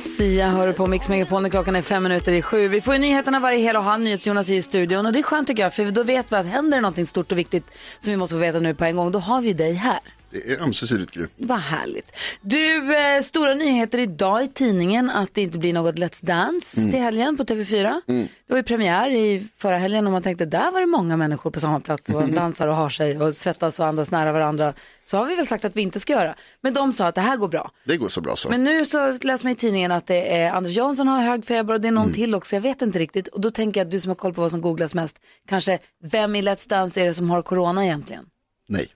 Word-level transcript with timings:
Sia 0.00 0.48
hör 0.48 0.72
på 0.72 0.86
Mix 0.86 1.08
Megapol 1.08 1.42
när 1.42 1.48
klockan 1.50 1.76
är 1.76 1.82
fem 1.82 2.02
minuter 2.02 2.32
i 2.32 2.42
sju. 2.42 2.68
Vi 2.68 2.80
får 2.80 2.94
ju 2.94 3.00
nyheterna 3.00 3.40
varje 3.40 3.58
hel 3.58 3.76
och 3.76 3.82
halv. 3.82 4.02
NyhetsJonas 4.02 4.50
är 4.50 4.54
i 4.54 4.62
studion 4.62 5.06
och 5.06 5.12
det 5.12 5.18
är 5.18 5.22
skönt 5.22 5.48
tycker 5.48 5.62
jag 5.62 5.74
för 5.74 5.90
då 5.90 6.02
vet 6.02 6.32
vi 6.32 6.36
att 6.36 6.46
händer 6.46 6.78
det 6.78 6.80
någonting 6.80 7.06
stort 7.06 7.32
och 7.32 7.38
viktigt 7.38 7.64
som 7.98 8.10
vi 8.10 8.16
måste 8.16 8.34
få 8.34 8.38
veta 8.38 8.58
nu 8.58 8.74
på 8.74 8.84
en 8.84 8.96
gång, 8.96 9.12
då 9.12 9.18
har 9.18 9.40
vi 9.40 9.52
dig 9.52 9.72
här. 9.72 10.00
Det 10.32 10.52
är 10.52 10.62
ömsesidigt 10.62 11.10
Gry. 11.10 11.26
Vad 11.36 11.58
härligt. 11.58 12.12
Du, 12.40 12.94
eh, 12.96 13.22
stora 13.22 13.54
nyheter 13.54 13.98
idag 13.98 14.44
i 14.44 14.48
tidningen 14.48 15.10
att 15.10 15.34
det 15.34 15.42
inte 15.42 15.58
blir 15.58 15.72
något 15.72 15.94
Let's 15.94 16.24
Dance 16.26 16.80
Mm. 16.80 16.90
till 16.92 17.00
helgen 17.00 17.36
på 17.36 17.44
TV4. 17.44 18.00
Det 18.06 18.28
var 18.52 18.56
ju 18.56 18.62
premiär 18.62 19.10
i 19.10 19.48
förra 19.56 19.78
helgen 19.78 20.06
och 20.06 20.12
man 20.12 20.22
tänkte 20.22 20.44
där 20.44 20.72
var 20.72 20.80
det 20.80 20.86
många 20.86 21.16
människor 21.16 21.50
på 21.50 21.60
samma 21.60 21.80
plats 21.80 22.10
och 22.10 22.28
dansar 22.28 22.68
och 22.68 22.76
har 22.76 22.88
sig 22.90 23.18
och 23.22 23.34
svettas 23.34 23.80
och 23.80 23.86
andas 23.86 24.10
nära 24.10 24.32
varandra. 24.32 24.72
Så 25.04 25.16
har 25.16 25.24
vi 25.24 25.34
väl 25.34 25.46
sagt 25.46 25.64
att 25.64 25.76
vi 25.76 25.82
inte 25.82 26.00
ska 26.00 26.12
göra. 26.12 26.34
Men 26.60 26.74
de 26.74 26.92
sa 26.92 27.06
att 27.06 27.14
det 27.14 27.20
här 27.20 27.36
går 27.36 27.48
bra. 27.48 27.70
Det 27.84 27.96
går 27.96 28.08
så 28.08 28.20
bra 28.20 28.36
så. 28.36 28.50
Men 28.50 28.64
nu 28.64 28.84
så 28.84 29.12
läser 29.22 29.44
man 29.44 29.52
i 29.52 29.56
tidningen 29.56 29.92
att 29.92 30.06
det 30.06 30.36
är 30.36 30.52
Anders 30.52 30.72
Jansson 30.76 31.08
har 31.08 31.20
hög 31.22 31.44
feber 31.46 31.74
och 31.74 31.80
det 31.80 31.86
är 31.88 31.92
Mm. 31.92 32.02
någon 32.04 32.12
till 32.12 32.34
också. 32.34 32.56
Jag 32.56 32.60
vet 32.62 32.82
inte 32.82 32.98
riktigt. 32.98 33.28
Och 33.28 33.40
då 33.40 33.50
tänker 33.50 33.80
jag 33.80 33.84
att 33.84 33.90
du 33.90 34.00
som 34.00 34.08
har 34.08 34.14
koll 34.16 34.34
på 34.34 34.40
vad 34.40 34.50
som 34.50 34.60
googlas 34.60 34.94
mest, 34.94 35.16
kanske 35.48 35.78
vem 36.02 36.36
i 36.36 36.42
Let's 36.42 36.68
Dance 36.68 37.00
är 37.00 37.06
det 37.06 37.14
som 37.14 37.30
har 37.30 37.42
corona 37.42 37.84
egentligen? 37.84 38.24
Nej, 38.68 38.86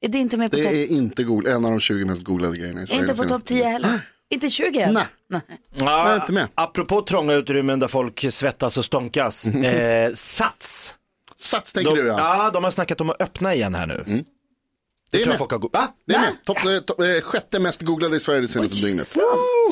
Är 0.00 0.08
det 0.08 0.18
inte 0.18 0.36
med 0.36 0.50
på 0.50 0.56
det 0.56 0.62
topp? 0.62 0.72
är 0.72 0.86
inte 0.86 1.24
god, 1.24 1.46
en 1.46 1.64
av 1.64 1.70
de 1.70 1.80
20 1.80 2.04
mest 2.04 2.22
googlade 2.22 2.56
grejerna 2.56 2.82
i 2.82 2.86
Sverige. 2.86 3.02
Inte 3.02 3.14
på 3.22 3.28
topp 3.28 3.44
10 3.44 3.64
heller? 3.64 4.00
Inte 4.30 4.48
20 4.50 4.78
ens? 4.78 4.98
Nej. 5.28 5.40
Ja, 5.78 6.14
inte 6.16 6.32
med. 6.32 6.48
apropå 6.54 7.02
trånga 7.02 7.34
utrymmen 7.34 7.78
där 7.80 7.88
folk 7.88 8.24
svettas 8.32 8.78
och 8.78 8.84
stånkas. 8.84 9.46
Eh, 9.64 10.12
Sats. 10.14 10.94
Sats 11.36 11.72
tänker 11.72 11.90
De, 11.90 12.00
du 12.02 12.06
ja. 12.06 12.44
ja, 12.44 12.50
de 12.50 12.64
har 12.64 12.70
snackat 12.70 13.00
om 13.00 13.10
att 13.10 13.22
öppna 13.22 13.54
igen 13.54 13.74
här 13.74 13.86
nu. 13.86 14.04
Det 14.06 15.18
Jag 15.18 15.20
är 15.20 15.24
tror 15.24 15.26
med. 15.26 15.32
jag 15.34 15.38
folk 15.38 15.50
har 15.50 15.58
go-? 15.58 15.70
Det 16.06 16.14
är 16.14 16.20
med. 16.20 16.32
Topp, 16.44 16.64
eh, 16.64 16.78
topp, 16.78 17.00
eh, 17.00 17.06
sjätte 17.22 17.58
mest 17.58 17.82
googlade 17.82 18.16
i 18.16 18.20
Sverige 18.20 18.40
det 18.40 18.48
senaste 18.48 18.86
dygnet. 18.86 19.16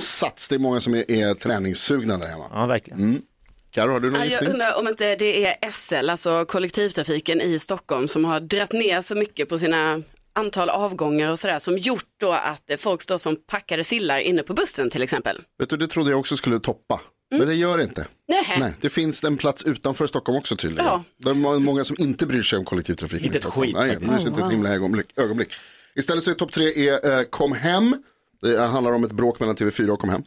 Sats, 0.01 0.49
det 0.49 0.55
är 0.55 0.59
många 0.59 0.81
som 0.81 0.95
är, 0.95 1.11
är 1.11 1.35
träningssugna 1.35 2.17
där 2.19 2.27
hemma. 2.27 2.45
Ja, 2.53 2.67
verkligen. 2.67 3.01
Mm. 3.01 3.23
Karo, 3.71 3.93
har 3.93 4.01
du 4.01 4.11
någon 4.11 4.21
Ja, 4.21 4.27
Jag 4.27 4.49
undrar 4.49 4.79
om 4.79 4.89
inte 4.89 5.17
det 5.17 5.47
är 5.47 5.71
SL, 5.71 6.11
alltså 6.11 6.45
kollektivtrafiken 6.45 7.41
i 7.41 7.59
Stockholm, 7.59 8.09
som 8.09 8.25
har 8.25 8.41
dratt 8.41 8.73
ner 8.73 9.01
så 9.01 9.15
mycket 9.15 9.49
på 9.49 9.59
sina 9.59 10.03
antal 10.39 10.69
avgångar 10.71 11.31
och 11.31 11.39
sådär, 11.39 11.59
som 11.59 11.79
gjort 11.79 12.05
då 12.21 12.33
att 12.33 12.71
eh, 12.71 12.77
folk 12.77 13.03
står 13.03 13.19
som 13.19 13.37
packade 13.47 13.85
sillar 13.85 14.19
inne 14.19 14.43
på 14.43 14.55
bussen 14.55 14.91
till 14.91 15.03
exempel. 15.03 15.41
Vet 15.59 15.71
du, 15.71 15.77
det 15.77 15.87
trodde 15.89 16.11
jag 16.11 16.21
också 16.21 16.37
skulle 16.37 16.61
toppa. 16.61 17.01
Men 17.31 17.47
det 17.49 17.55
gör 17.55 17.77
det 17.79 17.83
inte. 17.85 18.07
Nähä. 18.29 18.59
Nej, 18.61 18.73
det 18.81 18.91
finns 18.91 19.25
en 19.25 19.37
plats 19.37 19.63
utanför 19.63 20.07
Stockholm 20.07 20.39
också 20.39 20.57
tydligen. 20.57 20.85
Ja. 20.87 21.05
Det 21.19 21.31
är 21.31 21.59
många 21.59 21.85
som 21.85 21.97
inte 21.99 22.27
bryr 22.27 22.43
sig 22.43 22.59
om 22.59 22.65
kollektivtrafiken 22.65 23.25
Inte 23.27 23.39
i 23.39 23.41
Stockholm. 23.41 23.67
skit, 23.67 23.77
Nej, 23.77 23.97
det 24.01 24.07
är 24.15 24.27
inte 24.29 24.43
ett 24.43 24.53
himla 24.53 24.71
ögonblick. 24.71 25.19
ögonblick. 25.19 25.49
Istället 25.95 26.25
så 26.25 26.31
är 26.31 26.35
topp 26.35 26.53
tre 26.53 26.89
är, 26.89 27.19
eh, 27.19 27.23
Kom 27.25 27.53
hem. 27.53 28.03
Det 28.43 28.61
handlar 28.67 28.93
om 28.93 29.05
ett 29.05 29.13
bråk 29.13 29.41
mellan 29.41 29.57
TV4 29.57 29.89
och 29.91 30.01
Kom 30.01 30.11
hem. 30.11 30.23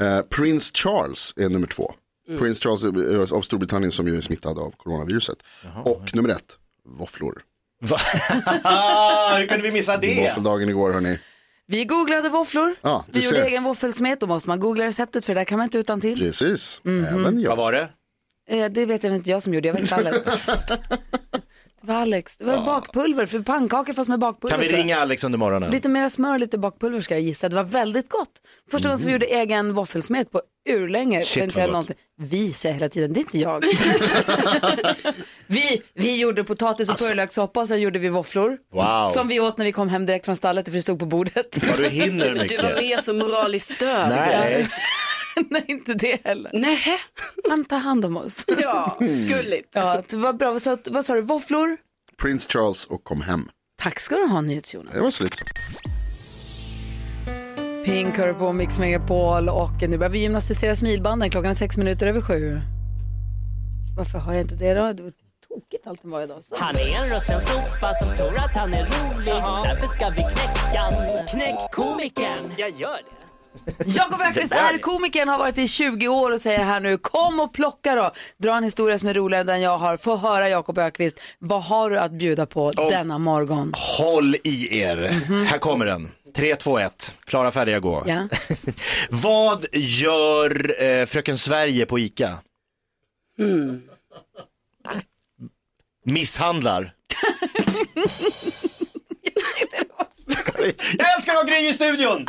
Eh, 0.00 0.20
Prince 0.22 0.70
Charles 0.74 1.34
är 1.36 1.48
nummer 1.48 1.66
två. 1.66 1.92
Prince 2.38 2.62
Charles 2.68 2.82
är- 2.84 3.36
av 3.36 3.40
Storbritannien 3.40 3.92
som 3.92 4.06
ju 4.08 4.16
är 4.16 4.20
smittad 4.20 4.58
av 4.58 4.70
coronaviruset. 4.76 5.36
och 5.84 6.14
nummer 6.14 6.28
ett, 6.28 6.58
våfflor. 6.98 7.42
Va? 7.84 7.96
Hur 9.38 9.46
kunde 9.46 9.62
vi 9.62 9.70
missa 9.70 9.96
det? 9.96 10.20
Våffeldagen 10.28 10.68
igår 10.68 10.92
hörni. 10.92 11.18
Vi 11.66 11.84
googlade 11.84 12.28
våfflor. 12.28 12.74
Ja, 12.82 13.04
du 13.06 13.18
vi 13.18 13.24
gjorde 13.24 13.36
ser. 13.36 13.44
egen 13.44 13.64
våffelsmet. 13.64 14.20
Då 14.20 14.26
måste 14.26 14.48
man 14.48 14.60
googla 14.60 14.84
receptet 14.84 15.24
för 15.26 15.34
det 15.34 15.40
där 15.40 15.44
kan 15.44 15.58
man 15.58 15.64
inte 15.64 15.78
utan 15.78 16.00
till. 16.00 16.18
Precis, 16.18 16.80
Mhm. 16.84 17.04
även 17.04 17.40
jag. 17.40 17.48
Vad 17.48 17.58
var 17.58 17.72
det? 17.72 17.88
Eh, 18.50 18.70
det 18.70 18.86
vet 18.86 19.04
jag 19.04 19.14
inte 19.16 19.30
jag 19.30 19.42
som 19.42 19.54
gjorde, 19.54 19.68
jag 19.68 19.74
var 19.74 19.80
i 19.80 19.86
var 21.86 21.94
Alex. 21.94 22.36
Det 22.36 22.44
var 22.44 22.64
bakpulver 22.66 23.26
för 23.26 23.40
pannkakor 23.40 23.92
fast 23.92 24.08
med 24.10 24.18
bakpulver. 24.18 24.56
Kan 24.56 24.66
vi 24.66 24.72
ringa 24.76 24.96
Alex 24.98 25.24
under 25.24 25.38
morgonen? 25.38 25.70
Lite 25.70 25.88
mer 25.88 26.08
smör, 26.08 26.38
lite 26.38 26.58
bakpulver 26.58 27.00
ska 27.00 27.14
jag 27.14 27.22
gissa. 27.22 27.48
Det 27.48 27.56
var 27.56 27.64
väldigt 27.64 28.08
gott. 28.08 28.30
Första 28.70 28.88
gången 28.88 28.98
som 28.98 29.06
vi 29.06 29.12
gjorde 29.12 29.26
egen 29.26 29.74
våffelsmet 29.74 30.30
på 30.30 30.40
urlänge. 30.68 31.24
Shit, 31.24 31.56
vad 31.56 31.70
gott. 31.70 31.90
Vi 32.18 32.52
säger 32.52 32.74
hela 32.74 32.88
tiden, 32.88 33.12
det 33.12 33.18
är 33.18 33.22
inte 33.22 33.38
jag. 33.38 33.64
vi, 35.46 35.82
vi 35.94 36.20
gjorde 36.20 36.44
potatis 36.44 36.90
och 36.90 36.98
purjolökssoppa 36.98 37.60
och 37.60 37.68
sen 37.68 37.80
gjorde 37.80 37.98
vi 37.98 38.08
våfflor. 38.08 38.58
Wow. 38.72 39.08
Som 39.08 39.28
vi 39.28 39.40
åt 39.40 39.58
när 39.58 39.64
vi 39.64 39.72
kom 39.72 39.88
hem 39.88 40.06
direkt 40.06 40.24
från 40.24 40.36
stallet 40.36 40.64
för 40.68 40.72
det 40.72 40.82
stod 40.82 40.98
på 40.98 41.06
bordet. 41.06 41.58
Ja, 41.62 41.72
du 41.78 41.88
hinner 41.88 42.24
Du 42.30 42.34
var 42.34 42.42
mycket. 42.42 42.76
med 42.76 43.02
som 43.02 43.18
moraliskt 43.18 43.70
stöd. 43.70 44.08
Nej. 44.08 44.68
Nej, 45.50 45.64
inte 45.66 45.94
det 45.94 46.20
heller. 46.24 46.50
Nähä. 46.54 46.98
Han 47.48 47.64
tar 47.64 47.78
hand 47.78 48.04
om 48.04 48.16
oss. 48.16 48.44
Ja, 48.62 48.96
gulligt. 49.00 49.68
Ja, 49.72 50.02
det 50.08 50.16
var 50.16 50.32
bra. 50.32 50.50
Vad 50.50 50.62
sa, 50.62 50.76
vad 50.86 51.04
sa 51.04 51.14
du? 51.14 51.20
Våfflor? 51.22 51.76
Prince 52.22 52.48
Charles 52.50 52.84
och 52.84 53.04
Kom 53.04 53.20
hem. 53.22 53.48
Tack 53.82 54.00
ska 54.00 54.14
du 54.14 54.26
ha, 54.26 54.40
NyhetsJonas. 54.40 54.94
Det 54.94 55.00
var 55.00 55.10
så 55.10 55.24
lite. 55.24 55.36
Pink 57.84 58.16
hör 58.16 58.32
på 58.32 58.52
Mix 58.52 58.78
Megapol 58.78 59.48
och 59.48 59.70
nu 59.88 59.98
börjar 59.98 60.10
vi 60.10 60.18
gymnastisera 60.18 60.76
smilbanden. 60.76 61.30
Klockan 61.30 61.50
är 61.50 61.54
sex 61.54 61.76
minuter 61.76 62.06
över 62.06 62.20
sju. 62.20 62.60
Varför 63.96 64.18
har 64.18 64.32
jag 64.32 64.42
inte 64.42 64.54
det 64.54 64.74
då? 64.74 64.92
Det 64.92 65.02
var 65.02 65.12
tokigt 65.48 65.86
allting 65.86 66.10
var 66.10 66.22
idag. 66.22 66.44
Så. 66.48 66.54
Han 66.58 66.74
är 66.76 66.96
en 67.04 67.14
rutten 67.16 67.40
sopa 67.40 67.94
som 67.94 68.14
tror 68.14 68.38
att 68.38 68.56
han 68.56 68.72
är 68.74 68.84
rolig. 68.84 69.34
Därför 69.64 69.86
ska 69.86 70.08
vi 70.08 70.16
knäcka 70.16 70.78
han. 70.80 71.26
Knäck 71.26 71.70
komikern. 71.72 72.52
Jag 72.58 72.70
gör 72.70 72.96
det. 72.96 73.23
Jakob 73.86 74.20
Öqvist 74.28 74.52
är 74.52 74.78
komikern, 74.78 75.28
har 75.28 75.38
varit 75.38 75.58
i 75.58 75.68
20 75.68 76.08
år 76.08 76.32
och 76.32 76.40
säger 76.40 76.64
här 76.64 76.80
nu, 76.80 76.98
kom 76.98 77.40
och 77.40 77.52
plocka 77.52 77.94
då. 77.94 78.10
Dra 78.38 78.56
en 78.56 78.64
historia 78.64 78.98
som 78.98 79.08
är 79.08 79.14
roligare 79.14 79.40
än 79.40 79.46
den 79.46 79.60
jag 79.60 79.78
har. 79.78 79.96
Få 79.96 80.16
höra 80.16 80.48
Jakob 80.48 80.78
Öqvist, 80.78 81.20
vad 81.38 81.62
har 81.62 81.90
du 81.90 81.98
att 81.98 82.12
bjuda 82.12 82.46
på 82.46 82.72
denna 82.72 83.18
morgon? 83.18 83.72
Håll 83.98 84.36
i 84.44 84.78
er. 84.80 84.96
Här 85.46 85.58
kommer 85.58 85.86
den. 85.86 86.08
3, 86.36 86.56
2, 86.56 86.78
1. 86.78 87.14
Klara, 87.24 87.50
färdiga, 87.50 87.80
gå. 87.80 88.04
Ja. 88.06 88.28
Vad 89.10 89.66
gör 89.72 90.82
eh, 90.82 91.06
Fröken 91.06 91.38
Sverige 91.38 91.86
på 91.86 91.98
ICA? 91.98 92.38
Misshandlar. 96.04 96.92
Jag 100.98 101.14
älskar 101.16 101.32
att 101.32 101.38
ha 101.38 101.42
Gry 101.42 101.68
i 101.68 101.72
studion! 101.74 102.26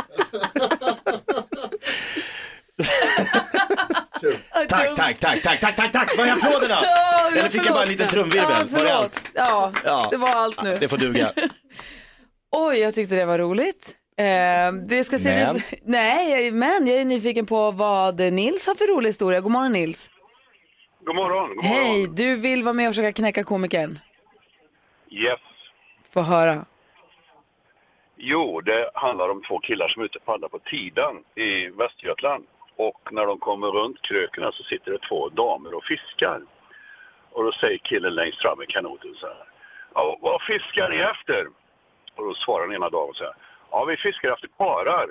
tack, 4.69 4.95
tack, 4.95 5.17
tack, 5.19 5.41
tack, 5.41 5.59
tack, 5.59 5.75
tack, 5.75 5.91
tack. 5.91 6.17
Var 6.17 6.25
är 6.25 6.31
applåderna? 6.31 6.77
Ja, 6.81 7.29
Eller 7.31 7.49
fick 7.49 7.65
jag 7.65 7.73
bara 7.73 7.83
en 7.83 7.89
liten 7.89 8.07
trumvirvel? 8.07 8.51
Ja, 8.71 8.77
Var 8.77 8.83
det 8.83 8.93
allt? 8.93 9.21
Ja, 9.33 9.71
Ja. 9.85 10.07
det 10.11 10.17
var 10.17 10.29
allt 10.29 10.63
nu. 10.63 10.75
Det 10.79 10.87
får 10.87 10.97
duga. 10.97 11.31
Oj, 12.51 12.77
jag 12.79 12.95
tyckte 12.95 13.15
det 13.15 13.25
var 13.25 13.37
roligt. 13.37 13.95
Eh, 14.17 14.71
det 14.87 15.03
ska 15.03 15.17
se 15.17 15.29
Men? 15.29 15.55
Det, 15.55 15.61
nej, 15.85 16.51
men 16.51 16.87
jag 16.87 16.97
är 16.97 17.05
nyfiken 17.05 17.45
på 17.45 17.71
vad 17.71 18.19
Nils 18.19 18.67
har 18.67 18.75
för 18.75 18.87
rolig 18.95 19.09
historia. 19.09 19.41
God 19.41 19.51
morgon 19.51 19.71
Nils. 19.71 20.11
God 21.05 21.15
morgon. 21.15 21.47
God 21.55 21.65
morgon. 21.65 21.83
Hej, 21.85 22.07
du 22.13 22.35
vill 22.35 22.63
vara 22.63 22.73
med 22.73 22.87
och 22.87 22.95
försöka 22.95 23.13
knäcka 23.13 23.43
komikern. 23.43 23.99
Yes. 25.11 25.39
Få 26.13 26.21
höra. 26.21 26.65
Jo, 28.27 28.61
det 28.61 28.89
handlar 28.93 29.29
om 29.29 29.41
två 29.41 29.59
killar 29.59 29.87
som 29.87 30.01
är 30.01 30.05
ute 30.05 30.17
och 30.17 30.25
paddlar 30.25 30.49
på 30.49 30.59
Tidan 30.59 31.23
i 31.35 31.67
Västergötland. 31.67 32.45
Och 32.75 33.09
när 33.11 33.25
de 33.25 33.39
kommer 33.39 33.67
runt 33.67 34.01
kröken 34.01 34.51
så 34.53 34.63
sitter 34.63 34.91
det 34.91 34.97
två 34.97 35.29
damer 35.29 35.73
och 35.73 35.83
fiskar. 35.83 36.41
Och 37.31 37.43
då 37.43 37.51
säger 37.51 37.77
killen 37.77 38.15
längst 38.15 38.41
fram 38.41 38.61
i 38.61 38.65
kanoten 38.65 39.15
så 39.15 39.27
här. 39.27 39.45
Ja, 39.93 40.17
vad 40.21 40.41
fiskar 40.41 40.89
ni 40.89 40.97
efter? 40.97 41.47
Och 42.15 42.25
då 42.25 42.33
svarar 42.33 42.67
den 42.67 42.75
ena 42.75 42.89
damen 42.89 43.13
så 43.13 43.23
här. 43.23 43.33
Ja, 43.71 43.85
vi 43.85 43.97
fiskar 43.97 44.33
efter 44.33 44.47
parar. 44.47 45.07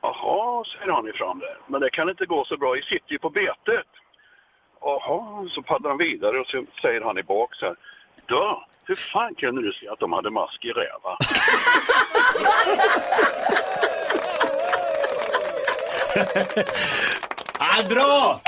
Jaha, 0.00 0.64
säger 0.64 0.92
han 0.92 1.08
ifrån 1.08 1.38
där. 1.38 1.56
Men 1.66 1.80
det 1.80 1.90
kan 1.90 2.10
inte 2.10 2.26
gå 2.26 2.44
så 2.44 2.56
bra, 2.56 2.72
vi 2.72 2.82
sitter 2.82 3.12
ju 3.12 3.18
på 3.18 3.30
betet. 3.30 3.88
Jaha, 4.80 5.48
så 5.48 5.62
paddlar 5.62 5.90
han 5.90 5.98
vidare 5.98 6.40
och 6.40 6.46
så 6.46 6.64
säger 6.82 7.00
han 7.00 7.18
i 7.18 7.22
bak 7.22 7.54
så 7.54 7.66
här. 7.66 7.76
Då, 8.26 8.64
hur 8.92 8.96
fan 9.12 9.34
kunde 9.34 9.62
du 9.62 9.72
se 9.72 9.88
att 9.88 10.00
de 10.00 10.12
hade 10.12 10.30
mask 10.30 10.64
i 10.64 10.68
räva? 10.68 11.16
Ah, 17.58 17.82
bra! 17.88 18.40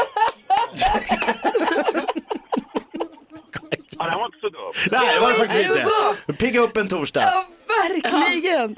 Ja, 3.98 4.10
det 4.10 4.16
var 4.16 4.26
inte 4.26 4.38
så 4.40 4.48
dumt. 4.48 4.72
Nej, 4.90 5.14
det 5.14 5.20
var 5.20 5.28
det 5.30 5.34
faktiskt 5.34 5.60
inte. 5.60 6.32
Pigga 6.32 6.60
upp 6.60 6.76
en 6.76 6.88
torsdag. 6.88 7.20
Ja, 7.20 7.46
verkligen. 7.68 8.76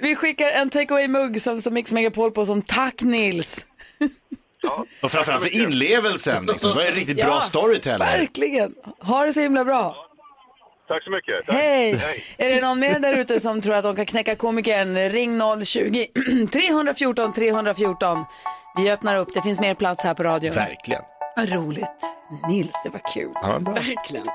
Vi 0.00 0.16
skickar 0.16 0.50
en 0.50 0.70
takeaway-mugg 0.70 1.40
som, 1.40 1.60
som 1.60 1.74
Mix 1.74 1.92
Megapol 1.92 2.30
på 2.30 2.46
som 2.46 2.62
tack 2.62 3.02
Nils. 3.02 3.66
Och 5.02 5.10
framförallt 5.10 5.42
för 5.42 5.54
inlevelsen. 5.62 6.46
Liksom. 6.46 6.70
Det 6.70 6.76
var 6.76 6.82
en 6.82 6.94
riktigt 6.94 7.16
bra 7.16 7.26
Ja, 7.26 7.40
storyteller. 7.40 8.06
Verkligen. 8.06 8.74
Ha 8.98 9.24
det 9.24 9.32
så 9.32 9.40
himla 9.40 9.64
bra. 9.64 10.13
Tack 10.88 11.04
så 11.04 11.10
mycket. 11.10 11.46
Tack. 11.46 11.56
Hej! 11.56 11.92
Är 12.38 12.54
det 12.54 12.60
någon 12.60 12.80
mer 12.80 12.98
där 12.98 13.14
ute 13.18 13.40
som 13.40 13.60
tror 13.60 13.74
att 13.74 13.82
de 13.82 13.96
kan 13.96 14.06
knäcka 14.06 14.36
komikern? 14.36 14.96
Ring 15.10 15.40
020 15.64 16.06
314 16.52 17.32
314. 17.32 18.24
Vi 18.76 18.90
öppnar 18.90 19.16
upp, 19.18 19.34
det 19.34 19.42
finns 19.42 19.60
mer 19.60 19.74
plats 19.74 20.04
här 20.04 20.14
på 20.14 20.22
radion. 20.22 20.52
Verkligen. 20.52 21.02
Vad 21.36 21.52
roligt. 21.52 21.90
Nils, 22.48 22.82
det 22.84 22.90
var 22.90 23.00
kul. 23.14 23.30
Ja, 23.34 23.58
bra. 23.60 23.74
Verkligen. 23.74 24.26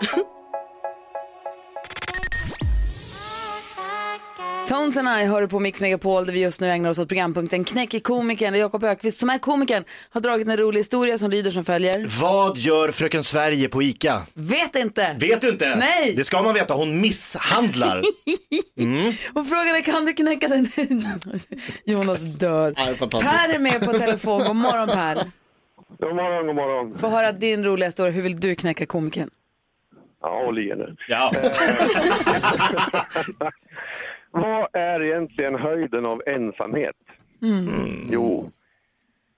Tones 4.70 4.98
and 4.98 5.08
I 5.08 5.26
hör 5.26 5.48
på 5.48 5.60
Mix 5.60 5.82
Megapol 5.82 6.26
där 6.26 6.34
vi 6.34 6.42
just 6.42 6.62
nu 6.62 6.70
ägnar 6.70 6.90
oss 6.90 7.00
åt 7.00 7.08
programpunkten 7.08 7.64
Knäcker 7.64 8.00
komikern 8.00 8.54
där 8.54 8.60
Jakob 8.60 8.84
Ökvist 8.84 9.18
som 9.18 9.30
är 9.30 9.38
komikern 9.38 9.84
har 10.10 10.22
dragit 10.22 10.48
en 10.48 10.58
rolig 10.58 10.80
historia 10.80 11.18
som 11.18 11.32
lyder 11.32 11.52
som 11.52 11.64
följer. 11.64 12.22
Vad 12.22 12.58
gör 12.58 12.92
fröken 12.92 13.24
Sverige 13.24 13.70
på 13.70 13.84
ICA? 13.84 14.22
Vet 14.34 14.76
inte. 14.76 15.16
Vet 15.20 15.42
du 15.42 15.50
inte? 15.50 15.76
Nej. 15.76 16.14
Det 16.16 16.24
ska 16.24 16.42
man 16.42 16.54
veta, 16.54 16.74
hon 16.74 17.02
misshandlar. 17.02 17.98
Och 19.34 19.48
frågan 19.48 19.76
är 19.76 19.82
kan 19.82 20.06
du 20.06 20.14
knäcka 20.14 20.48
den? 20.48 20.68
Jonas 21.84 22.22
dör. 22.22 22.74
Ja. 22.78 23.08
Per 23.08 23.56
är 23.56 23.60
med 23.60 23.86
på 23.86 23.94
telefon. 23.94 24.44
God 24.48 24.56
morgon 24.56 24.88
Per. 24.88 25.16
God 26.00 26.16
morgon, 26.16 26.48
god 26.48 26.56
morgon. 26.56 26.98
Få 26.98 27.08
höra 27.10 27.32
din 27.32 27.66
roliga 27.66 27.88
historia. 27.88 28.12
Hur 28.12 28.22
vill 28.22 28.40
du 28.40 28.56
knäcka 28.56 28.86
komikern? 28.86 29.30
Ja, 30.22 30.46
och 30.48 30.54
leende. 30.54 30.96
Ja. 31.08 31.32
Vad 34.32 34.68
är 34.74 35.04
egentligen 35.04 35.56
höjden 35.56 36.06
av 36.06 36.22
ensamhet? 36.26 36.96
Jo, 38.12 38.52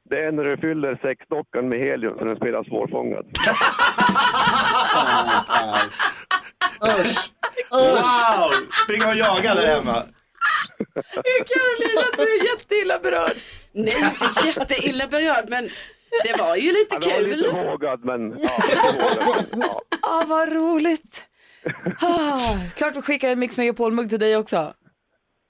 det 0.09 0.19
är 0.25 0.31
när 0.31 0.43
du 0.43 0.57
fyller 0.57 0.99
sexdockan 1.01 1.69
med 1.69 1.79
helium 1.79 2.17
så 2.19 2.25
den 2.25 2.35
spelar 2.35 2.63
svårfångad. 2.63 3.25
Usch. 6.99 7.31
Wow! 7.71 8.51
Springa 8.83 9.07
och 9.07 9.15
jaga 9.15 9.55
där 9.55 9.67
hemma. 9.75 10.03
Karolina, 11.23 12.01
du 12.17 12.23
är 12.23 12.45
jätteilla 12.57 12.99
berörd. 12.99 13.35
Nej, 13.71 13.93
inte 14.03 14.47
jätteilla 14.47 15.07
berörd, 15.07 15.45
men 15.49 15.69
det 16.23 16.39
var 16.39 16.55
ju 16.55 16.71
lite 16.71 16.95
Ja, 16.95 16.99
det 16.99 17.23
var 17.23 17.29
kul. 17.29 17.37
lite 17.37 17.63
vågad, 17.65 18.05
men... 18.05 18.35
Ja, 18.39 18.49
vågad, 18.93 19.45
ja. 19.57 19.81
Ah, 20.01 20.23
vad 20.27 20.53
roligt. 20.53 21.23
Ah, 21.99 22.37
klart 22.75 22.95
vi 22.95 23.01
skickar 23.01 23.29
en 23.29 23.39
Mix 23.39 23.57
Megapol-mugg 23.57 24.09
till 24.09 24.19
dig 24.19 24.37
också. 24.37 24.73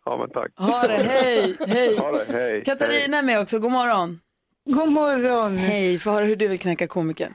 Ja, 0.05 0.17
men 0.17 0.29
tack. 0.29 0.51
Ha 0.57 0.87
det, 0.87 1.03
hej, 1.03 1.57
hej. 1.67 1.97
Ha 1.97 2.11
det, 2.11 2.25
hej. 2.33 2.51
hej. 2.51 2.63
Katarina 2.63 3.17
är 3.17 3.23
med 3.23 3.39
också, 3.39 3.59
god 3.59 3.71
morgon. 3.71 4.19
God 4.65 4.91
morgon. 4.91 5.57
Hej, 5.57 5.99
få 5.99 6.11
höra 6.11 6.25
hur 6.25 6.35
du 6.35 6.47
vill 6.47 6.59
knäcka 6.59 6.87
komikern. 6.87 7.33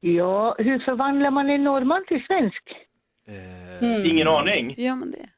Ja, 0.00 0.54
hur 0.58 0.78
förvandlar 0.78 1.30
man 1.30 1.50
en 1.50 1.64
norrman 1.64 2.04
till 2.08 2.24
svensk? 2.26 2.62
Ingen 4.06 4.28
aning. 4.28 4.74
Hur 4.76 4.82
gör 4.84 4.94
man 4.94 5.10
det? 5.10 5.28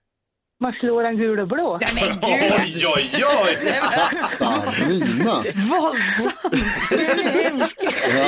Man 0.64 0.72
slår 0.72 1.05
en 1.05 1.16
gul 1.16 1.40
och 1.40 1.49
blå. 1.49 1.78
Ja, 1.81 1.88
men 1.94 2.05
gud, 2.05 2.19
Oj, 2.25 2.87
oj, 2.87 3.11
oj! 3.44 3.56
Katarina. 4.38 5.34
våldsamt. 5.70 6.55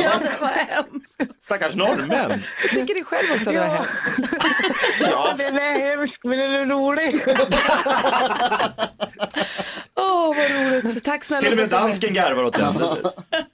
Ja, 0.02 0.12
det 0.22 0.36
var 0.40 0.48
hemskt. 0.48 1.44
Stackars 1.44 1.74
norrmän. 1.74 2.40
Jag 2.62 2.70
tycker 2.72 2.94
det 2.94 3.04
själv 3.04 3.32
också 3.36 3.50
att 3.50 3.54
det 3.56 3.60
var 3.60 3.76
hemskt. 3.76 4.04
Ja, 5.00 5.34
den 5.38 5.56
är 5.56 5.80
hemsk, 5.80 6.20
men 6.24 6.38
den 6.38 6.50
är 6.50 6.66
rolig. 6.66 7.24
Åh, 9.96 10.36
vad 10.36 10.50
roligt. 10.50 11.04
Tack 11.04 11.24
snälla 11.24 11.40
Till 11.42 11.52
och 11.52 11.58
med 11.58 11.68
dansken 11.68 12.14
garvar 12.14 12.42
åt 12.44 12.54
den. 12.58 12.74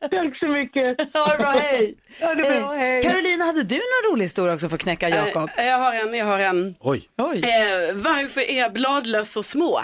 Tack 0.01 0.39
så 0.39 0.47
mycket. 0.49 0.99
Ha 1.15 1.27
det 1.27 1.39
bra, 1.39 1.51
hej. 1.51 1.95
Ja, 2.21 2.35
det 2.35 2.47
är 2.47 2.61
bra. 2.61 2.73
Eh, 2.75 2.79
Hej. 2.81 3.03
Carolina, 3.03 3.45
hade 3.45 3.63
du 3.63 3.75
någon 3.77 4.13
rolig 4.13 4.25
historia 4.25 4.55
också 4.55 4.69
för 4.69 4.77
att 4.77 4.83
knäcka 4.83 5.09
Jakob? 5.09 5.51
Eh, 5.57 5.65
Jag 5.67 5.79
har 5.79 5.95
en, 5.95 6.15
jag 6.15 6.27
har 6.27 6.39
en. 6.39 6.75
Oj, 6.81 7.09
Oj. 7.19 7.39
Eh, 7.45 7.95
varför 7.95 8.51
är 8.51 8.71
bladlöss 8.71 9.33
så 9.33 9.43
små? 9.43 9.81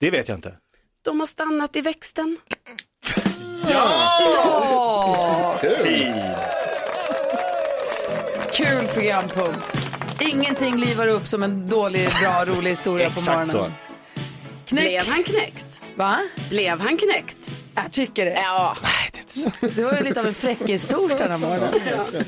det 0.00 0.10
vet 0.10 0.28
jag 0.28 0.38
inte. 0.38 0.54
De 1.02 1.20
har 1.20 1.26
stannat 1.26 1.76
i 1.76 1.80
växten. 1.80 2.36
Fin. 5.84 6.14
Kul 8.52 8.86
programpunkt. 8.94 9.78
Ingenting 10.20 10.76
livar 10.76 11.08
upp 11.08 11.26
som 11.26 11.42
en 11.42 11.66
dålig, 11.66 12.08
bra, 12.22 12.44
rolig 12.44 12.70
historia 12.70 13.10
på 13.10 13.20
morgonen. 13.20 13.40
Exakt 13.42 13.50
så. 13.50 13.72
Knäck. 14.74 14.86
Blev 14.86 15.06
han 15.06 15.24
knäckt? 15.24 15.80
Va? 15.96 16.18
Blev 16.50 16.80
han 16.80 16.96
knäckt? 16.96 17.38
Jag 17.74 17.92
tycker 17.92 18.24
det. 18.24 18.32
Ja. 18.32 18.76
Det 19.60 19.82
var 19.84 19.92
ju 19.92 20.04
lite 20.04 20.20
av 20.20 20.26
en 20.26 20.34
fräckis-torsdag 20.34 21.18
den 21.18 21.30
här 21.30 21.38
morgonen. 21.38 22.24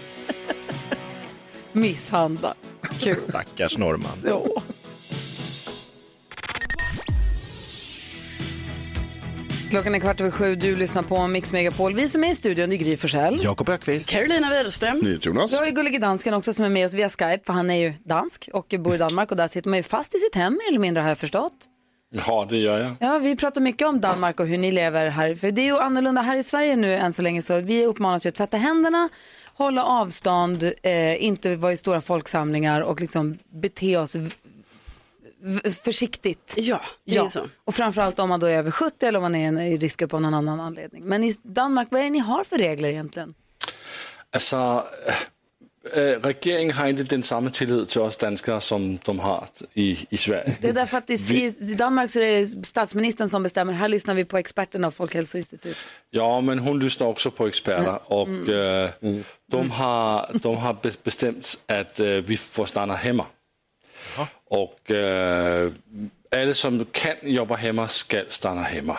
Misshandla. 1.72 2.54
Kul. 3.00 3.14
Stackars 3.14 3.78
norrman. 3.78 4.22
Ja. 4.24 4.44
Klockan 9.70 9.94
är 9.94 9.98
kvart 9.98 10.20
över 10.20 10.30
sju, 10.30 10.54
du 10.54 10.76
lyssnar 10.76 11.02
på 11.02 11.26
Mix 11.26 11.52
Megapol. 11.52 11.94
Vi 11.94 12.08
som 12.08 12.24
är 12.24 12.30
i 12.30 12.34
studion, 12.34 12.70
det 12.70 12.76
är 12.76 12.78
Gry 12.78 12.96
Forssell. 12.96 13.40
Jakob 13.42 13.68
Ökvist. 13.68 14.10
Carolina 14.10 14.50
Widerström. 14.50 14.98
NyhetsJonas. 14.98 15.52
Vi 15.52 15.56
har 15.56 15.66
ju 15.66 15.72
gullige 15.72 15.98
dansken 15.98 16.34
också 16.34 16.52
som 16.52 16.64
är 16.64 16.68
med 16.68 16.86
oss 16.86 16.94
via 16.94 17.08
Skype, 17.08 17.40
för 17.46 17.52
han 17.52 17.70
är 17.70 17.74
ju 17.74 17.94
dansk 18.04 18.48
och 18.52 18.74
bor 18.78 18.94
i 18.94 18.98
Danmark 18.98 19.30
och 19.30 19.36
där 19.36 19.48
sitter 19.48 19.70
man 19.70 19.76
ju 19.76 19.82
fast 19.82 20.14
i 20.14 20.18
sitt 20.18 20.34
hem 20.34 20.52
mer 20.52 20.68
eller 20.68 20.78
mindre 20.78 21.02
har 21.02 21.08
jag 21.08 21.18
förstått. 21.18 21.52
Ja, 22.26 22.46
det 22.48 22.56
gör 22.56 22.78
jag. 22.78 22.96
Ja, 23.00 23.18
vi 23.18 23.36
pratar 23.36 23.60
mycket 23.60 23.88
om 23.88 24.00
Danmark 24.00 24.40
och 24.40 24.46
hur 24.46 24.58
ni 24.58 24.72
lever 24.72 25.08
här, 25.08 25.34
för 25.34 25.50
det 25.50 25.60
är 25.60 25.66
ju 25.66 25.78
annorlunda 25.78 26.22
här 26.22 26.36
i 26.36 26.42
Sverige 26.42 26.76
nu 26.76 26.94
än 26.94 27.12
så 27.12 27.22
länge 27.22 27.42
så 27.42 27.60
vi 27.60 27.86
uppmanas 27.86 28.26
ju 28.26 28.28
att 28.28 28.34
tvätta 28.34 28.56
händerna, 28.56 29.08
hålla 29.54 29.84
avstånd, 29.84 30.72
eh, 30.82 31.24
inte 31.24 31.56
vara 31.56 31.72
i 31.72 31.76
stora 31.76 32.00
folksamlingar 32.00 32.80
och 32.80 33.00
liksom 33.00 33.38
bete 33.48 33.96
oss 33.96 34.16
försiktigt. 35.84 36.54
Ja, 36.56 36.80
det 37.04 37.16
är 37.16 37.28
så. 37.28 37.48
Och 37.64 37.74
framförallt 37.74 38.18
om 38.18 38.28
man 38.28 38.40
då 38.40 38.46
är 38.46 38.58
över 38.58 38.70
70 38.70 39.06
eller 39.06 39.18
om 39.18 39.22
man 39.22 39.34
är 39.34 39.62
i 39.62 39.76
riskgrupp 39.76 40.14
av 40.14 40.20
någon 40.20 40.34
annan 40.34 40.60
anledning. 40.60 41.04
Men 41.04 41.24
i 41.24 41.36
Danmark, 41.42 41.88
vad 41.90 42.00
är 42.00 42.04
det 42.04 42.10
ni 42.10 42.18
har 42.18 42.44
för 42.44 42.58
regler 42.58 42.88
egentligen? 42.88 43.34
Altså, 44.34 44.84
øh, 45.94 46.20
regeringen 46.24 46.74
har 46.74 46.86
inte 46.86 47.04
den 47.04 47.22
samme 47.22 47.50
tillid 47.50 47.86
til 47.86 48.00
os 48.00 48.16
danskere, 48.16 48.60
som 48.60 48.98
de 49.06 49.18
har 49.20 49.48
i, 49.74 50.06
i 50.10 50.16
Sverige. 50.16 50.56
Det 50.62 50.68
är 50.68 50.72
därför 50.72 50.98
att 50.98 51.10
i, 51.10 51.54
i 51.60 51.74
Danmark 51.74 52.10
så 52.10 52.20
är 52.20 52.40
det 52.40 52.66
statsministern 52.66 53.28
som 53.28 53.42
bestämmer. 53.42 53.72
Här 53.72 53.88
lyssnar 53.88 54.14
vi 54.14 54.24
på 54.24 54.38
experterna 54.38 54.86
av 54.86 54.90
Folkhälsoinstitutet. 54.90 55.76
Ja, 56.10 56.40
men 56.40 56.58
hun 56.58 56.78
lyssnar 56.78 57.06
också 57.06 57.30
på 57.30 57.46
experter, 57.46 58.12
och 58.12 58.28
øh, 58.28 58.88
de, 59.52 59.70
har, 59.70 60.30
de 60.42 60.56
har 60.56 60.72
be- 60.72 60.98
bestemt, 61.04 61.56
at 61.68 62.00
øh, 62.00 62.28
vi 62.28 62.36
får 62.36 62.64
stanna 62.64 62.94
hemma. 62.94 63.24
Och 64.50 64.90
øh, 64.90 65.72
alle, 66.30 66.54
som 66.54 66.86
kan 66.94 67.14
jobba 67.22 67.54
hemma, 67.54 67.86
skal 67.88 68.24
stanna 68.28 68.62
hemma. 68.62 68.96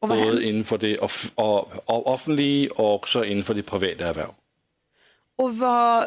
Och? 0.00 0.08
Både 0.08 0.44
inden 0.44 0.64
for 0.64 0.76
det 0.76 0.98
off- 0.98 1.30
og, 1.36 1.72
og 1.86 2.06
offentlige, 2.06 2.72
og 2.78 3.00
også 3.02 3.22
inden 3.22 3.44
for 3.44 3.54
de 3.54 3.62
private 3.62 4.04
erhverv. 4.04 4.34
Och 5.38 5.56
vad 5.58 6.06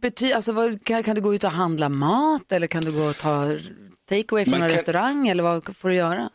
betyder, 0.00 0.34
alltså 0.36 0.52
vad, 0.52 0.84
kan, 0.84 1.02
kan 1.02 1.14
du 1.14 1.20
gå 1.20 1.34
ut 1.34 1.44
och 1.44 1.50
handla 1.50 1.88
mat 1.88 2.52
eller 2.52 2.66
kan 2.66 2.82
du 2.82 2.92
gå 2.92 3.02
och 3.02 3.16
ta 3.18 3.58
takeaway 4.08 4.44
från 4.44 4.54
en 4.54 4.60
kan- 4.60 4.68
restaurang 4.68 5.28
eller 5.28 5.42
vad 5.42 5.76
får 5.76 5.88
du 5.88 5.94
göra? 5.94 6.30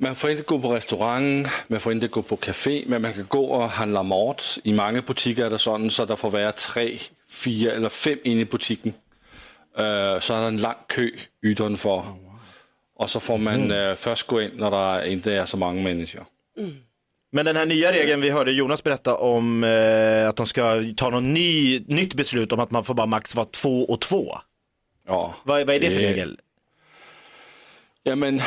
Man 0.00 0.14
får 0.14 0.30
inte 0.30 0.42
gå 0.42 0.58
på 0.58 0.74
restaurang, 0.74 1.46
man 1.68 1.80
får 1.80 1.92
inte 1.92 2.08
gå 2.08 2.22
på 2.22 2.36
café, 2.36 2.84
men 2.86 3.02
man 3.02 3.12
kan 3.12 3.26
gå 3.28 3.44
och 3.44 3.70
handla 3.70 4.02
mat. 4.02 4.58
I 4.64 4.72
många 4.72 5.02
butikker 5.02 5.44
är 5.46 5.50
det 5.50 5.58
sådan, 5.58 5.90
så 5.90 6.04
der 6.04 6.16
får 6.16 6.30
være 6.30 6.52
tre, 6.52 6.98
fire 7.28 7.72
eller 7.72 7.88
fem 7.88 8.18
inde 8.24 8.42
i 8.42 8.44
butikken. 8.44 8.94
Øh, 9.78 10.20
så 10.20 10.34
er 10.34 10.40
der 10.40 10.48
en 10.48 10.56
lang 10.56 10.76
kø 10.88 11.10
udenfor. 11.44 12.18
Og 13.00 13.08
så 13.10 13.18
får 13.18 13.36
man 13.36 13.70
øh, 13.70 13.96
først 13.96 14.26
gå 14.26 14.38
ind, 14.38 14.52
når 14.54 14.70
der 14.70 15.02
inte 15.02 15.32
er 15.32 15.44
så 15.44 15.56
mange 15.56 15.82
mennesker. 15.82 16.24
Men 17.32 17.44
den 17.44 17.56
här 17.56 17.66
nya 17.66 17.92
regeln, 17.92 18.20
vi 18.20 18.30
hörde 18.30 18.52
Jonas 18.52 18.84
berätta 18.84 19.16
om 19.16 19.64
eh, 19.64 20.28
att 20.28 20.36
de 20.36 20.46
ska 20.46 20.84
ta 20.96 21.10
något 21.10 21.22
ny, 21.22 21.80
nytt 21.86 22.14
beslut 22.14 22.52
om 22.52 22.60
att 22.60 22.70
man 22.70 22.84
får 22.84 22.94
bara 22.94 23.06
max 23.06 23.34
vara 23.34 23.46
två 23.46 23.84
och 23.84 24.00
två. 24.00 24.38
Ja. 25.08 25.34
Vad, 25.44 25.66
vad 25.66 25.76
är 25.76 25.80
det 25.80 25.90
för 25.90 26.00
Eh, 26.00 26.08
regel? 26.08 26.40
Jamen, 28.04 28.40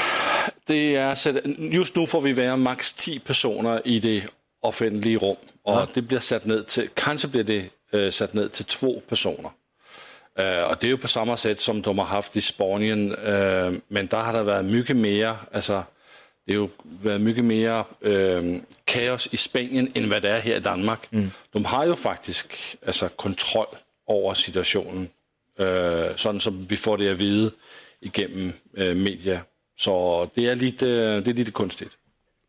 det 0.67 0.95
er, 0.95 1.15
sat, 1.15 1.35
just 1.71 1.95
nu 1.95 2.05
får 2.07 2.21
vi 2.21 2.31
være 2.37 2.57
maks 2.57 2.93
10 2.93 3.19
personer 3.19 3.81
i 3.85 3.99
det 3.99 4.23
offentlige 4.63 5.17
rum, 5.17 5.37
og 5.65 5.87
det 5.95 6.07
bliver 6.07 6.19
sat 6.21 6.45
ned 6.45 6.63
til, 6.63 6.89
kanskje 6.95 7.29
bliver 7.29 7.43
det 7.43 7.69
øh, 7.93 8.11
sat 8.11 8.33
ned 8.33 8.49
til 8.49 8.65
to 8.65 9.03
personer. 9.09 9.49
Øh, 10.39 10.69
og 10.69 10.81
det 10.81 10.87
er 10.87 10.91
jo 10.91 10.97
på 10.97 11.07
samme 11.07 11.37
sæt, 11.37 11.61
som 11.61 11.81
de 11.81 11.93
har 11.93 12.03
haft 12.03 12.35
i 12.35 12.41
Spanien, 12.41 13.11
øh, 13.11 13.73
men 13.89 14.07
der 14.07 14.17
har 14.17 14.31
der 14.31 14.43
været 14.43 14.65
mycket 14.65 14.95
mere, 14.95 15.37
altså 15.51 15.83
det 16.45 16.53
har 16.53 16.61
jo 16.61 16.69
været 16.83 17.21
mycket 17.21 17.45
mere 17.45 17.83
øh, 18.01 18.59
kaos 18.87 19.29
i 19.31 19.37
Spanien, 19.37 19.91
end 19.95 20.05
hvad 20.05 20.21
det 20.21 20.29
er 20.29 20.39
her 20.39 20.57
i 20.57 20.59
Danmark. 20.59 21.07
Mm. 21.11 21.31
De 21.53 21.65
har 21.65 21.85
jo 21.85 21.95
faktisk 21.95 22.75
altså, 22.81 23.07
kontrol 23.17 23.67
over 24.07 24.33
situationen, 24.33 25.09
øh, 25.59 26.05
sådan 26.15 26.39
som 26.39 26.69
vi 26.69 26.75
får 26.75 26.97
det 26.97 27.07
at 27.07 27.19
vide 27.19 27.51
igennem 28.01 28.53
øh, 28.77 28.97
media. 28.97 29.41
Så 29.77 30.27
det 30.35 30.49
är 30.49 30.55
lite, 30.55 31.17
det 31.17 31.27
är 31.27 31.33
lite 31.33 31.51
konstigt. 31.51 31.97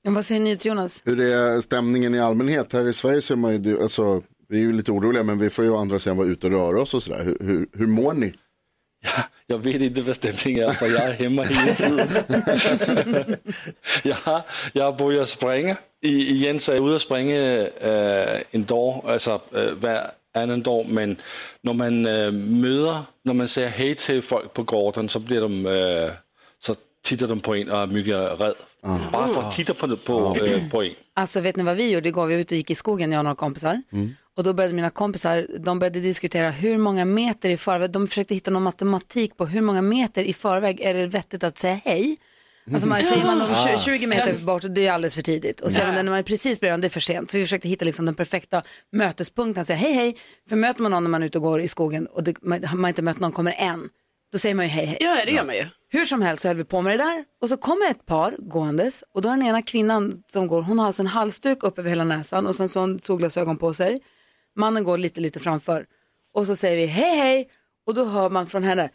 Men 0.05 0.15
vad 0.15 0.25
säger 0.25 0.41
ni 0.41 0.57
till 0.57 0.69
Jonas? 0.69 1.03
Hur 1.05 1.21
är 1.21 1.61
stämningen 1.61 2.15
i 2.15 2.19
allmänhet? 2.19 2.73
Här 2.73 2.89
i 2.89 2.93
Sverige 2.93 3.21
så 3.21 3.35
är 3.35 3.37
man 3.37 3.63
ju, 3.63 3.83
alltså, 3.83 4.23
Vi 4.53 4.59
är 4.59 4.63
ju 4.63 4.73
lite 4.73 4.93
oroliga 4.93 5.23
men 5.23 5.39
vi 5.39 5.51
får 5.51 5.65
ju 5.65 5.71
å 5.71 5.77
andra 5.77 5.99
sidan 5.99 6.17
vara 6.17 6.29
ute 6.29 6.47
och 6.47 6.53
röra 6.53 6.81
oss 6.81 6.95
och 6.95 7.03
sådär. 7.03 7.25
Hur, 7.25 7.37
hur, 7.41 7.67
hur 7.73 7.87
mår 7.87 8.13
ni? 8.13 8.33
Jag 9.47 9.59
vet 9.59 9.83
inte 9.83 10.03
vad 10.03 10.17
stämningen 10.17 10.69
är 10.69 10.73
för 10.73 10.87
jag 10.87 11.03
är 11.03 11.13
hemma 11.13 11.43
hela 11.43 11.75
tiden. 11.75 12.09
jag, 14.03 14.15
har, 14.15 14.43
jag 14.73 14.85
har 14.85 14.93
börjat 14.93 15.29
springa 15.29 15.77
I, 16.01 16.31
igen, 16.31 16.61
så 16.61 16.73
är 16.73 16.77
jag 16.77 16.87
ute 16.87 16.95
och 16.95 17.01
springer 17.01 17.71
äh, 17.81 18.41
en 18.51 18.65
dag, 18.65 19.03
alltså 19.07 19.41
äh, 19.55 19.61
hver 19.81 20.11
annan 20.35 20.63
dag. 20.63 20.87
Men 20.89 21.17
när 21.61 21.73
man 21.73 22.07
äh, 22.07 22.33
möter, 22.33 22.99
när 23.25 23.35
man 23.35 23.49
säger 23.49 23.69
hej 23.69 23.95
till 23.95 24.23
folk 24.23 24.53
på 24.53 24.63
gården 24.63 25.09
så 25.09 25.19
blir 25.19 25.41
de, 25.41 25.67
äh, 25.67 26.11
så 26.59 26.75
tittar 27.05 27.27
de 27.27 27.41
på 27.41 27.57
en 27.57 27.71
och 27.71 27.79
är 27.79 27.87
mycket 27.87 28.41
rädd. 28.41 28.55
Bara 29.13 29.29
för 29.29 29.43
att 29.43 29.53
titta 29.53 29.75
på, 29.75 29.97
på, 29.97 30.37
äh, 30.47 30.71
på 30.71 30.83
en. 30.83 30.95
Alltså 31.15 31.41
vet 31.41 31.57
ni 31.57 31.63
vad 31.63 31.77
vi 31.77 31.91
gjorde 31.91 32.09
igår? 32.09 32.27
Vi 32.27 32.35
var 32.35 32.41
ute 32.41 32.55
och 32.55 32.57
gick 32.57 32.71
i 32.71 32.75
skogen, 32.75 33.13
jag 33.13 33.19
och 33.19 33.25
några 33.25 33.37
kompisar. 33.37 33.83
Och 34.37 34.45
då 34.45 34.53
började 34.53 34.75
mina 34.75 34.91
kompisar, 34.91 35.47
de 35.59 35.79
började 35.79 36.01
diskutera 36.01 36.51
hur 36.51 36.79
många 36.79 37.05
meter 37.05 37.51
i 37.51 37.57
förväg, 37.57 37.91
de 37.91 38.07
försökte 38.09 38.35
hitta 38.35 38.51
någon 38.51 38.63
matematik 38.63 39.37
på 39.37 39.47
hur 39.47 39.61
många 39.61 39.83
meter 39.83 40.25
i 40.25 40.33
förväg 40.33 40.81
är 40.81 40.95
det 40.95 41.07
vettigt 41.07 41.45
att 41.45 41.59
säga 41.59 41.81
hej. 41.85 42.17
Alltså 42.73 42.89
man, 42.89 43.03
säger 43.03 43.27
man 43.27 43.41
om 43.41 43.47
tju- 43.49 43.79
20 43.79 44.07
meter 44.07 44.45
bort, 44.45 44.63
det 44.75 44.87
är 44.87 44.93
alldeles 44.93 45.15
för 45.15 45.23
tidigt. 45.23 45.61
Och 45.61 45.71
det 45.73 45.93
när 45.93 46.03
man 46.03 46.15
är 46.15 46.23
precis 46.23 46.61
bredvid, 46.61 46.81
det 46.81 46.87
är 46.87 46.91
för 46.91 47.01
sent. 47.01 47.31
Så 47.31 47.39
vi 47.39 47.45
försökte 47.45 47.69
hitta 47.69 47.85
liksom 47.85 48.07
den 48.07 48.15
perfekta 48.15 48.63
mötespunkten, 48.93 49.65
säga 49.65 49.77
hej 49.77 49.93
hej. 49.93 50.17
För 50.49 50.57
möter 50.57 50.83
man 50.83 50.91
någon 50.91 51.03
när 51.03 51.11
man 51.11 51.23
är 51.23 51.27
ute 51.27 51.39
och 51.39 51.45
går 51.45 51.61
i 51.61 51.69
skogen 51.69 52.07
och 52.07 52.23
det, 52.23 52.43
man, 52.43 52.61
man 52.75 52.89
inte 52.89 53.03
mött 53.03 53.19
någon, 53.21 53.33
kommer 53.33 53.55
en, 53.59 53.89
då 54.33 54.39
säger 54.39 54.55
man 54.55 54.65
ju 54.65 54.71
hej 54.71 54.87
hej. 54.87 54.97
Ja, 55.01 55.19
det 55.27 55.31
gör 55.33 55.45
man 55.45 55.55
ju. 55.55 55.67
Hur 55.89 56.05
som 56.05 56.23
helst 56.23 56.43
så 56.43 56.49
höll 56.49 56.57
vi 56.57 56.65
på 56.65 56.81
med 56.83 56.99
det 56.99 57.05
där 57.05 57.25
och 57.43 57.49
så 57.49 57.57
kommer 57.57 57.91
ett 57.91 58.07
par 58.07 58.37
gåendes 58.39 59.05
och 59.15 59.23
då 59.23 59.29
är 59.29 59.33
den 59.37 59.47
ena 59.47 59.63
kvinnan 59.63 60.23
som 60.29 60.47
går, 60.47 60.63
hon 60.63 60.79
har 60.79 60.87
alltså 60.87 61.03
en 61.03 61.07
halsduk 61.07 61.63
upp 61.63 61.79
över 61.79 61.89
hela 61.91 62.05
näsan 62.05 62.47
och 62.47 62.55
sen 62.55 62.69
så 62.69 62.81
har 62.81 62.87
hon 62.87 63.01
solglasögon 63.03 63.57
på 63.57 63.75
sig. 63.75 64.01
Mannen 64.57 64.85
går 64.85 64.99
lite, 64.99 65.21
lite 65.21 65.41
framför. 65.41 65.87
Och 66.35 66.47
så 66.47 66.57
säger 66.57 66.77
vi 66.77 66.87
hej 66.87 67.17
hej. 67.17 67.49
Och 67.87 67.95
då 67.95 68.05
hör 68.05 68.31
man 68.31 68.47
från 68.47 68.63
henne, 68.63 68.91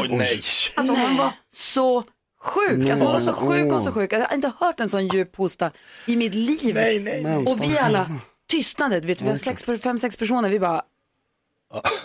Oj, 0.00 0.08
nej. 0.10 0.40
alltså 0.74 0.92
hon 0.94 1.16
var 1.16 1.32
så 1.52 2.04
sjuk, 2.40 2.90
alltså 2.90 3.04
hon 3.04 3.12
var 3.14 3.20
så 3.20 3.32
sjuk 3.32 3.72
och 3.72 3.82
så 3.82 3.92
sjuk. 3.92 4.12
Jag 4.12 4.20
har 4.20 4.34
inte 4.34 4.52
hört 4.60 4.80
en 4.80 4.90
sån 4.90 5.08
djup 5.08 5.36
hosta 5.36 5.70
i 6.06 6.16
mitt 6.16 6.34
liv. 6.34 6.74
Nej, 6.74 6.98
nej. 7.00 7.36
Och 7.36 7.62
vi 7.62 7.78
alla 7.78 8.10
tystnade, 8.46 9.00
du 9.00 9.06
vet, 9.06 9.22
vi 9.22 9.28
var 9.28 9.36
sex, 9.36 9.64
fem, 9.82 9.98
sex 9.98 10.16
personer, 10.16 10.48
vi 10.48 10.60
bara 10.60 10.82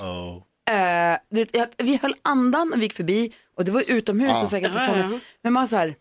Oh. 0.02 0.42
Eh, 0.76 1.18
du 1.30 1.36
vet, 1.40 1.56
jag, 1.56 1.68
vi 1.78 2.00
höll 2.02 2.16
andan 2.22 2.74
och 2.74 2.80
vi 2.80 2.84
gick 2.84 2.94
förbi. 2.94 3.34
Och 3.58 3.66
det 3.66 3.72
var 3.72 3.84
utomhus 3.88 4.44
och 4.44 4.50
säkert 4.50 4.72
Ja, 4.76 4.86
ja, 4.86 4.98
ja, 4.98 5.10
ja. 5.12 5.20
Men 5.42 5.54
man 5.54 5.68
så 5.68 5.76
här, 5.76 5.96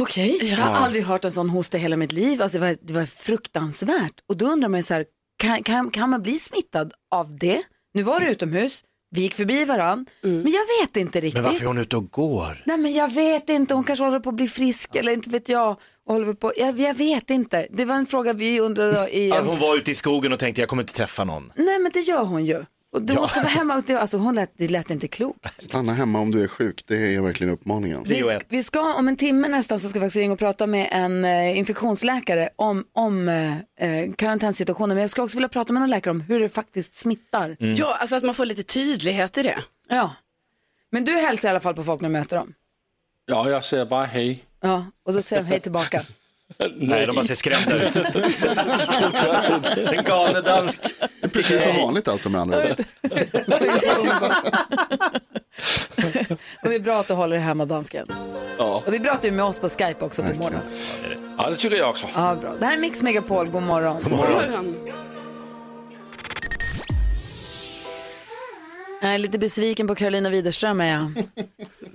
okej, 0.00 0.38
jag 0.42 0.56
har 0.56 0.84
aldrig 0.84 1.04
hört 1.04 1.24
en 1.24 1.32
sån 1.32 1.50
hosta 1.50 1.76
i 1.76 1.80
hela 1.80 1.96
mitt 1.96 2.12
liv. 2.12 2.42
Alltså 2.42 2.58
det, 2.58 2.66
var, 2.66 2.76
det 2.82 2.92
var 2.92 3.06
fruktansvärt. 3.06 4.14
Och 4.28 4.36
då 4.36 4.46
undrar 4.46 4.68
man 4.68 4.80
ju 4.80 4.84
så 4.84 4.94
här, 4.94 5.04
kan, 5.38 5.62
kan, 5.62 5.90
kan 5.90 6.10
man 6.10 6.22
bli 6.22 6.38
smittad 6.38 6.92
av 7.10 7.38
det? 7.38 7.62
Nu 7.94 8.02
var 8.02 8.20
det 8.20 8.30
utomhus, 8.30 8.84
vi 9.10 9.20
gick 9.20 9.34
förbi 9.34 9.64
varann, 9.64 10.06
men 10.22 10.52
jag 10.52 10.86
vet 10.86 10.96
inte 10.96 11.20
riktigt. 11.20 11.34
Men 11.34 11.44
varför 11.44 11.62
är 11.62 11.66
hon 11.66 11.78
ute 11.78 11.96
och 11.96 12.10
går? 12.10 12.62
Nej 12.66 12.78
men 12.78 12.94
jag 12.94 13.14
vet 13.14 13.48
inte, 13.48 13.74
hon 13.74 13.84
kanske 13.84 14.04
håller 14.04 14.20
på 14.20 14.28
att 14.28 14.34
bli 14.36 14.48
frisk 14.48 14.96
eller 14.96 15.12
inte 15.12 15.30
vet 15.30 15.48
jag. 15.48 15.76
Och 16.06 16.14
håller 16.14 16.32
på, 16.32 16.52
jag, 16.56 16.80
jag 16.80 16.94
vet 16.94 17.30
inte. 17.30 17.66
Det 17.70 17.84
var 17.84 17.94
en 17.94 18.06
fråga 18.06 18.32
vi 18.32 18.60
undrade 18.60 19.16
i... 19.16 19.30
Hon 19.30 19.58
var 19.58 19.76
ute 19.76 19.90
i 19.90 19.94
skogen 19.94 20.32
och 20.32 20.38
tänkte 20.38 20.62
jag 20.62 20.68
kommer 20.68 20.82
inte 20.82 20.94
träffa 20.94 21.24
någon. 21.24 21.52
Nej 21.56 21.78
men 21.78 21.90
det 21.94 22.00
gör 22.00 22.24
hon 22.24 22.46
ju. 22.46 22.64
Och 22.92 23.02
du 23.02 23.14
måste 23.14 23.38
vara 23.38 23.48
hemma 23.48 23.82
alltså, 23.88 24.18
hon 24.18 24.34
lät, 24.34 24.52
det 24.56 24.68
lät 24.68 24.90
inte 24.90 25.08
klokt. 25.08 25.62
Stanna 25.62 25.92
hemma 25.92 26.20
om 26.20 26.30
du 26.30 26.42
är 26.44 26.48
sjuk, 26.48 26.82
det 26.88 27.14
är 27.14 27.20
verkligen 27.20 27.52
uppmaningen. 27.52 28.04
Vi, 28.06 28.22
sk- 28.22 28.44
vi 28.48 28.62
ska 28.62 28.94
om 28.94 29.08
en 29.08 29.16
timme 29.16 29.48
nästan 29.48 29.80
så 29.80 29.88
ska 29.88 29.98
vi 29.98 30.04
faktiskt 30.06 30.16
ringa 30.16 30.32
och 30.32 30.38
prata 30.38 30.66
med 30.66 30.88
en 30.92 31.24
eh, 31.24 31.58
infektionsläkare 31.58 32.48
om, 32.56 32.84
om 32.92 33.28
eh, 33.28 33.56
eh, 33.90 34.12
karantänsituationen. 34.12 34.94
Men 34.94 35.00
jag 35.00 35.10
skulle 35.10 35.24
också 35.24 35.36
vilja 35.38 35.48
prata 35.48 35.72
med 35.72 35.80
någon 35.80 35.90
läkare 35.90 36.10
om 36.10 36.20
hur 36.20 36.40
det 36.40 36.48
faktiskt 36.48 36.94
smittar. 36.94 37.56
Ja, 37.58 37.96
alltså 37.96 38.16
att 38.16 38.22
man 38.22 38.34
får 38.34 38.44
lite 38.44 38.62
tydlighet 38.62 39.38
i 39.38 39.42
det. 39.42 39.64
Ja. 39.88 40.14
Men 40.92 41.04
du 41.04 41.12
hälsar 41.12 41.48
i 41.48 41.50
alla 41.50 41.60
fall 41.60 41.74
på 41.74 41.84
folk 41.84 42.00
när 42.00 42.08
du 42.08 42.12
möter 42.12 42.36
dem. 42.36 42.54
Ja, 43.26 43.50
jag 43.50 43.64
säger 43.64 43.84
bara 43.86 44.04
hej. 44.04 44.44
Ja, 44.60 44.84
och 45.06 45.12
då 45.12 45.22
säger 45.22 45.42
de 45.42 45.48
hej 45.48 45.60
tillbaka. 45.60 46.02
Nej, 46.76 47.06
de 47.06 47.16
bara 47.16 47.24
ser 47.24 47.34
skrämda 47.34 47.88
ut. 47.88 47.96
en 49.96 50.04
galne 50.04 50.40
dansk. 50.40 50.80
Precis 51.32 51.62
som 51.62 51.76
vanligt 51.76 52.08
alltså 52.08 52.28
med 52.28 52.40
andra 52.40 52.58
ord. 52.58 52.84
Och 56.62 56.68
det 56.68 56.74
är 56.74 56.80
bra 56.80 57.00
att 57.00 57.08
du 57.08 57.14
håller 57.14 57.36
dig 57.36 57.44
hemma 57.44 57.64
dansken. 57.64 58.06
Ja. 58.58 58.82
Och 58.86 58.90
det 58.90 58.96
är 58.96 59.00
bra 59.00 59.12
att 59.12 59.22
du 59.22 59.28
är 59.28 59.32
med 59.32 59.44
oss 59.44 59.58
på 59.58 59.68
Skype 59.68 60.04
också 60.04 60.22
på 60.22 60.28
morgonen. 60.34 60.60
ja, 61.38 61.50
det 61.50 61.56
tycker 61.56 61.76
jag 61.76 61.90
också. 61.90 62.06
Ja, 62.14 62.34
bra. 62.40 62.54
Det 62.60 62.66
här 62.66 62.72
är 62.72 62.78
Mix 62.80 63.02
Megapol, 63.02 63.48
god 63.48 63.62
morgon. 63.62 64.76
Jag 69.02 69.14
är 69.14 69.18
lite 69.18 69.38
besviken 69.38 69.86
på 69.86 69.94
Carolina 69.94 70.30
Widerström 70.30 70.80
är 70.80 70.92
jag. 70.92 71.24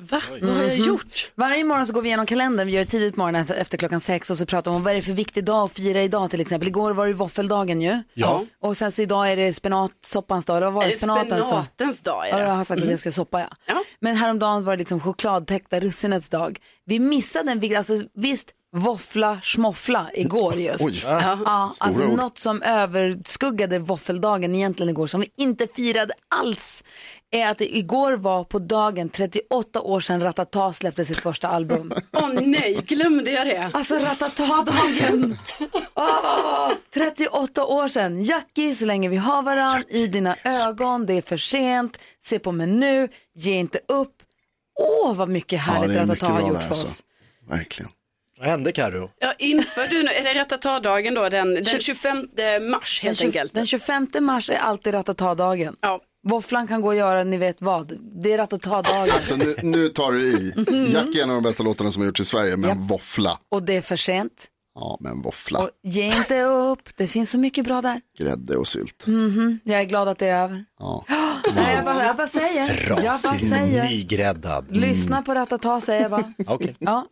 Va? 0.10 0.22
Vad 0.42 0.56
har 0.56 0.64
jag 0.64 0.78
gjort? 0.78 1.32
Varje 1.36 1.64
morgon 1.64 1.88
så 1.88 1.94
går 1.94 2.02
vi 2.02 2.10
igenom 2.10 2.26
kalendern, 2.26 2.68
vi 2.68 2.74
gör 2.74 2.84
det 2.84 2.90
tidigt 2.90 3.14
på 3.16 3.20
morgonen 3.20 3.46
efter, 3.58 3.78
klockan 3.78 4.00
sex 4.00 4.30
och 4.30 4.38
så 4.38 4.46
pratar 4.46 4.72
vi 4.72 4.78
om 4.78 4.84
vad 4.84 4.92
är 4.92 4.96
det 4.96 5.02
för 5.02 5.12
viktig 5.14 5.46
dag 5.46 5.66
att 5.66 5.72
fira 5.72 6.02
idag 6.02 6.30
till 6.32 6.42
exempel. 6.42 6.68
Igår 6.68 6.92
var 6.94 7.08
det 7.08 7.14
våffeldagen 7.14 7.82
ju. 7.82 8.04
Ja. 8.14 8.46
Och 8.62 8.78
sen 8.78 8.92
så 8.92 9.02
idag 9.02 9.32
är 9.32 9.36
det 9.36 9.54
spenatsoppans 9.54 10.46
dag. 10.46 10.62
Det 10.62 10.70
var 10.70 10.84
Är 10.84 10.88
det 10.88 10.94
spenatens 10.98 11.30
dag. 11.50 11.66
spenatens 11.66 12.02
dag? 12.04 12.28
Ja, 12.30 12.38
Är 12.38 12.42
jag 12.44 12.54
har 12.54 12.64
sagt 12.64 12.84
att 12.84 12.90
jag 12.90 13.00
ska 13.00 13.12
soppa 13.12 13.40
ja. 13.40 13.48
Ja. 13.66 13.84
Men 14.00 14.16
häromdagen 14.16 14.66
var 14.66 14.74
det 14.74 14.80
liksom 14.80 15.00
chokladtäckta 15.00 15.80
russinets 15.80 16.30
dag. 16.30 16.60
Vi 16.86 17.00
missade 17.00 17.52
en 17.52 17.60
viktig, 17.60 17.76
alltså 17.76 17.94
visst 18.14 18.52
våffla 18.76 19.40
schmoffla 19.42 20.08
igår 20.14 20.56
just. 20.56 20.82
Oj, 20.86 21.02
Ja, 21.04 21.74
alltså 21.80 22.02
ord. 22.04 22.18
något 22.18 22.38
som 22.38 22.62
överskuggade 22.62 23.80
våffeldagen 23.80 24.56
egentligen 24.56 24.90
igår 24.90 25.08
som 25.08 25.22
vi 25.22 25.28
inte 25.38 25.68
firade 25.76 26.14
alls 26.36 26.84
är 27.32 27.50
att 27.50 27.58
det 27.58 27.78
igår 27.78 28.14
var 28.14 28.44
på 28.44 28.60
dagen 28.60 29.10
38 29.10 29.82
år 29.82 30.00
sedan 30.00 30.22
Ratata 30.24 30.74
släppte 30.74 31.06
sitt 31.06 31.18
första 31.20 31.48
album. 31.48 31.94
Åh 32.14 32.30
nej, 32.34 32.80
glömde 32.88 33.32
jag 33.32 33.48
det? 33.48 33.70
Alltså 33.74 33.96
Ratata-dagen! 33.96 35.38
Åh, 35.96 36.72
38 36.94 37.66
år 37.66 37.88
sedan. 37.88 38.22
Jackie, 38.24 38.76
så 38.76 38.86
länge 38.86 39.10
vi 39.10 39.18
har 39.18 39.42
varann, 39.44 39.84
i 39.88 40.08
dina 40.08 40.36
ögon, 40.66 41.06
det 41.06 41.14
är 41.14 41.22
för 41.22 41.38
sent, 41.38 42.00
se 42.22 42.40
på 42.40 42.52
mig 42.52 42.68
nu, 42.68 43.10
ge 43.36 43.54
inte 43.54 43.80
upp. 43.88 44.12
Åh, 44.80 45.14
vad 45.16 45.30
mycket 45.30 45.52
Ja, 45.68 45.74
härligt 45.74 45.90
mycket 46.02 46.10
Ratata 46.24 46.34
har 46.34 46.50
gjort 46.50 46.64
för 46.64 46.72
oss. 46.72 46.82
alltså. 46.82 47.04
Verkligen. 47.50 47.92
Vad 48.40 48.48
hände 48.50 48.72
Carro? 48.72 49.10
Ja, 49.20 49.34
inför 49.38 49.88
du 49.88 50.04
nu, 50.04 50.10
är 50.10 50.24
det 50.34 50.40
Ratata-dagen 50.40 51.14
då, 51.14 51.30
den, 51.30 51.54
den 51.54 51.66
25 51.66 52.28
mars 52.72 53.00
helt 53.04 53.20
Den, 53.20 53.28
enkelt? 53.28 53.54
den 53.54 53.66
25 53.66 54.08
mars 54.22 54.50
är 54.50 54.58
alltid 54.58 54.94
Ratata-dagen. 54.94 55.76
Ja. 55.82 56.02
Våfflan 56.28 56.68
kan 56.68 56.82
gå 56.82 56.88
och 56.88 56.96
göra, 56.96 57.24
ni 57.24 57.38
vet 57.38 57.62
vad. 57.62 58.00
Det 58.24 58.34
är 58.34 58.38
Ratata-dagen. 58.38 59.22
Så 59.22 59.36
nu, 59.36 59.56
nu 59.64 59.90
tar 59.90 60.12
du 60.12 60.28
i. 60.28 60.54
Jack 60.94 61.16
är 61.16 61.24
en 61.24 61.30
av 61.30 61.36
de 61.36 61.44
bästa 61.44 61.64
låtarna 61.64 61.92
som 61.92 62.02
har 62.02 62.08
gjorts 62.08 62.20
i 62.22 62.26
Sverige, 62.26 62.58
men 62.58 62.88
våffla. 62.88 63.40
Och 63.52 63.64
det 63.64 63.76
är 63.76 63.82
för 63.82 63.96
sent. 63.96 64.48
Ja, 64.80 64.98
men 65.00 65.22
våffla. 65.22 65.60
Och 65.60 65.70
ge 65.84 66.04
inte 66.06 66.42
upp, 66.42 66.90
det 66.96 67.08
finns 67.08 67.32
så 67.32 67.38
mycket 67.38 67.66
bra 67.66 67.82
där. 67.82 68.02
Grädde 68.20 68.58
och 68.58 68.68
sylt. 68.68 69.06
Jag 69.64 69.82
är 69.82 69.86
glad 69.86 70.08
att 70.08 70.20
det 70.20 70.28
är 70.28 70.44
över. 70.44 70.66
Ja. 70.80 71.06
Nej, 71.56 71.76
jag, 71.76 71.86
bara, 71.86 72.06
jag 72.06 72.16
bara 72.16 72.28
säger. 72.28 72.88
Jag 72.90 72.98
bara 73.02 73.14
Frasig, 73.16 73.50
säger. 73.50 73.84
nygräddad. 73.90 74.66
Lyssna 74.78 75.22
på 75.22 75.34
Ratata 75.34 75.82
säger 75.82 76.02
jag 76.02 76.12
bara. 76.12 76.34
Okej. 76.48 76.76
Ja. 76.80 77.06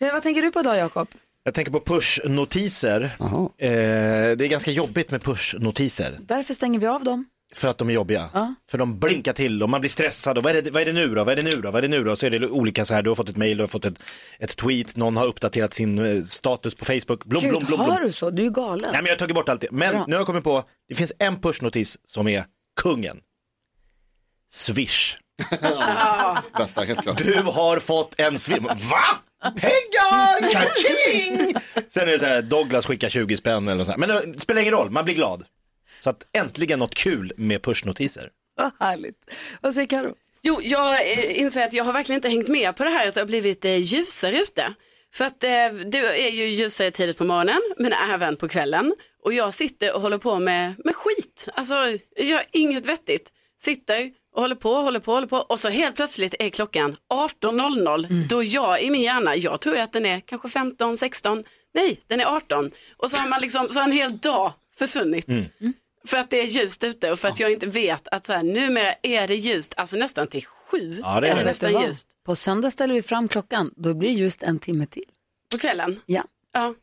Eh, 0.00 0.12
Vad 0.12 0.22
tänker 0.22 0.42
du 0.42 0.50
på 0.52 0.60
idag 0.60 0.76
Jakob? 0.76 1.08
Jag 1.44 1.54
tänker 1.54 1.72
på 1.72 1.80
pushnotiser. 1.80 3.02
Eh, 3.02 3.10
det 3.58 4.44
är 4.44 4.48
ganska 4.48 4.70
jobbigt 4.70 5.10
med 5.10 5.22
pushnotiser. 5.22 6.18
Varför 6.28 6.54
stänger 6.54 6.78
vi 6.78 6.86
av 6.86 7.04
dem? 7.04 7.24
För 7.54 7.68
att 7.68 7.78
de 7.78 7.88
är 7.90 7.94
jobbiga. 7.94 8.30
Ja. 8.32 8.54
För 8.70 8.78
de 8.78 8.98
blinkar 8.98 9.32
till 9.32 9.62
och 9.62 9.70
man 9.70 9.80
blir 9.80 9.90
stressad. 9.90 10.38
Och 10.38 10.44
vad, 10.44 10.56
är 10.56 10.62
det, 10.62 10.70
vad 10.70 10.82
är 10.82 10.86
det 10.86 10.92
nu 10.92 11.08
då? 11.14 11.24
Vad 11.24 11.32
är 11.32 11.36
det 11.36 11.42
nu 11.42 11.56
då? 11.60 11.70
Vad 11.70 11.84
är 11.84 11.88
det 11.88 11.96
nu 11.98 12.04
då? 12.04 12.16
Så 12.16 12.26
är 12.26 12.30
det 12.30 12.46
olika 12.48 12.84
så 12.84 12.94
här, 12.94 13.02
du 13.02 13.10
har 13.10 13.14
fått 13.14 13.28
ett 13.28 13.36
mail, 13.36 13.56
du 13.56 13.62
har 13.62 13.68
fått 13.68 13.84
ett, 13.84 14.02
ett 14.38 14.56
tweet, 14.56 14.96
någon 14.96 15.16
har 15.16 15.26
uppdaterat 15.26 15.74
sin 15.74 15.98
eh, 15.98 16.22
status 16.22 16.74
på 16.74 16.84
Facebook. 16.84 17.24
Blom, 17.24 17.42
blom, 17.48 17.58
Gud, 17.60 17.66
blom, 17.66 17.80
har 17.80 17.86
blom. 17.86 18.02
du 18.06 18.12
så? 18.12 18.30
Du 18.30 18.46
är 18.46 18.50
galen. 18.50 18.90
Nej 18.92 19.02
men 19.02 19.06
jag 19.06 19.12
har 19.12 19.18
tagit 19.18 19.34
bort 19.34 19.48
allt 19.48 19.60
det. 19.60 19.68
Men 19.70 19.92
Bra. 19.92 20.04
nu 20.08 20.14
har 20.14 20.20
jag 20.20 20.26
kommit 20.26 20.44
på, 20.44 20.64
det 20.88 20.94
finns 20.94 21.12
en 21.18 21.40
pushnotis 21.40 21.98
som 22.04 22.28
är 22.28 22.44
kungen. 22.80 23.20
Swish. 24.52 25.16
Bästa, 26.58 26.80
helt 26.84 27.02
klart. 27.02 27.16
Du 27.18 27.42
har 27.42 27.78
fått 27.78 28.20
en 28.20 28.38
swish. 28.38 28.60
Va? 28.60 28.76
Pengar! 29.40 30.52
Kaching! 30.52 31.54
Sen 31.88 32.08
är 32.08 32.12
det 32.12 32.18
så 32.18 32.26
här, 32.26 32.42
Douglas 32.42 32.86
skickar 32.86 33.08
20 33.08 33.36
spänn 33.36 33.68
eller 33.68 33.84
så 33.84 33.90
här. 33.90 33.98
Men 33.98 34.08
det 34.32 34.40
spelar 34.40 34.60
ingen 34.60 34.74
roll, 34.74 34.90
man 34.90 35.04
blir 35.04 35.14
glad. 35.14 35.44
Så 35.98 36.10
att 36.10 36.24
äntligen 36.32 36.78
något 36.78 36.94
kul 36.94 37.32
med 37.36 37.62
pushnotiser. 37.62 38.30
Vad 38.56 38.72
härligt. 38.80 39.34
Vad 39.60 39.74
säger 39.74 39.86
Karo? 39.86 40.14
Jo, 40.42 40.60
jag 40.62 41.10
eh, 41.12 41.40
inser 41.40 41.64
att 41.64 41.72
jag 41.72 41.84
har 41.84 41.92
verkligen 41.92 42.16
inte 42.16 42.28
hängt 42.28 42.48
med 42.48 42.76
på 42.76 42.84
det 42.84 42.90
här 42.90 43.08
att 43.08 43.14
det 43.14 43.20
har 43.20 43.26
blivit 43.26 43.64
eh, 43.64 43.76
ljusare 43.76 44.38
ute. 44.38 44.74
För 45.14 45.24
att 45.24 45.44
eh, 45.44 45.50
det 45.90 46.26
är 46.26 46.30
ju 46.30 46.44
ljusare 46.46 46.90
tidigt 46.90 47.18
på 47.18 47.24
morgonen, 47.24 47.60
men 47.76 47.92
även 47.92 48.36
på 48.36 48.48
kvällen. 48.48 48.94
Och 49.24 49.32
jag 49.32 49.54
sitter 49.54 49.94
och 49.94 50.02
håller 50.02 50.18
på 50.18 50.38
med, 50.38 50.74
med 50.84 50.96
skit. 50.96 51.48
Alltså, 51.54 51.74
jag 52.16 52.26
gör 52.26 52.42
inget 52.52 52.86
vettigt. 52.86 53.32
Sitter 53.62 54.10
och 54.32 54.42
håller 54.42 54.54
på, 54.54 54.74
håller 54.74 55.00
på, 55.00 55.12
håller 55.12 55.26
på. 55.26 55.36
Och 55.36 55.60
så 55.60 55.68
helt 55.68 55.96
plötsligt 55.96 56.34
är 56.38 56.48
klockan 56.50 56.96
18.00. 57.12 58.28
Då 58.28 58.42
jag 58.42 58.82
i 58.82 58.90
min 58.90 59.02
hjärna, 59.02 59.36
jag 59.36 59.60
tror 59.60 59.78
att 59.78 59.92
den 59.92 60.06
är 60.06 60.20
kanske 60.20 60.48
15, 60.48 60.96
16. 60.96 61.44
nej, 61.74 62.00
den 62.06 62.20
är 62.20 62.24
18. 62.24 62.70
Och 62.96 63.10
så 63.10 63.16
har 63.16 63.28
man 63.30 63.40
liksom, 63.40 63.68
så 63.68 63.78
har 63.80 63.86
en 63.86 63.92
hel 63.92 64.18
dag 64.18 64.52
försvunnit. 64.78 65.28
Mm. 65.28 65.44
För 66.06 66.16
att 66.16 66.30
det 66.30 66.40
är 66.40 66.44
ljust 66.44 66.84
ute 66.84 67.12
och 67.12 67.18
för 67.18 67.28
att 67.28 67.40
jag 67.40 67.52
inte 67.52 67.66
vet 67.66 68.08
att 68.08 68.26
så 68.26 68.32
här, 68.32 68.42
numera 68.42 68.94
är 69.02 69.28
det 69.28 69.34
ljust, 69.36 69.74
alltså 69.76 69.96
nästan 69.96 70.26
till 70.26 70.46
sju 70.46 71.00
Ja, 71.02 71.20
det 71.20 71.28
är 71.28 71.32
är 71.32 71.38
det. 71.38 71.44
nästan 71.44 71.82
ljust. 71.82 72.08
På 72.26 72.36
söndag 72.36 72.70
ställer 72.70 72.94
vi 72.94 73.02
fram 73.02 73.28
klockan, 73.28 73.70
då 73.76 73.94
blir 73.94 74.08
det 74.08 74.14
just 74.14 74.42
en 74.42 74.58
timme 74.58 74.86
till. 74.86 75.04
På 75.52 75.58
kvällen. 75.58 76.00
Ja. 76.06 76.22
Ja. 76.52 76.74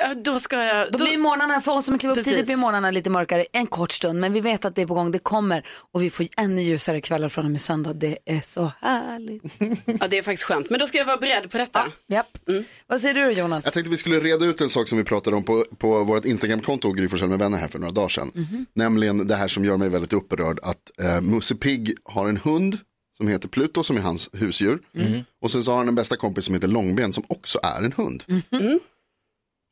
Ja, 0.00 0.14
då 0.14 0.40
ska 0.40 0.64
jag, 0.64 0.92
Då 0.92 0.98
då, 0.98 1.04
blir 1.04 1.18
morgnarna, 1.18 1.60
för 1.60 1.72
oss 1.72 1.84
som 1.84 1.98
kliver 1.98 2.12
upp 2.12 2.18
Precis. 2.18 2.32
tidigt 2.32 2.46
blir 2.46 2.56
morgnarna 2.56 2.90
lite 2.90 3.10
mörkare 3.10 3.46
en 3.52 3.66
kort 3.66 3.92
stund. 3.92 4.20
Men 4.20 4.32
vi 4.32 4.40
vet 4.40 4.64
att 4.64 4.74
det 4.74 4.82
är 4.82 4.86
på 4.86 4.94
gång, 4.94 5.12
det 5.12 5.18
kommer. 5.18 5.66
Och 5.92 6.02
vi 6.02 6.10
får 6.10 6.26
ännu 6.36 6.62
ljusare 6.62 7.00
kvällar 7.00 7.28
från 7.28 7.44
och 7.44 7.50
med 7.50 7.60
söndag. 7.60 7.92
Det 7.92 8.18
är 8.24 8.40
så 8.40 8.72
härligt. 8.80 9.42
ja, 10.00 10.08
det 10.08 10.18
är 10.18 10.22
faktiskt 10.22 10.44
skönt. 10.44 10.70
Men 10.70 10.80
då 10.80 10.86
ska 10.86 10.98
jag 10.98 11.04
vara 11.04 11.16
beredd 11.16 11.50
på 11.50 11.58
detta. 11.58 11.92
Japp. 12.08 12.38
Vad 12.86 13.00
säger 13.00 13.14
du 13.14 13.32
Jonas? 13.32 13.64
Jag 13.64 13.74
tänkte 13.74 13.90
vi 13.90 13.96
skulle 13.96 14.20
reda 14.20 14.44
ut 14.44 14.60
en 14.60 14.68
sak 14.68 14.88
som 14.88 14.98
vi 14.98 15.04
pratade 15.04 15.36
om 15.36 15.44
på, 15.44 15.66
på 15.78 16.04
vårt 16.04 16.24
Instagramkonto, 16.24 16.92
Gry 16.92 17.08
med 17.28 17.38
vänner 17.38 17.58
här 17.58 17.68
för 17.68 17.78
några 17.78 17.92
dagar 17.92 18.08
sedan. 18.08 18.30
Nämligen 18.74 19.26
det 19.26 19.34
här 19.34 19.48
som 19.48 19.64
gör 19.64 19.76
mig 19.76 19.88
väldigt 19.88 20.12
upprörd, 20.12 20.58
att 20.62 21.00
eh, 21.00 21.20
Musse 21.20 21.54
Pigg 21.54 21.94
har 22.04 22.28
en 22.28 22.36
hund 22.36 22.78
som 23.16 23.28
heter 23.28 23.48
Pluto 23.48 23.82
som 23.82 23.96
är 23.96 24.00
hans 24.00 24.30
husdjur. 24.32 24.78
Och 25.42 25.50
sen 25.50 25.62
så 25.62 25.70
har 25.70 25.78
han 25.78 25.88
en 25.88 25.94
bästa 25.94 26.16
kompis 26.16 26.44
som 26.44 26.54
heter 26.54 26.68
Långben 26.68 27.12
som 27.12 27.24
också 27.28 27.58
är 27.62 27.82
en 27.82 27.92
hund. 27.92 28.24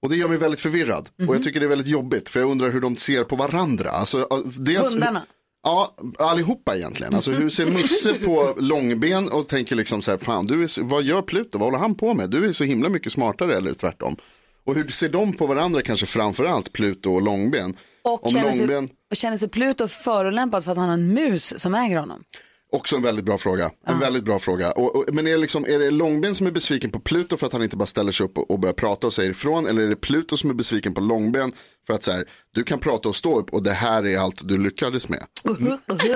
Och 0.03 0.09
det 0.09 0.17
gör 0.17 0.29
mig 0.29 0.39
väldigt 0.39 0.61
förvirrad. 0.61 1.09
Och 1.29 1.35
jag 1.35 1.43
tycker 1.43 1.61
det 1.61 1.67
är 1.67 1.71
väldigt 1.71 1.87
jobbigt 1.87 2.29
för 2.29 2.41
jag 2.41 2.51
undrar 2.51 2.71
hur 2.71 2.81
de 2.81 2.97
ser 2.97 3.25
på 3.25 3.37
varandra. 3.37 3.91
Alltså, 3.91 4.43
dels, 4.57 4.93
Hundarna. 4.93 5.23
Ja, 5.63 5.97
allihopa 6.19 6.77
egentligen. 6.77 7.15
Alltså 7.15 7.33
hur 7.33 7.51
ser 7.51 7.67
Musse 7.67 8.15
på 8.15 8.55
långben 8.59 9.29
och 9.29 9.49
tänker 9.49 9.77
liksom 9.77 10.03
så 10.03 10.11
här, 10.11 10.19
fan 10.19 10.47
du 10.47 10.63
är, 10.63 10.83
vad 10.83 11.03
gör 11.03 11.23
Pluto, 11.23 11.59
vad 11.59 11.67
håller 11.67 11.79
han 11.79 11.95
på 11.95 12.15
med? 12.15 12.31
Du 12.31 12.49
är 12.49 12.53
så 12.53 12.65
himla 12.65 12.89
mycket 12.89 13.13
smartare 13.13 13.57
eller 13.57 13.75
tvärtom. 13.75 14.17
Och 14.65 14.75
hur 14.75 14.89
ser 14.89 15.09
de 15.09 15.33
på 15.33 15.47
varandra 15.47 15.83
kanske 15.83 16.07
framförallt 16.07 16.73
Pluto 16.73 17.11
och 17.11 17.23
långben? 17.23 17.77
Och 18.03 18.27
Om 18.27 18.33
känner, 18.33 18.59
långben, 18.59 18.89
sig, 18.89 18.97
och 19.11 19.17
känner 19.17 19.37
sig 19.37 19.49
Pluto 19.49 19.89
förolämpad 19.89 20.65
för 20.65 20.71
att 20.73 20.79
han 20.79 20.89
har 20.89 20.95
en 20.95 21.15
mus 21.15 21.63
som 21.63 21.75
äger 21.75 21.97
honom? 21.97 22.25
Också 22.73 22.97
en 22.97 23.03
väldigt 23.03 23.25
bra 23.25 23.39
fråga. 23.39 23.71
En 23.87 23.99
väldigt 23.99 24.25
bra 24.25 24.39
fråga. 24.39 24.73
Och, 24.73 24.97
och, 24.97 25.15
men 25.15 25.27
är 25.27 25.31
det, 25.31 25.37
liksom, 25.37 25.65
är 25.65 25.79
det 25.79 25.91
långben 25.91 26.35
som 26.35 26.47
är 26.47 26.51
besviken 26.51 26.91
på 26.91 27.01
Pluto 27.01 27.37
för 27.37 27.47
att 27.47 27.53
han 27.53 27.63
inte 27.63 27.77
bara 27.77 27.87
ställer 27.87 28.13
sig 28.13 28.27
upp 28.27 28.39
och, 28.39 28.51
och 28.51 28.59
börjar 28.61 28.73
prata 28.75 29.07
och 29.07 29.13
säger 29.13 29.31
ifrån? 29.31 29.67
Eller 29.67 29.83
är 29.83 29.89
det 29.89 29.97
Pluto 29.97 30.37
som 30.37 30.51
är 30.51 30.55
besviken 30.55 30.95
på 30.95 31.01
långben 31.01 31.53
för 31.87 31.95
att 31.95 32.03
så 32.05 32.13
här, 32.13 32.25
du 32.55 32.65
kan 32.65 32.79
prata 32.79 33.09
och 33.09 33.17
stå 33.17 33.39
upp 33.41 33.51
och 33.51 33.63
det 33.63 33.73
här 33.73 34.07
är 34.07 34.19
allt 34.19 34.49
du 34.49 34.59
lyckades 34.59 35.09
med? 35.09 35.25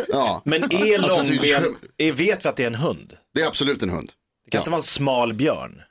Ja, 0.09 0.43
Men 0.45 0.65
är 0.65 0.99
Alltså, 0.99 1.33
långben, 1.33 1.77
är, 1.97 2.13
vet 2.13 2.45
vi 2.45 2.49
att 2.49 2.57
det 2.57 2.63
är 2.63 2.67
en 2.67 2.75
hund? 2.75 3.13
det 3.35 3.41
är 3.43 3.47
absolut 3.47 3.83
en 3.83 3.91
hund. 3.91 4.11
Det 4.45 4.51
kan 4.51 4.61
inte 4.61 4.71
vara 4.71 4.79
en 4.79 4.85
smal 4.85 5.35
björn. 5.35 5.83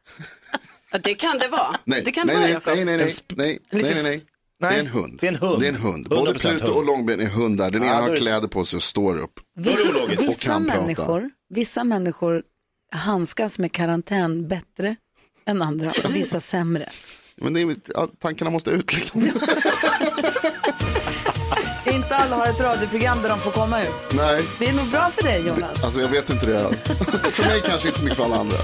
Ja, 0.91 0.99
det 1.03 1.15
kan 1.15 1.37
det 1.39 1.47
vara. 1.47 1.75
Nej, 1.83 2.01
det 2.05 2.11
kan 2.11 2.27
nej, 2.27 2.35
det 2.35 2.41
vara, 2.41 2.75
nej, 2.75 2.85
nej, 2.85 2.97
nej, 2.97 3.11
nej, 3.35 3.59
nej, 3.71 3.83
nej, 3.83 4.03
nej, 4.03 4.21
nej. 4.63 4.71
Det 4.73 4.77
är 4.77 4.79
en 4.79 4.87
hund. 4.87 5.17
det 5.21 5.27
är 5.27 5.31
en 5.31 5.35
hund. 5.35 5.59
Det 5.61 5.65
är 5.67 5.69
en 5.69 5.75
hund. 5.75 6.09
Både 6.09 6.31
100% 6.31 6.39
Pluto 6.49 6.65
hund. 6.65 6.77
och 6.77 6.85
Långben 6.85 7.19
är 7.19 7.25
hundar. 7.25 7.71
Den 7.71 7.83
ena 7.83 7.93
har 7.95 8.15
kläder 8.15 8.47
på 8.47 8.65
sig 8.65 8.77
och 8.77 8.83
står 8.83 9.17
upp. 9.17 9.33
Vissa, 9.55 10.05
vissa, 10.27 10.59
människor, 10.59 11.29
vissa 11.49 11.83
människor 11.83 12.43
handskas 12.95 13.59
med 13.59 13.71
karantän 13.71 14.47
bättre 14.47 14.95
än 15.45 15.61
andra 15.61 15.91
och 16.03 16.15
vissa 16.15 16.39
sämre. 16.39 16.89
Men 17.37 17.53
det 17.53 17.61
är, 17.61 17.75
tankarna 18.21 18.51
måste 18.51 18.69
ut 18.69 18.93
liksom. 18.93 19.21
Inte 21.85 22.15
alla 22.15 22.35
har 22.35 22.45
ett 22.47 22.61
radioprogram 22.61 23.21
där 23.21 23.29
de 23.29 23.39
får 23.39 23.51
komma 23.51 23.83
ut. 23.83 23.89
Nej, 24.13 24.45
Det 24.59 24.65
är 24.69 24.73
nog 24.73 24.87
bra 24.87 25.11
för 25.15 25.23
dig 25.23 25.47
Jonas. 25.47 25.83
alltså 25.83 26.01
jag 26.01 26.07
vet 26.07 26.29
inte 26.29 26.45
det. 26.45 26.59
för 27.31 27.43
mig 27.43 27.61
kanske 27.65 27.87
inte 27.87 27.99
så 27.99 28.03
mycket 28.05 28.17
för 28.17 28.25
alla 28.25 28.35
andra. 28.35 28.57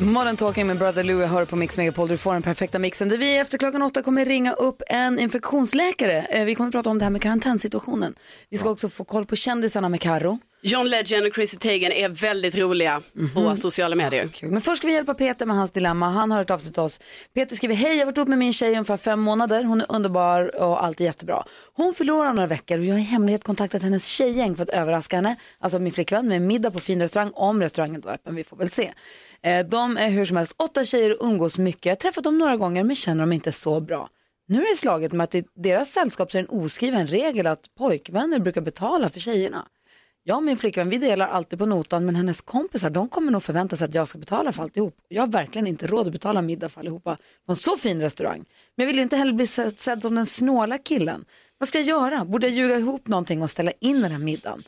Modern 0.00 0.36
Talking 0.36 0.66
med 0.66 0.78
Brother 0.78 1.04
Louie 1.04 1.26
hör 1.26 1.44
på 1.44 1.56
Mix 1.56 1.76
Megapol. 1.76 2.08
Du 2.08 2.16
får 2.16 2.32
den 2.32 2.42
perfekta 2.42 2.78
mixen. 2.78 3.08
Där 3.08 3.18
vi 3.18 3.38
efter 3.38 3.58
klockan 3.58 3.82
åtta 3.82 4.02
kommer 4.02 4.24
ringa 4.24 4.52
upp 4.52 4.82
en 4.86 5.18
infektionsläkare. 5.18 6.18
Eh, 6.30 6.44
Vi 6.44 6.54
kommer 6.54 6.70
prata 6.70 6.90
om 6.90 6.98
det 6.98 7.04
här 7.04 7.10
med 7.10 7.22
karantänsituationen. 7.22 8.14
Vi 8.50 8.56
ska 8.56 8.70
också 8.70 8.88
få 8.88 9.04
koll 9.04 9.26
på 9.26 9.36
kändisarna 9.36 9.88
med 9.88 10.00
Karo. 10.00 10.38
John 10.62 10.88
Legend 10.88 11.26
och 11.26 11.34
Chrissy 11.34 11.56
Teigen 11.56 11.92
är 11.92 12.08
väldigt 12.08 12.54
roliga 12.56 13.02
på 13.34 13.56
sociala 13.56 13.96
medier. 13.96 14.28
Kul. 14.28 14.50
Men 14.50 14.60
först 14.60 14.76
ska 14.76 14.86
vi 14.86 14.92
hjälpa 14.92 15.14
Peter 15.14 15.46
med 15.46 15.56
hans 15.56 15.70
dilemma. 15.72 16.10
Han 16.10 16.30
har 16.30 16.38
hört 16.38 16.50
av 16.50 16.58
sig 16.58 16.72
till 16.72 16.82
oss. 16.82 17.00
Peter 17.34 17.56
skriver, 17.56 17.74
hej 17.74 17.92
jag 17.92 17.98
har 17.98 18.06
varit 18.06 18.16
ihop 18.16 18.28
med 18.28 18.38
min 18.38 18.52
tjej 18.52 18.68
i 18.68 18.72
ungefär 18.72 18.96
fem 18.96 19.20
månader. 19.20 19.64
Hon 19.64 19.80
är 19.80 19.86
underbar 19.88 20.56
och 20.60 20.84
allt 20.84 21.00
är 21.00 21.04
jättebra. 21.04 21.44
Hon 21.74 21.94
förlorar 21.94 22.32
några 22.32 22.46
veckor 22.46 22.78
och 22.78 22.84
jag 22.84 22.94
har 22.94 22.98
i 22.98 23.02
hemlighet 23.02 23.44
kontaktat 23.44 23.82
hennes 23.82 24.06
tjejgäng 24.06 24.56
för 24.56 24.62
att 24.62 24.68
överraska 24.68 25.16
henne. 25.16 25.36
Alltså 25.58 25.78
min 25.78 25.92
flickvän 25.92 26.28
med 26.28 26.36
en 26.36 26.46
middag 26.46 26.70
på 26.70 26.78
fin 26.78 27.00
restaurang 27.00 27.30
om 27.34 27.62
restaurangen 27.62 28.00
då 28.00 28.08
är 28.08 28.14
öppen. 28.14 28.34
Vi 28.34 28.44
får 28.44 28.56
väl 28.56 28.70
se. 28.70 28.92
Eh, 29.42 29.66
De 29.66 29.96
är 29.96 30.10
hur 30.10 30.24
som 30.24 30.36
helst 30.36 30.54
åtta 30.56 30.84
tjejer 30.84 31.22
och 31.22 31.26
umgås 31.28 31.58
mycket. 31.58 31.84
Jag 31.86 31.92
har 31.92 31.96
träffat 31.96 32.24
dem 32.24 32.38
några 32.38 32.56
gånger 32.56 32.84
men 32.84 32.96
känner 32.96 33.20
dem 33.20 33.32
inte 33.32 33.52
så 33.52 33.80
bra. 33.80 34.08
Nu 34.48 34.62
är 34.62 34.70
det 34.74 34.78
slaget 34.78 35.12
med 35.12 35.24
att 35.24 35.34
i 35.34 35.44
deras 35.56 35.90
sällskap 35.92 36.30
så 36.30 36.38
är 36.38 36.42
det 36.42 36.48
en 36.48 36.58
oskriven 36.64 37.06
regel 37.06 37.46
att 37.46 37.60
pojkvänner 37.78 38.38
brukar 38.38 38.60
betala 38.60 39.08
för 39.08 39.20
tjejerna. 39.20 39.66
Jag 40.30 40.36
och 40.36 40.42
min 40.42 40.56
flickvän 40.56 40.90
vi 40.90 40.98
delar 40.98 41.28
alltid 41.28 41.58
på 41.58 41.66
notan 41.66 42.06
men 42.06 42.16
hennes 42.16 42.40
kompisar 42.40 42.90
de 42.90 43.08
kommer 43.08 43.32
nog 43.32 43.42
förvänta 43.42 43.76
sig 43.76 43.84
att 43.84 43.94
jag 43.94 44.08
ska 44.08 44.18
betala 44.18 44.52
för 44.52 44.62
alltihop. 44.62 44.96
Jag 45.08 45.22
har 45.22 45.26
verkligen 45.26 45.66
inte 45.66 45.86
råd 45.86 46.06
att 46.06 46.12
betala 46.12 46.42
middag 46.42 46.68
för 46.68 46.80
allihopa 46.80 47.16
på 47.46 47.52
en 47.52 47.56
så 47.56 47.76
fin 47.76 48.00
restaurang. 48.00 48.44
Men 48.76 48.86
jag 48.86 48.92
vill 48.92 48.98
inte 48.98 49.16
heller 49.16 49.32
bli 49.32 49.46
sedd, 49.46 49.78
sedd 49.78 50.02
som 50.02 50.14
den 50.14 50.26
snåla 50.26 50.78
killen. 50.78 51.24
Vad 51.58 51.68
ska 51.68 51.78
jag 51.78 51.86
göra? 51.86 52.24
Borde 52.24 52.46
jag 52.46 52.56
ljuga 52.56 52.78
ihop 52.78 53.08
någonting 53.08 53.42
och 53.42 53.50
ställa 53.50 53.72
in 53.80 54.00
den 54.00 54.12
här 54.12 54.18
middagen? 54.18 54.64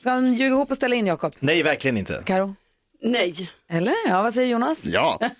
Ska 0.00 0.10
han 0.10 0.34
ljuga 0.34 0.54
ihop 0.54 0.70
och 0.70 0.76
ställa 0.76 0.94
in 0.94 1.06
Jakob? 1.06 1.34
Nej, 1.38 1.62
verkligen 1.62 1.96
inte. 1.96 2.22
Karo? 2.24 2.54
Nej. 3.02 3.50
Eller? 3.68 3.94
Ja, 4.08 4.22
vad 4.22 4.34
säger 4.34 4.48
Jonas? 4.48 4.84
Ja, 4.86 5.20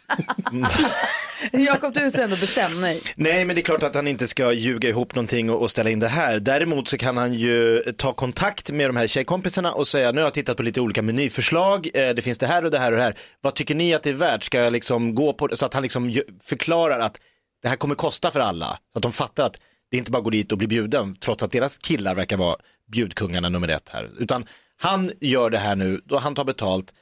Jakob, 1.53 1.95
du 1.95 2.01
är 2.01 2.21
ändå 2.21 2.37
bestämd. 2.37 2.81
Nej. 2.81 3.03
Nej, 3.17 3.45
men 3.45 3.57
det 3.57 3.61
är 3.61 3.65
klart 3.65 3.83
att 3.83 3.95
han 3.95 4.09
inte 4.09 4.29
ska 4.29 4.53
ljuga 4.53 4.89
ihop 4.89 5.15
någonting 5.15 5.51
och, 5.51 5.63
och 5.63 5.71
ställa 5.71 5.91
in 5.91 6.01
det 6.01 6.09
här. 6.09 6.39
Däremot 6.39 6.89
så 6.89 6.99
kan 6.99 7.17
han 7.17 7.35
ju 7.35 7.83
ta 7.97 8.13
kontakt 8.13 8.71
med 8.71 8.89
de 8.89 8.97
här 8.97 9.07
tjejkompisarna 9.07 9.73
och 9.73 9.89
säga, 9.89 10.13
nu 10.13 10.21
har 10.21 10.27
jag 10.27 10.35
tittat 10.35 10.57
på 10.57 10.63
lite 10.63 10.81
olika 10.81 11.03
menyförslag, 11.03 11.91
eh, 11.95 12.15
det 12.15 12.23
finns 12.23 12.39
det 12.39 12.47
här 12.47 12.65
och 12.65 12.71
det 12.71 12.79
här 12.79 12.93
och 12.93 12.99
det 12.99 13.05
här. 13.05 13.15
Vad 13.41 13.55
tycker 13.55 13.75
ni 13.75 13.95
att 13.95 14.03
det 14.03 14.11
är 14.11 14.15
värt? 14.15 14.43
Ska 14.43 14.59
jag 14.59 14.73
liksom 14.73 15.15
gå 15.15 15.33
på 15.33 15.47
det? 15.47 15.57
Så 15.57 15.67
att 15.67 15.75
han 15.75 15.83
liksom 15.83 16.15
förklarar 16.43 17.01
att 17.01 17.21
det 17.63 17.69
här 17.69 17.77
kommer 17.77 17.95
kosta 17.95 18.31
för 18.31 18.41
alla. 18.41 18.67
Så 18.67 18.99
att 18.99 19.03
de 19.03 19.13
fattar 19.13 19.45
att 19.45 19.61
det 19.91 19.97
inte 19.97 20.11
bara 20.11 20.23
går 20.23 20.31
dit 20.31 20.53
och 20.53 20.59
blir 20.59 20.69
bjuden, 20.69 21.17
trots 21.21 21.43
att 21.43 21.53
deras 21.53 21.79
killar 21.79 22.15
verkar 22.15 22.37
vara 22.37 22.57
bjudkungarna 22.93 23.49
nummer 23.49 23.69
ett 23.69 23.89
här. 23.89 24.11
Utan 24.19 24.47
han 24.77 25.11
gör 25.21 25.51
det 25.51 25.59
här 25.59 25.77
nu, 25.77 26.01
då 26.05 26.19
han 26.19 26.35
tar 26.35 26.45
betalt, 26.45 26.95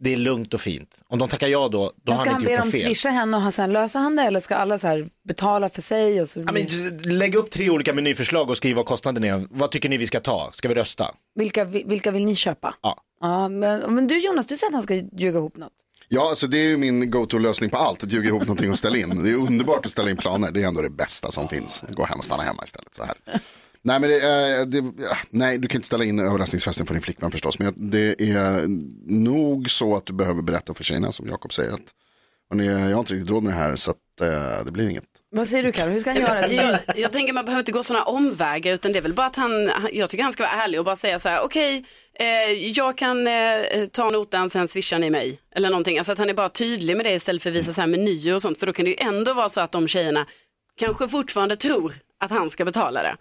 det 0.00 0.12
är 0.12 0.16
lugnt 0.16 0.54
och 0.54 0.60
fint. 0.60 1.02
Om 1.08 1.18
de 1.18 1.28
tackar 1.28 1.48
ja 1.48 1.68
då, 1.68 1.68
då 1.68 1.92
Men 2.04 2.14
har 2.14 2.20
ska 2.24 2.30
han 2.30 2.34
han 2.34 2.42
inte 2.42 2.46
be 2.46 2.52
gjort 2.52 2.60
dem 2.60 2.66
något 2.68 2.72
fel. 2.80 2.88
swisha 2.88 3.08
henne 3.10 3.36
och 3.36 3.42
han 3.42 3.52
sen 3.52 3.72
lösa 3.72 3.98
han 3.98 4.16
det 4.16 4.22
eller 4.22 4.40
ska 4.40 4.54
alla 4.56 4.78
så 4.78 4.86
här 4.86 5.08
betala 5.28 5.68
för 5.68 5.82
sig? 5.82 6.20
Och 6.22 6.28
så 6.28 6.40
Ja, 6.40 6.52
men, 6.52 6.66
lägg 7.18 7.34
upp 7.34 7.50
tre 7.50 7.70
olika 7.70 7.94
menyförslag 7.94 8.50
och 8.50 8.56
skriv 8.56 8.76
vad 8.76 8.86
kostnaden 8.86 9.24
är. 9.24 9.46
Vad 9.50 9.70
tycker 9.70 9.88
ni 9.88 9.96
vi 9.96 10.06
ska 10.06 10.20
ta? 10.20 10.50
Ska 10.52 10.68
vi 10.68 10.74
rösta? 10.74 11.14
vilka, 11.34 11.64
vilka 11.64 12.10
vill 12.10 12.24
ni 12.24 12.34
köpa? 12.36 12.74
Ja. 12.82 13.02
Ja, 13.20 13.48
men, 13.48 13.94
men 13.94 14.06
du 14.06 14.18
Jonas, 14.18 14.46
du 14.46 14.56
säger 14.56 14.70
att 14.70 14.74
han 14.74 14.82
ska 14.82 14.94
ljuga 14.94 15.38
ihop 15.38 15.56
något. 15.56 15.72
ja 16.08 16.28
alltså 16.28 16.46
det 16.46 16.58
är 16.58 16.68
ju 16.68 16.76
min 16.76 17.10
go-to-lösning 17.10 17.70
på 17.70 17.76
allt, 17.76 18.02
att 18.02 18.12
ljuga 18.12 18.28
ihop 18.28 18.42
någonting 18.42 18.70
och 18.70 18.78
ställa 18.78 18.96
in. 18.98 19.22
Det 19.22 19.30
är 19.30 19.34
underbart 19.34 19.86
att 19.86 19.92
ställa 19.92 20.10
in 20.10 20.16
planer, 20.16 20.50
det 20.50 20.62
är 20.62 20.66
ändå 20.66 20.82
det 20.82 20.90
bästa 20.90 21.30
som 21.30 21.48
finns. 21.48 21.84
Gå 21.90 22.04
hem 22.04 22.18
och 22.18 22.24
stanna 22.24 22.42
hemma 22.42 22.62
istället. 22.64 22.94
Så 22.94 23.04
här. 23.04 23.14
Nej, 23.86 24.00
men 24.00 24.10
det, 24.10 24.20
är- 24.20 24.64
det, 24.66 24.92
nej, 25.30 25.58
du 25.58 25.68
kan 25.68 25.78
inte 25.78 25.86
ställa 25.86 26.04
in 26.04 26.18
överraskningsfesten 26.20 26.86
för 26.86 26.94
din 26.94 27.02
flickvän 27.02 27.30
förstås. 27.30 27.58
Men 27.58 27.90
det 27.90 28.22
är 28.22 28.64
nog 29.12 29.70
så 29.70 29.96
att 29.96 30.06
du 30.06 30.12
behöver 30.12 30.42
berätta 30.42 30.74
för 30.74 30.84
tjejerna 30.84 31.12
som 31.12 31.28
Jakob 31.28 31.52
säger. 31.52 31.72
att 31.72 31.80
"Hörni, 32.50 32.66
Jag 32.66 32.74
har 32.96 32.98
inte 32.98 33.14
riktigt 33.14 33.30
råd 33.30 33.42
med 33.42 33.52
det 33.52 33.56
här 33.58 33.76
så 33.76 33.90
att, 33.90 34.20
eh, 34.20 34.64
det 34.66 34.72
blir 34.72 34.88
inget. 34.88 35.04
Vad 35.30 35.48
säger 35.48 35.62
du 35.64 35.72
Karo, 35.72 35.90
hur 35.90 36.00
ska 36.00 36.10
han 36.10 36.20
göra? 36.20 36.48
Jag, 36.52 36.78
jag 36.96 37.12
tänker 37.12 37.32
man 37.32 37.44
behöver 37.44 37.60
inte 37.60 37.72
gå 37.72 37.82
sådana 37.82 38.04
omvägar 38.04 38.72
utan 38.74 38.92
det 38.92 38.98
är 38.98 39.02
väl 39.02 39.12
bara 39.14 39.26
att 39.26 39.36
han, 39.36 39.70
jag 39.92 40.10
tycker 40.10 40.24
han 40.24 40.32
ska 40.32 40.42
vara 40.42 40.52
ärlig 40.52 40.80
och 40.80 40.84
bara 40.84 40.96
säga 40.96 41.18
så 41.18 41.28
här, 41.28 41.44
okej, 41.44 41.84
eh, 42.14 42.26
jag 42.68 42.98
kan 42.98 43.26
eh, 43.26 43.86
ta 43.92 44.10
notan 44.10 44.50
sen 44.50 44.68
swishar 44.68 44.98
ni 44.98 45.10
mig. 45.10 45.38
Eller 45.54 45.70
någonting, 45.70 45.98
alltså 45.98 46.12
att 46.12 46.18
han 46.18 46.30
är 46.30 46.34
bara 46.34 46.48
tydlig 46.48 46.96
med 46.96 47.06
det 47.06 47.12
istället 47.12 47.42
för 47.42 47.50
att 47.50 47.56
visa 47.56 47.72
så 47.72 47.80
här 47.80 47.88
menyer 47.88 48.34
och 48.34 48.42
sånt. 48.42 48.58
För 48.58 48.66
då 48.66 48.72
kan 48.72 48.84
det 48.84 48.90
ju 48.90 48.96
ändå 49.00 49.34
vara 49.34 49.48
så 49.48 49.60
att 49.60 49.72
de 49.72 49.88
tjejerna 49.88 50.26
kanske 50.78 51.08
fortfarande 51.08 51.56
tror 51.56 51.94
att 52.20 52.30
han 52.30 52.50
ska 52.50 52.64
betala 52.64 53.02
det. 53.02 53.16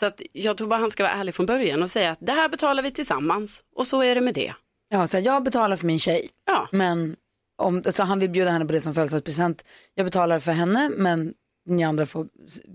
Så 0.00 0.06
att 0.06 0.22
jag 0.32 0.56
tror 0.56 0.68
bara 0.68 0.80
han 0.80 0.90
ska 0.90 1.02
vara 1.02 1.12
ärlig 1.12 1.34
från 1.34 1.46
början 1.46 1.82
och 1.82 1.90
säga 1.90 2.10
att 2.10 2.18
det 2.20 2.32
här 2.32 2.48
betalar 2.48 2.82
vi 2.82 2.90
tillsammans 2.90 3.60
och 3.76 3.86
så 3.86 4.02
är 4.02 4.14
det 4.14 4.20
med 4.20 4.34
det. 4.34 4.54
Ja, 4.88 5.06
så 5.06 5.18
jag 5.18 5.42
betalar 5.42 5.76
för 5.76 5.86
min 5.86 5.98
tjej, 5.98 6.28
Ja, 6.46 6.68
men 6.72 7.16
om, 7.62 7.82
så 7.90 8.02
han 8.02 8.18
vill 8.18 8.30
bjuda 8.30 8.50
henne 8.50 8.64
på 8.64 8.72
det 8.72 8.80
som 8.80 8.94
födelsedagspresent. 8.94 9.64
Jag 9.94 10.06
betalar 10.06 10.40
för 10.40 10.52
henne, 10.52 10.90
men 10.96 11.34
ni 11.66 11.84
andra 11.84 12.06
får 12.06 12.28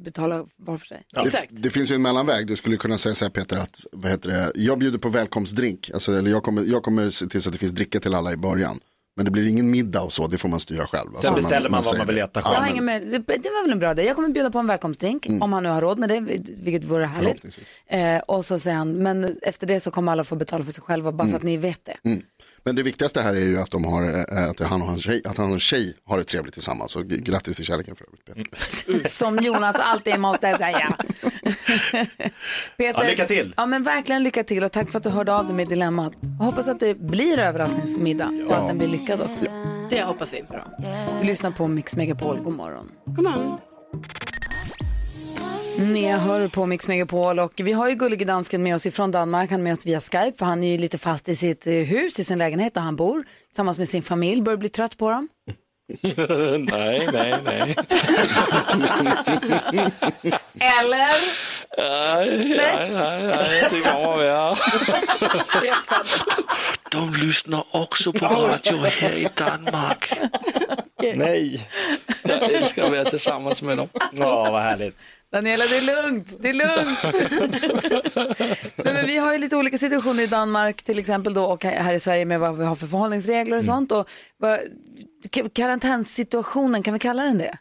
betala 0.04 0.46
var 0.56 0.78
för 0.78 0.86
sig. 0.86 1.04
exakt. 1.18 1.56
Det, 1.56 1.62
det 1.62 1.70
finns 1.70 1.92
ju 1.92 1.96
en 1.96 2.02
mellanväg, 2.02 2.48
du 2.48 2.56
skulle 2.56 2.78
kunna 2.78 2.98
säga 2.98 3.16
så 3.16 3.26
här 3.26 3.30
Peter 3.30 3.58
att 3.58 3.86
vad 3.92 4.12
heter 4.12 4.30
det, 4.30 4.52
jag 4.56 4.80
bjuder 4.80 5.00
på 5.00 5.10
välkomstdrink, 5.10 5.92
alltså, 5.94 6.14
eller 6.14 6.32
jag 6.32 6.44
kommer, 6.44 6.64
jag 6.64 6.84
kommer 6.84 7.10
se 7.10 7.26
till 7.26 7.42
så 7.42 7.50
att 7.50 7.54
det 7.54 7.60
finns 7.60 7.72
dricka 7.72 8.00
till 8.00 8.14
alla 8.14 8.34
i 8.34 8.38
början. 8.38 8.80
Men 9.18 9.26
det 9.26 9.32
blir 9.32 9.48
ingen 9.48 9.72
middag 9.72 10.02
och 10.02 10.14
så, 10.14 10.28
det 10.28 10.38
får 10.38 10.50
man 10.50 10.60
styra 10.60 10.88
själv. 10.88 11.10
Alltså, 11.10 11.22
Sen 11.28 11.36
beställer 11.36 11.70
man 11.70 11.78
vad 11.78 11.86
säger 11.86 11.98
man 11.98 12.08
vill 12.08 12.18
äta 12.18 12.40
Ja, 12.40 12.42
Jag 12.44 12.54
själv. 12.54 12.66
hänger 12.66 12.82
med. 12.82 13.02
Det 13.28 13.50
var 13.50 13.64
väl 13.64 13.72
en 13.72 13.80
bra 13.80 13.92
idé. 13.92 14.04
Jag 14.04 14.16
kommer 14.16 14.30
bjuda 14.30 14.52
på 14.52 14.60
en 14.60 14.68
välkomstdrink 14.68 15.28
om 15.42 15.54
han 15.54 15.64
nu 15.64 15.70
har 15.70 15.82
råd 15.82 16.00
med 16.00 16.10
det, 16.10 16.20
vilket 16.64 16.84
vore 16.86 17.06
härligt. 17.06 17.46
Eh, 17.88 18.18
och 18.18 18.46
så 18.46 18.60
säger 18.60 18.78
han, 18.78 18.92
men 18.94 19.38
efter 19.42 19.68
det 19.68 19.80
så 19.80 19.92
kommer 19.92 20.12
alla 20.12 20.24
få 20.24 20.36
betala 20.36 20.64
för 20.64 20.72
sig 20.72 20.84
själva, 20.84 21.12
bara 21.12 21.28
så 21.28 21.36
att 21.36 21.44
ni 21.44 21.58
vet 21.58 21.86
det. 21.86 21.98
Men 22.64 22.76
det 22.76 22.84
viktigaste 22.84 23.22
här 23.22 23.34
är 23.34 23.40
ju 23.40 23.58
att, 23.62 23.72
de 23.72 23.86
har, 23.86 24.04
eh, 24.04 24.50
att 24.50 24.60
han 24.60 24.82
och 24.82 24.88
hans 24.88 25.02
tjej, 25.04 25.22
att 25.26 25.38
han 25.38 25.54
och 25.54 25.62
tjej 25.62 25.94
har 26.06 26.18
det 26.18 26.24
trevligt 26.24 26.54
tillsammans. 26.54 26.92
Så 26.92 27.02
grattis 27.06 27.56
till 27.56 27.66
kärleken 27.66 27.96
för 27.96 28.06
övrigt. 28.06 28.26
Peter. 28.26 29.10
Som 29.10 29.38
Jonas 29.38 29.76
alltid 29.80 30.20
måste 30.20 30.58
säga. 30.58 30.96
Peter, 32.78 33.04
Ja, 33.04 33.10
lycka 33.10 33.26
till. 33.26 33.54
Ja, 33.58 33.66
men 33.66 33.84
verkligen 33.84 34.24
lycka 34.24 34.44
till 34.44 34.64
och 34.64 34.72
tack 34.72 34.90
för 34.90 34.98
att 34.98 35.04
du 35.04 35.10
hörde 35.10 35.34
av 35.34 35.46
dig 35.46 35.56
med 35.56 35.68
dilemmat. 35.68 36.14
Hoppas 36.40 36.68
att 36.68 36.80
det 36.80 37.00
blir 37.00 37.40
överraskningsmiddag 37.40 38.30
och 38.48 38.58
att 38.58 38.68
den 38.68 38.78
blir 38.78 38.88
lyckad 38.88 39.05
också. 39.14 39.46
Det 39.90 40.04
hoppas 40.04 40.34
vi. 40.34 40.44
Vi 41.22 41.28
lyssnar 41.28 41.52
på 41.52 41.68
Mix 41.68 41.96
Megapol, 41.96 42.42
god 42.42 42.54
morgon. 42.54 42.92
Kom 43.16 43.28
on. 43.28 43.58
Ni 45.78 46.12
hör 46.12 46.48
på 46.48 46.66
Mix 46.66 46.88
Megapol 46.88 47.40
och 47.40 47.54
vi 47.56 47.72
har 47.72 47.90
ju 47.90 47.96
gullige 47.96 48.26
dansken 48.26 48.64
med 48.64 48.76
oss 48.76 48.86
ifrån 48.86 49.12
Danmark. 49.12 49.52
Han 49.52 49.60
är 49.60 49.64
med 49.64 49.74
oss 49.74 49.86
via 49.86 50.00
Skype 50.00 50.34
för 50.38 50.46
han 50.46 50.64
är 50.64 50.72
ju 50.72 50.78
lite 50.78 50.98
fast 50.98 51.30
i 51.30 51.36
sitt 51.36 51.68
eh, 51.68 51.74
hus, 51.74 52.20
i 52.20 52.24
sin 52.24 52.38
lägenhet 52.38 52.74
där 52.74 52.82
han 52.82 52.96
bor 52.96 53.24
tillsammans 53.48 53.78
med 53.78 53.90
sin 53.90 54.02
familj. 54.02 54.42
Börjar 54.42 54.58
bli 54.58 54.70
trött 54.70 54.98
på 54.98 55.12
dem. 55.12 55.30
nej, 56.60 57.10
nej, 57.14 57.36
nej. 57.44 57.76
Eller? 60.60 61.12
Nej, 61.78 62.56
nej, 62.58 62.90
nej, 62.94 63.24
nej, 63.28 63.68
det 63.72 63.82
kommer 63.82 64.18
vara. 64.18 64.56
Stressad. 65.46 66.08
De 66.92 67.14
lyssnar 67.14 67.64
också 67.72 68.14
på 68.14 68.26
radio 68.26 68.78
här 68.78 69.14
i 69.14 69.28
Danmark. 69.36 70.20
Nej. 71.16 71.70
Jag 72.24 72.52
älskar 72.52 72.84
att 72.84 72.92
vara 72.92 73.04
tillsammans 73.04 73.62
med 73.62 73.78
dem. 73.78 73.90
Ja, 74.12 74.52
vad 74.52 74.62
härligt. 74.62 74.98
Daniela, 75.32 75.66
det 75.66 75.78
är 75.78 75.82
lugnt. 75.82 76.38
Det 76.40 76.50
är 76.50 76.54
lugnt. 76.54 77.00
Nej, 78.76 78.94
men 78.94 79.06
vi 79.06 79.18
har 79.18 79.34
ju 79.34 79.40
lite 79.40 79.56
olika 79.56 79.78
situationer 79.78 80.24
i 80.24 80.28
Danmark 80.28 80.84
till 80.84 81.00
exempel 81.00 81.34
då 81.34 81.46
och 81.46 81.64
här 81.64 81.94
i 81.94 82.00
Sverige 82.00 82.26
med 82.26 82.40
vad 82.40 82.58
vi 82.58 82.66
har 82.66 82.76
för 82.76 82.88
förhållningsregler 82.88 83.58
och 83.58 83.66
sånt. 83.66 83.92
Och 83.92 84.10
karantänssituationen, 85.54 86.84
kan 86.84 86.94
vi 86.94 87.00
kalla 87.00 87.24
den 87.24 87.38
det? 87.38 87.58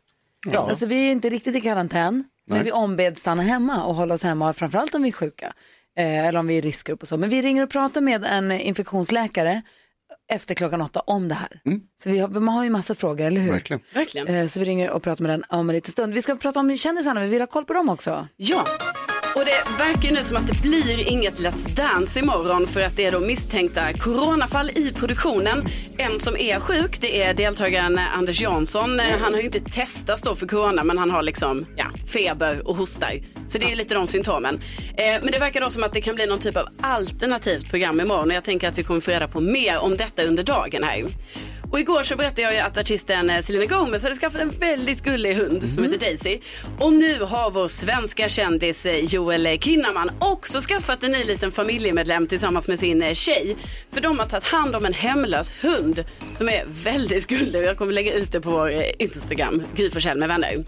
Ja. 0.47 0.69
Alltså 0.69 0.87
vi 0.87 0.95
är 0.97 1.01
ju 1.05 1.11
inte 1.11 1.29
riktigt 1.29 1.57
i 1.57 1.61
karantän, 1.61 2.25
men 2.47 2.65
vi 2.65 2.73
ombeds 2.73 3.21
stanna 3.21 3.43
hemma 3.43 3.85
och 3.85 3.95
hålla 3.95 4.15
oss 4.15 4.23
hemma, 4.23 4.53
framförallt 4.53 4.95
om 4.95 5.03
vi 5.03 5.09
är 5.09 5.13
sjuka. 5.13 5.53
Eh, 5.99 6.27
eller 6.27 6.39
om 6.39 6.47
vi 6.47 6.55
är 6.55 6.59
i 6.59 6.61
riskgrupp 6.61 7.03
och 7.03 7.09
så. 7.09 7.17
Men 7.17 7.31
vi 7.31 7.43
ringer 7.43 7.63
och 7.63 7.71
pratar 7.71 8.01
med 8.01 8.25
en 8.25 8.53
infektionsläkare 8.53 9.63
efter 10.33 10.55
klockan 10.55 10.83
åtta 10.83 11.01
om 11.01 11.29
det 11.29 11.35
här. 11.35 11.61
Så 12.03 12.11
vi 12.11 12.19
har, 12.19 12.29
man 12.29 12.55
har 12.55 12.65
ju 12.65 12.71
massa 12.71 12.95
frågor, 12.95 13.25
eller 13.27 13.41
hur? 13.41 13.53
Verkligen. 13.53 13.83
Verkligen. 13.95 14.27
Eh, 14.29 14.47
Så 14.49 14.61
vi 14.61 14.67
ringer 14.67 14.91
och 14.91 15.03
pratar 15.03 15.23
med 15.23 15.31
den 15.31 15.45
om 15.49 15.71
en 15.71 15.75
liten 15.77 15.93
stund. 15.93 16.15
Vi 16.15 16.23
ska 16.23 16.37
prata 16.37 16.61
om 16.61 16.77
kändisarna, 16.77 17.21
vi 17.21 17.27
vill 17.29 17.41
ha 17.43 17.47
koll 17.47 17.65
på 17.65 17.73
dem 17.73 17.89
också. 17.89 18.29
Ja. 18.37 18.65
Och 19.35 19.45
det 19.45 19.85
verkar 19.85 20.03
ju 20.03 20.15
nu 20.15 20.25
som 20.25 20.37
att 20.37 20.47
det 20.47 20.63
blir 20.63 21.09
inget 21.09 21.39
Let's 21.39 21.77
Dance 21.77 22.21
imorgon 22.21 22.67
för 22.67 22.81
att 22.81 22.97
det 22.97 23.05
är 23.05 23.13
då 23.13 23.21
misstänkta 23.21 23.93
coronafall 23.93 24.71
i 24.71 24.93
produktionen. 24.93 25.65
En 25.99 26.19
som 26.19 26.37
är 26.37 26.61
sjuk, 26.61 27.01
det 27.01 27.23
är 27.23 27.35
deltagaren 27.35 27.99
Anders 27.99 28.41
Jansson. 28.41 29.01
Han 29.21 29.33
har 29.35 29.41
ju 29.41 29.47
inte 29.47 29.61
testats 29.61 30.23
då 30.23 30.35
för 30.35 30.47
corona 30.47 30.85
men 30.85 30.99
han 30.99 31.11
har 31.11 31.23
liksom 31.23 31.67
ja, 31.77 31.85
feber 32.13 32.69
och 32.69 32.77
hostar. 32.77 33.13
Så 33.47 33.59
det 33.59 33.73
är 33.73 33.77
lite 33.77 33.95
de 33.95 34.07
symptomen. 34.07 34.61
Eh, 34.97 35.23
Men 35.23 35.33
det 35.33 35.39
verkar 35.39 35.61
då 35.61 35.71
som 35.71 35.83
att 35.85 35.93
det 35.93 36.01
kan 36.01 36.15
bli 36.15 36.27
någon 36.27 36.39
typ 36.39 36.57
av 36.57 36.69
alternativt 36.81 37.71
program 37.71 38.01
imorgon 38.01 38.31
och 38.31 38.37
jag 38.37 38.45
tänker 38.45 38.69
att 38.69 38.79
vi 38.79 38.83
kommer 38.83 39.01
få 39.01 39.11
reda 39.11 39.29
på 39.29 39.41
mer 39.41 39.79
om 39.79 39.97
detta 39.97 40.23
under 40.23 40.43
dagen 40.43 40.83
här. 40.83 41.05
Och 41.75 41.81
igår 41.81 42.03
så 42.03 42.17
berättade 42.17 42.43
jag 42.43 42.53
ju 42.55 42.59
att 42.59 42.79
artisten 42.79 43.31
eh, 43.31 43.41
Selena 43.41 43.65
Gomez 43.65 44.03
hade 44.03 44.15
skaffat 44.15 44.41
en 44.41 44.51
väldigt 44.51 45.03
gullig 45.03 45.35
hund 45.35 45.73
som 45.73 45.85
heter 45.85 45.99
Daisy. 45.99 46.39
Och 46.79 46.93
nu 46.93 47.21
har 47.23 47.51
vår 47.51 47.69
svenska 47.69 48.29
kändis 48.29 48.87
eh, 48.87 49.05
Joel 49.05 49.59
Kinnaman 49.61 50.11
också 50.19 50.61
skaffat 50.61 51.03
en 51.03 51.13
ny 51.13 51.25
liten 51.25 51.53
familjemedlem 51.53 52.27
tillsammans 52.27 52.69
med 52.69 52.79
sin 52.79 53.03
eh, 53.03 53.15
tjej. 53.15 53.57
För 53.91 54.01
de 54.01 54.19
har 54.19 54.27
tagit 54.27 54.45
hand 54.45 54.77
om 54.77 54.85
en 54.85 54.93
hemlös 54.93 55.53
hund 55.61 56.05
som 56.37 56.49
är 56.49 56.65
väldigt 56.69 57.27
gullig. 57.27 57.63
Jag 57.63 57.79
kommer 57.79 57.93
lägga 57.93 58.13
ut 58.13 58.33
det 58.33 58.41
på 58.41 58.51
vår 58.51 58.71
eh, 58.71 58.85
Instagram, 58.99 59.63
Gry 59.77 59.91
med 60.15 60.29
vänner. 60.29 60.65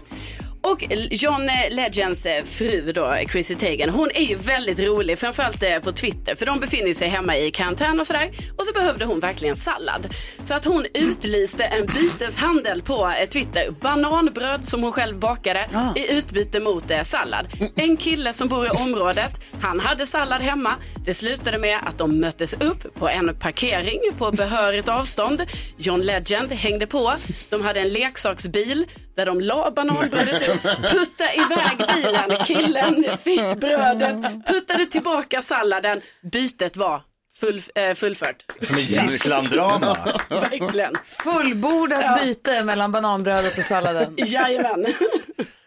Och 0.61 0.85
John 1.09 1.49
Legends 1.71 2.25
eh, 2.25 2.43
fru 2.43 2.91
då, 2.91 3.15
Chrissy 3.31 3.55
Teigen, 3.55 3.89
hon 3.89 4.11
är 4.13 4.21
ju 4.21 4.35
väldigt 4.35 4.79
rolig, 4.79 5.19
framförallt 5.19 5.63
eh, 5.63 5.79
på 5.79 5.91
Twitter, 5.91 6.35
för 6.35 6.45
de 6.45 6.59
befinner 6.59 6.93
sig 6.93 7.09
hemma 7.09 7.37
i 7.37 7.51
karantän 7.51 7.99
och 7.99 8.07
sådär. 8.07 8.31
Och 8.57 8.65
så 8.65 8.73
behövde 8.73 9.05
hon 9.05 9.19
verkligen 9.19 9.55
sallad. 9.55 10.07
Så 10.43 10.53
att 10.53 10.65
hon 10.65 10.85
utlyste 10.93 11.63
en 11.63 11.85
byteshandel 11.85 12.81
på 12.81 13.09
eh, 13.09 13.27
Twitter. 13.27 13.71
Bananbröd 13.81 14.65
som 14.65 14.83
hon 14.83 14.91
själv 14.91 15.19
bakade 15.19 15.67
i 15.95 16.17
utbyte 16.17 16.59
mot 16.59 16.91
sallad. 17.03 17.47
En 17.75 17.97
kille 17.97 18.33
som 18.33 18.47
bor 18.47 18.65
i 18.65 18.69
området, 18.69 19.41
han 19.61 19.79
hade 19.79 20.05
sallad 20.07 20.41
hemma. 20.41 20.75
Det 21.05 21.13
slutade 21.13 21.57
med 21.57 21.79
att 21.83 21.97
de 21.97 22.19
möttes 22.19 22.53
upp 22.53 22.95
på 22.95 23.09
en 23.09 23.39
parkering 23.39 23.99
på 24.17 24.31
behörigt 24.31 24.89
avstånd. 24.89 25.41
John 25.77 26.01
Legend 26.01 26.51
hängde 26.51 26.87
på. 26.87 27.13
De 27.49 27.61
hade 27.61 27.79
en 27.79 27.89
leksaksbil 27.89 28.85
där 29.17 29.25
de 29.25 29.41
la 29.41 29.71
bananbrödet 29.71 30.41
i, 30.41 30.47
puttade 30.91 31.33
iväg 31.35 31.77
bilen, 31.95 32.37
killen 32.45 33.17
fick 33.17 33.59
brödet, 33.59 34.45
puttade 34.47 34.85
tillbaka 34.85 35.41
salladen, 35.41 36.01
bytet 36.31 36.77
var 36.77 37.01
full, 37.39 37.61
eh, 37.75 37.93
fullfört. 37.93 38.45
Som 38.61 38.75
en 38.75 38.81
gisslandrama. 38.81 39.97
Verkligen. 40.29 40.95
Fullbordat 41.03 42.21
byte 42.21 42.63
mellan 42.63 42.91
bananbrödet 42.91 43.57
och 43.57 43.63
salladen. 43.63 44.13
Jajamän. 44.17 44.85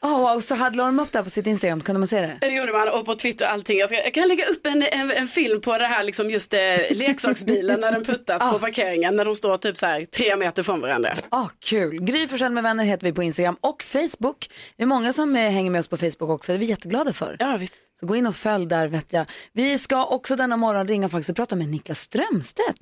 Oh, 0.02 0.34
och 0.34 0.42
så 0.42 0.54
hade 0.54 0.78
de 0.78 1.00
upp 1.00 1.12
det 1.12 1.18
här 1.18 1.24
på 1.24 1.30
sitt 1.30 1.46
Instagram, 1.46 1.80
kunde 1.80 1.98
man 1.98 2.08
se 2.08 2.20
det? 2.20 2.38
Det 2.40 2.48
gjorde 2.48 2.72
man 2.72 2.88
och 2.88 3.06
på 3.06 3.14
Twitter 3.14 3.44
och 3.44 3.52
allting. 3.52 3.78
Jag, 3.78 3.88
ska, 3.88 3.98
jag 3.98 4.14
kan 4.14 4.28
lägga 4.28 4.44
upp 4.44 4.66
en, 4.66 4.82
en, 4.82 5.10
en 5.10 5.26
film 5.26 5.60
på 5.60 5.78
det 5.78 5.86
här 5.86 6.04
liksom 6.04 6.30
just 6.30 6.54
eh, 6.54 6.60
leksaksbilen 6.90 7.80
när 7.80 7.92
den 7.92 8.04
puttas 8.04 8.52
på 8.52 8.58
parkeringen 8.58 9.16
när 9.16 9.24
de 9.24 9.34
står 9.36 9.56
typ 9.56 9.76
så 9.76 9.86
här 9.86 10.04
tre 10.04 10.36
meter 10.36 10.62
från 10.62 10.80
varandra. 10.80 11.16
Ah, 11.28 11.48
kul. 11.64 12.02
Gry 12.02 12.28
Forssell 12.28 12.52
med 12.52 12.62
vänner 12.62 12.84
heter 12.84 13.06
vi 13.06 13.12
på 13.12 13.22
Instagram 13.22 13.56
och 13.60 13.82
Facebook. 13.82 14.50
Det 14.76 14.82
är 14.82 14.86
många 14.86 15.12
som 15.12 15.36
eh, 15.36 15.42
hänger 15.42 15.70
med 15.70 15.78
oss 15.78 15.88
på 15.88 15.96
Facebook 15.96 16.30
också, 16.30 16.52
det 16.52 16.56
är 16.56 16.58
vi 16.58 16.66
jätteglada 16.66 17.12
för. 17.12 17.36
Ja, 17.38 17.56
visst. 17.56 17.74
Så 18.00 18.06
gå 18.06 18.16
in 18.16 18.26
och 18.26 18.36
följ 18.36 18.66
där 18.66 18.88
vet 18.88 19.12
jag. 19.12 19.26
Vi 19.52 19.78
ska 19.78 20.04
också 20.06 20.36
denna 20.36 20.56
morgon 20.56 20.88
ringa 20.88 21.08
faktiskt 21.08 21.30
och 21.30 21.36
prata 21.36 21.56
med 21.56 21.68
Niklas 21.68 22.00
Strömstedt. 22.00 22.78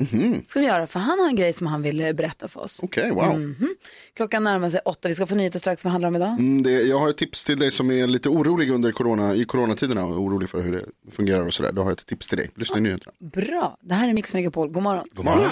Ska 0.47 0.61
vi 0.61 0.67
göra, 0.67 0.87
för 0.87 1.01
han 1.01 1.19
har 1.19 1.29
en 1.29 1.37
grej 1.37 1.53
som 1.53 1.67
han 1.67 1.83
vill 1.83 2.01
eh, 2.01 2.13
berätta 2.13 2.49
för 2.49 2.61
oss. 2.61 2.81
Okej, 2.83 3.11
wow. 3.13 3.39
Mhm. 3.41 3.75
Klockan 4.17 4.45
närmar 4.45 4.71
sig 4.71 4.81
åtta, 4.85 5.09
vi 5.09 5.15
ska 5.15 5.27
få 5.27 5.35
nyheter 5.35 5.59
strax. 5.59 5.85
Vad 5.85 5.93
handlar 5.93 6.11
det 6.11 6.17
om 6.17 6.23
idag? 6.23 6.39
Mm, 6.39 6.63
det, 6.63 6.71
jag 6.71 6.99
har 6.99 7.11
ett 7.11 7.17
tips 7.17 7.45
till 7.45 7.59
dig 7.59 7.71
som 7.71 7.91
är 7.91 8.07
lite 8.07 8.29
orolig 8.29 8.71
under 8.71 8.93
corona, 8.93 9.35
i 9.35 9.45
coronatiderna 9.45 10.05
och 10.05 10.21
orolig 10.21 10.51
för 10.51 10.63
hur 10.63 10.73
det 10.73 11.13
fungerar 11.13 11.47
och 11.47 11.55
sådär. 11.55 11.73
Då 11.73 11.83
har 11.83 11.91
jag 11.91 11.99
ett 11.99 12.07
tips 12.07 12.29
till 12.29 12.39
dig. 12.39 12.51
Lyssna 12.55 12.79
i 12.79 12.81
nyheterna. 12.81 13.13
Bra, 13.19 13.77
det 13.81 13.95
här 13.95 14.09
är 14.09 14.13
Mix 14.13 14.35
Megapol. 14.35 14.69
God 14.69 14.83
morgon. 14.83 15.09
God 15.15 15.25
morgon. 15.25 15.51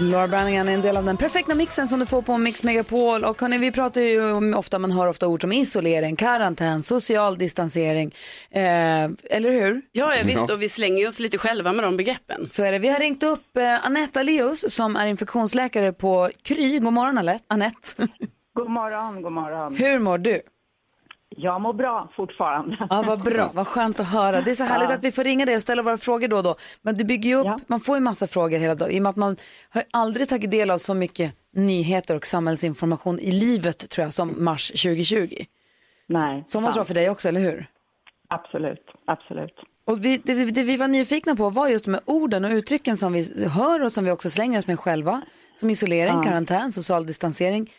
Laura 0.00 0.28
Brannigan 0.28 0.68
är 0.68 0.74
en 0.74 0.82
del 0.82 0.96
av 0.96 1.04
den 1.04 1.16
perfekta 1.16 1.54
mixen 1.54 1.88
som 1.88 2.00
du 2.00 2.06
får 2.06 2.22
på 2.22 2.38
Mix 2.38 2.64
Megapol. 2.64 3.24
Och 3.24 3.40
hörni, 3.40 3.58
vi 3.58 3.72
pratar 3.72 4.00
ju 4.00 4.32
om, 4.32 4.54
ofta, 4.54 4.78
man 4.78 4.90
hör 4.90 5.06
ofta 5.06 5.28
ord 5.28 5.40
som 5.40 5.52
isolering, 5.52 6.16
karantän, 6.16 6.82
social 6.82 7.38
distansering. 7.38 8.14
Eh, 8.50 8.62
eller 9.30 9.50
hur? 9.50 9.82
Ja, 9.92 10.14
ja, 10.16 10.22
visst 10.24 10.50
och 10.50 10.62
vi 10.62 10.68
slänger 10.68 11.08
oss 11.08 11.20
lite 11.20 11.38
själva 11.38 11.72
med 11.72 11.84
de 11.84 11.96
begreppen. 11.96 12.48
Så 12.48 12.62
är 12.62 12.72
det. 12.72 12.78
Vi 12.78 12.88
har 12.88 12.98
ringt 12.98 13.22
upp 13.22 13.56
eh, 13.56 13.86
Anette 13.86 14.20
Aleus 14.20 14.74
som 14.74 14.96
är 14.96 15.06
infektionsläkare 15.06 15.92
på 15.92 16.30
Kry. 16.42 16.78
God 16.78 16.92
morgon 16.92 17.38
Anette. 17.48 17.88
God 18.54 18.70
morgon, 18.70 19.22
god 19.22 19.32
morgon. 19.32 19.76
Hur 19.76 19.98
mår 19.98 20.18
du? 20.18 20.40
Jag 21.36 21.60
mår 21.60 21.72
bra 21.72 22.12
fortfarande. 22.16 22.76
Ja, 22.90 23.02
vad 23.06 23.22
bra, 23.24 23.50
vad 23.54 23.66
skönt 23.66 24.00
att 24.00 24.06
höra. 24.08 24.40
Det 24.40 24.50
är 24.50 24.54
så 24.54 24.64
härligt 24.64 24.90
att 24.90 25.04
vi 25.04 25.12
får 25.12 25.24
ringa 25.24 25.46
dig 25.46 25.56
och 25.56 25.62
ställa 25.62 25.82
våra 25.82 25.98
frågor 25.98 26.28
då 26.28 26.36
och 26.36 26.42
då. 26.42 26.54
Men 26.82 26.96
det 26.98 27.04
bygger 27.04 27.30
ju 27.30 27.36
upp, 27.36 27.46
Ja. 27.46 27.58
man 27.66 27.80
får 27.80 27.96
ju 27.96 28.00
massa 28.00 28.26
frågor 28.26 28.58
hela 28.58 28.74
dagen. 28.74 28.90
I 28.90 28.98
och 28.98 29.02
med 29.02 29.10
att 29.10 29.16
man 29.16 29.36
har 29.70 29.82
aldrig 29.90 30.28
tagit 30.28 30.50
del 30.50 30.70
av 30.70 30.78
så 30.78 30.94
mycket 30.94 31.34
nyheter 31.54 32.16
och 32.16 32.26
samhällsinformation 32.26 33.18
i 33.18 33.32
livet 33.32 33.88
tror 33.90 34.04
jag 34.04 34.14
som 34.14 34.44
mars 34.44 34.68
2020. 34.68 35.28
Nej, 36.08 36.44
Så 36.46 36.60
måste 36.60 36.78
vara 36.78 36.86
för 36.86 36.94
dig 36.94 37.10
också, 37.10 37.28
eller 37.28 37.40
hur? 37.40 37.66
absolut, 38.28 38.86
absolut. 39.06 39.54
Och 39.84 40.04
vi, 40.04 40.16
det, 40.24 40.34
det 40.44 40.62
vi 40.62 40.76
var 40.76 40.88
nyfikna 40.88 41.36
på 41.36 41.50
var 41.50 41.68
just 41.68 41.86
här 41.86 42.00
orden 42.04 42.44
och 42.44 42.50
uttrycken 42.50 42.96
som 42.96 43.12
vi 43.12 43.48
hör 43.48 43.84
och 43.84 43.92
som 43.92 44.04
vi 44.04 44.10
också 44.10 44.30
slänger 44.30 44.58
oss 44.58 44.66
med 44.66 44.80
själva. 44.80 45.22
Som 45.56 45.70
isolering, 45.70 46.14
Ja. 46.14 46.22
karantän, 46.22 46.72
social 46.72 47.06
distansering. 47.06 47.70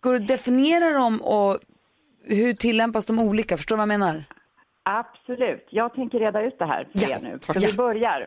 Går 0.00 0.12
det 0.12 0.18
att 0.22 0.28
definiera 0.28 0.90
dem 0.98 1.20
och 1.22 1.58
hur 2.24 2.52
tillämpas 2.52 3.06
de 3.06 3.18
olika? 3.18 3.56
Förstår 3.56 3.76
du 3.76 3.78
vad 3.78 3.92
jag 3.92 4.00
menar? 4.00 4.24
Absolut. 4.84 5.66
Jag 5.70 5.94
tänker 5.94 6.18
reda 6.18 6.42
ut 6.42 6.58
det 6.58 6.64
här 6.64 6.84
för 6.92 7.10
Ja, 7.10 7.16
er 7.16 7.22
nu. 7.22 7.38
Så 7.40 7.52
Ja. 7.54 7.60
vi 7.70 7.76
börjar. 7.76 8.26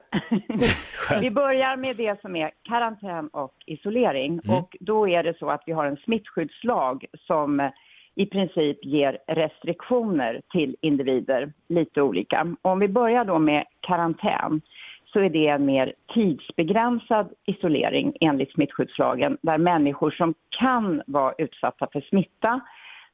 vi 1.21 1.31
börjar 1.31 1.77
med 1.77 1.95
det 1.95 2.21
som 2.21 2.35
är 2.35 2.51
karantän 2.63 3.27
och 3.27 3.53
isolering. 3.65 4.39
Mm. 4.43 4.57
Och 4.57 4.77
då 4.79 5.09
är 5.09 5.23
det 5.23 5.37
så 5.39 5.49
att 5.49 5.63
vi 5.65 5.71
har 5.71 5.85
en 5.85 5.97
smittskyddslag 5.97 7.05
som 7.27 7.69
i 8.15 8.25
princip 8.25 8.85
ger 8.85 9.17
restriktioner 9.27 10.41
till 10.51 10.75
individer, 10.81 11.53
lite 11.67 12.01
olika. 12.01 12.55
Om 12.61 12.79
vi 12.79 12.87
börjar 12.87 13.25
då 13.25 13.39
med 13.39 13.63
karantän 13.79 14.61
så 15.05 15.19
är 15.19 15.29
det 15.29 15.47
en 15.47 15.65
mer 15.65 15.93
tidsbegränsad 16.13 17.29
isolering 17.45 18.13
enligt 18.21 18.51
smittskyddslagen 18.51 19.37
där 19.41 19.57
människor 19.57 20.11
som 20.11 20.33
kan 20.59 21.01
vara 21.07 21.33
utsatta 21.37 21.87
för 21.93 22.01
smitta 22.01 22.61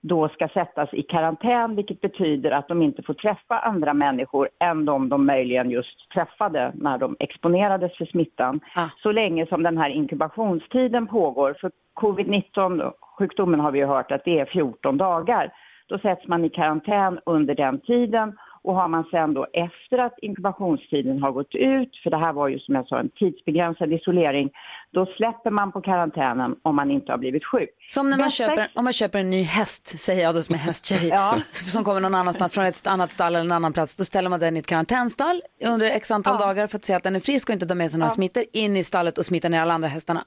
då 0.01 0.29
ska 0.29 0.47
sättas 0.47 0.93
i 0.93 1.01
karantän 1.01 1.75
vilket 1.75 2.01
betyder 2.01 2.51
att 2.51 2.67
de 2.67 2.81
inte 2.81 3.03
får 3.03 3.13
träffa 3.13 3.59
andra 3.59 3.93
människor 3.93 4.49
än 4.59 4.85
de 4.85 5.09
de 5.09 5.25
möjligen 5.25 5.69
just 5.69 6.09
träffade 6.13 6.71
när 6.75 6.97
de 6.97 7.15
exponerades 7.19 7.97
för 7.97 8.05
smittan. 8.05 8.59
Så 9.03 9.11
länge 9.11 9.45
som 9.45 9.63
den 9.63 9.77
här 9.77 9.89
inkubationstiden 9.89 11.07
pågår. 11.07 11.55
För 11.61 11.71
covid-19 11.95 12.91
sjukdomen 13.17 13.59
har 13.59 13.71
vi 13.71 13.79
ju 13.79 13.85
hört 13.85 14.11
att 14.11 14.25
det 14.25 14.39
är 14.39 14.45
14 14.45 14.97
dagar. 14.97 15.53
Då 15.87 15.97
sätts 15.97 16.27
man 16.27 16.45
i 16.45 16.49
karantän 16.49 17.19
under 17.25 17.55
den 17.55 17.79
tiden 17.79 18.37
och 18.63 18.75
har 18.75 18.87
man 18.87 19.03
sen 19.11 19.33
då 19.33 19.47
efter 19.53 19.97
att 19.97 20.13
inkubationstiden 20.21 21.23
har 21.23 21.31
gått 21.31 21.55
ut, 21.55 21.89
för 22.03 22.09
det 22.09 22.17
här 22.17 22.33
var 22.33 22.47
ju 22.47 22.59
som 22.59 22.75
jag 22.75 22.87
sa 22.87 22.99
en 22.99 23.09
tidsbegränsad 23.09 23.93
isolering, 23.93 24.49
då 24.91 25.05
släpper 25.05 25.49
man 25.49 25.71
på 25.71 25.81
karantänen 25.81 26.55
om 26.61 26.75
man 26.75 26.91
inte 26.91 27.11
har 27.11 27.17
blivit 27.17 27.45
sjuk. 27.45 27.69
Som 27.85 28.09
när 28.09 28.17
man 28.17 28.29
Detta- 28.29 28.29
köper, 28.55 28.67
om 28.75 28.83
man 28.83 28.93
köper 28.93 29.19
en 29.19 29.29
ny 29.29 29.43
häst, 29.43 29.99
säger 29.99 30.23
jag 30.23 30.35
då 30.35 30.41
som 30.41 30.55
är 30.55 30.59
hästtjej, 30.59 31.09
Ja. 31.11 31.35
som 31.49 31.83
kommer 31.83 32.01
någon 32.01 32.15
annanstans 32.15 32.53
från 32.53 32.65
ett 32.65 32.87
annat 32.87 33.11
stall 33.11 33.35
eller 33.35 33.45
en 33.45 33.51
annan 33.51 33.73
plats. 33.73 33.95
Då 33.95 34.03
ställer 34.03 34.29
man 34.29 34.39
den 34.39 34.55
i 34.55 34.59
ett 34.59 34.67
karantänstall 34.67 35.41
under 35.65 35.85
x 35.87 36.11
antal 36.11 36.37
dagar 36.37 36.67
för 36.67 36.77
att 36.77 36.83
se 36.85 36.93
att 36.93 37.03
den 37.03 37.15
är 37.15 37.19
frisk 37.19 37.49
och 37.49 37.53
inte 37.53 37.65
tar 37.65 37.75
med 37.75 37.91
sig 37.91 37.99
några 37.99 38.09
smittor 38.09 38.43
in 38.53 38.77
i 38.77 38.83
stallet 38.83 39.17
och 39.17 39.25
smittar 39.25 39.49
ner 39.49 39.61
alla 39.61 39.73
andra 39.73 39.87
hästarna. 39.87 40.21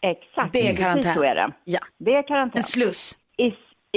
Exakt, 0.00 0.52
Det 0.52 0.58
är 0.58 0.62
precis 0.62 0.78
karantän. 0.84 1.14
så 1.14 1.22
är 1.22 1.34
det. 1.34 1.50
Ja. 1.64 1.78
Det 1.98 2.14
är 2.14 2.22
karantän. 2.28 2.56
En 2.58 2.62
sluss. 2.62 3.18
I, 3.36 3.44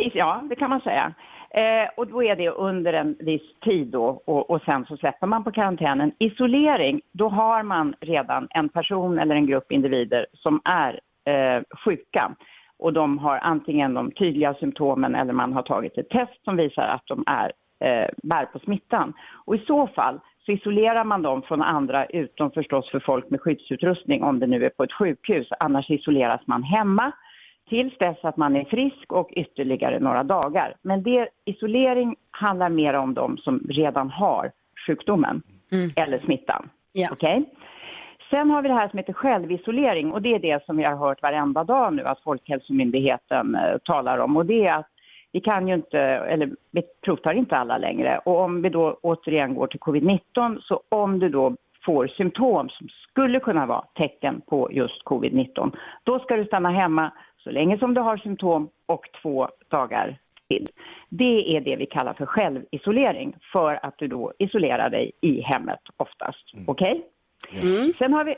i, 0.02 0.12
ja, 0.14 0.44
det 0.50 0.56
kan 0.56 0.70
man 0.70 0.82
säga. 0.82 1.14
Eh, 1.54 1.90
och 1.98 2.08
då 2.08 2.24
är 2.24 2.36
det 2.36 2.50
under 2.50 2.94
en 2.94 3.16
viss 3.20 3.60
tid 3.62 3.88
då 3.88 4.22
och, 4.26 4.50
och 4.50 4.62
sen 4.62 4.86
så 4.86 4.98
släpper 4.98 5.28
man 5.28 5.44
på 5.44 5.52
karantänen. 5.52 6.12
Isolering, 6.20 7.02
då 7.12 7.30
har 7.30 7.64
man 7.64 7.96
redan 8.00 8.48
en 8.50 8.70
person 8.70 9.20
eller 9.20 9.36
en 9.36 9.46
grupp 9.46 9.72
individer 9.72 10.26
som 10.34 10.62
är 10.64 11.00
eh, 11.26 11.64
sjuka 11.86 12.36
och 12.80 12.94
de 12.94 13.18
har 13.18 13.38
antingen 13.38 13.94
de 13.94 14.12
tydliga 14.12 14.54
symptomen 14.54 15.16
eller 15.16 15.34
man 15.34 15.54
har 15.54 15.62
tagit 15.62 15.98
ett 15.98 16.10
test 16.10 16.44
som 16.44 16.58
visar 16.58 16.84
att 16.84 17.06
de 17.06 17.24
är, 17.28 17.52
eh, 17.80 18.10
bär 18.24 18.46
på 18.46 18.60
smittan. 18.60 19.14
Och 19.46 19.56
i 19.56 19.64
så 19.68 19.88
fall 19.88 20.20
så 20.46 20.52
isolerar 20.52 21.04
man 21.04 21.22
dem 21.22 21.42
från 21.42 21.62
andra 21.62 22.06
utom 22.06 22.52
förstås 22.52 22.92
för 22.92 23.00
folk 23.00 23.30
med 23.30 23.42
skyddsutrustning 23.42 24.24
om 24.24 24.40
det 24.40 24.48
nu 24.48 24.66
är 24.66 24.70
på 24.70 24.84
ett 24.84 24.94
sjukhus. 24.94 25.48
Annars 25.60 25.90
isoleras 25.90 26.42
man 26.46 26.64
hemma 26.64 27.12
tills 27.72 27.98
dess 27.98 28.18
att 28.22 28.38
man 28.38 28.56
är 28.56 28.66
frisk 28.66 29.14
och 29.14 29.30
ytterligare 29.32 30.00
några 30.00 30.24
dagar. 30.24 30.76
Men 30.82 31.04
det, 31.04 31.30
isolering 31.46 32.16
handlar 32.32 32.70
mer 32.70 32.94
om 32.94 33.14
de 33.14 33.38
som 33.38 33.60
redan 33.70 34.10
har 34.10 34.52
sjukdomen 34.88 35.42
eller 35.96 36.20
smittan. 36.20 36.70
Ja. 36.92 37.10
Okej? 37.12 37.46
Sen 38.30 38.52
har 38.52 38.62
vi 38.62 38.68
det 38.68 38.74
här 38.74 38.90
som 38.90 38.98
heter 38.98 39.14
självisolering 39.14 40.12
och 40.12 40.22
det 40.22 40.36
är 40.36 40.40
det 40.40 40.66
som 40.66 40.78
vi 40.78 40.84
har 40.84 40.96
hört 40.96 41.22
varenda 41.22 41.64
dag 41.64 41.94
nu 41.94 42.04
att 42.04 42.20
Folkhälsomyndigheten 42.20 43.56
eh, 43.56 43.78
talar 43.84 44.18
om 44.18 44.38
och 44.38 44.46
det 44.46 44.68
är 44.68 44.74
att 44.74 44.88
vi 45.32 45.42
kan 45.42 45.68
ju 45.68 45.74
inte, 45.74 46.00
eller 46.00 46.50
vi 46.72 46.84
provtar 47.06 47.34
inte 47.34 47.58
alla 47.58 47.78
längre 47.78 48.22
och 48.26 48.40
om 48.40 48.62
vi 48.62 48.70
då 48.70 48.98
återigen 49.02 49.56
går 49.56 49.68
till 49.68 49.80
covid-19 49.80 50.60
så 50.62 50.82
om 50.90 51.20
du 51.20 51.30
då 51.30 51.56
får 51.86 52.08
symptom 52.08 52.70
som 52.70 52.88
skulle 52.90 53.40
kunna 53.40 53.66
vara 53.66 53.86
tecken 53.98 54.42
på 54.48 54.70
just 54.72 55.04
covid-19 55.06 55.72
då 56.04 56.20
ska 56.20 56.36
du 56.36 56.46
stanna 56.46 56.70
hemma 56.70 57.12
så 57.44 57.52
länge 57.52 57.80
som 57.80 57.94
du 57.94 58.02
har 58.02 58.18
symptom 58.18 58.70
och 58.86 59.06
två 59.22 59.48
dagar 59.68 60.18
till. 60.50 60.70
Det 61.10 61.58
är 61.58 61.62
det 61.62 61.76
vi 61.76 61.86
kallar 61.86 62.14
för 62.14 62.26
självisolering 62.26 63.36
för 63.52 63.86
att 63.86 63.98
du 63.98 64.08
då 64.08 64.34
isolerar 64.38 64.90
dig 64.90 65.12
i 65.22 65.42
hemmet 65.42 65.80
oftast. 65.98 66.68
Okej? 66.68 67.06
Sen, 67.98 68.14
har 68.14 68.24
vi, 68.24 68.36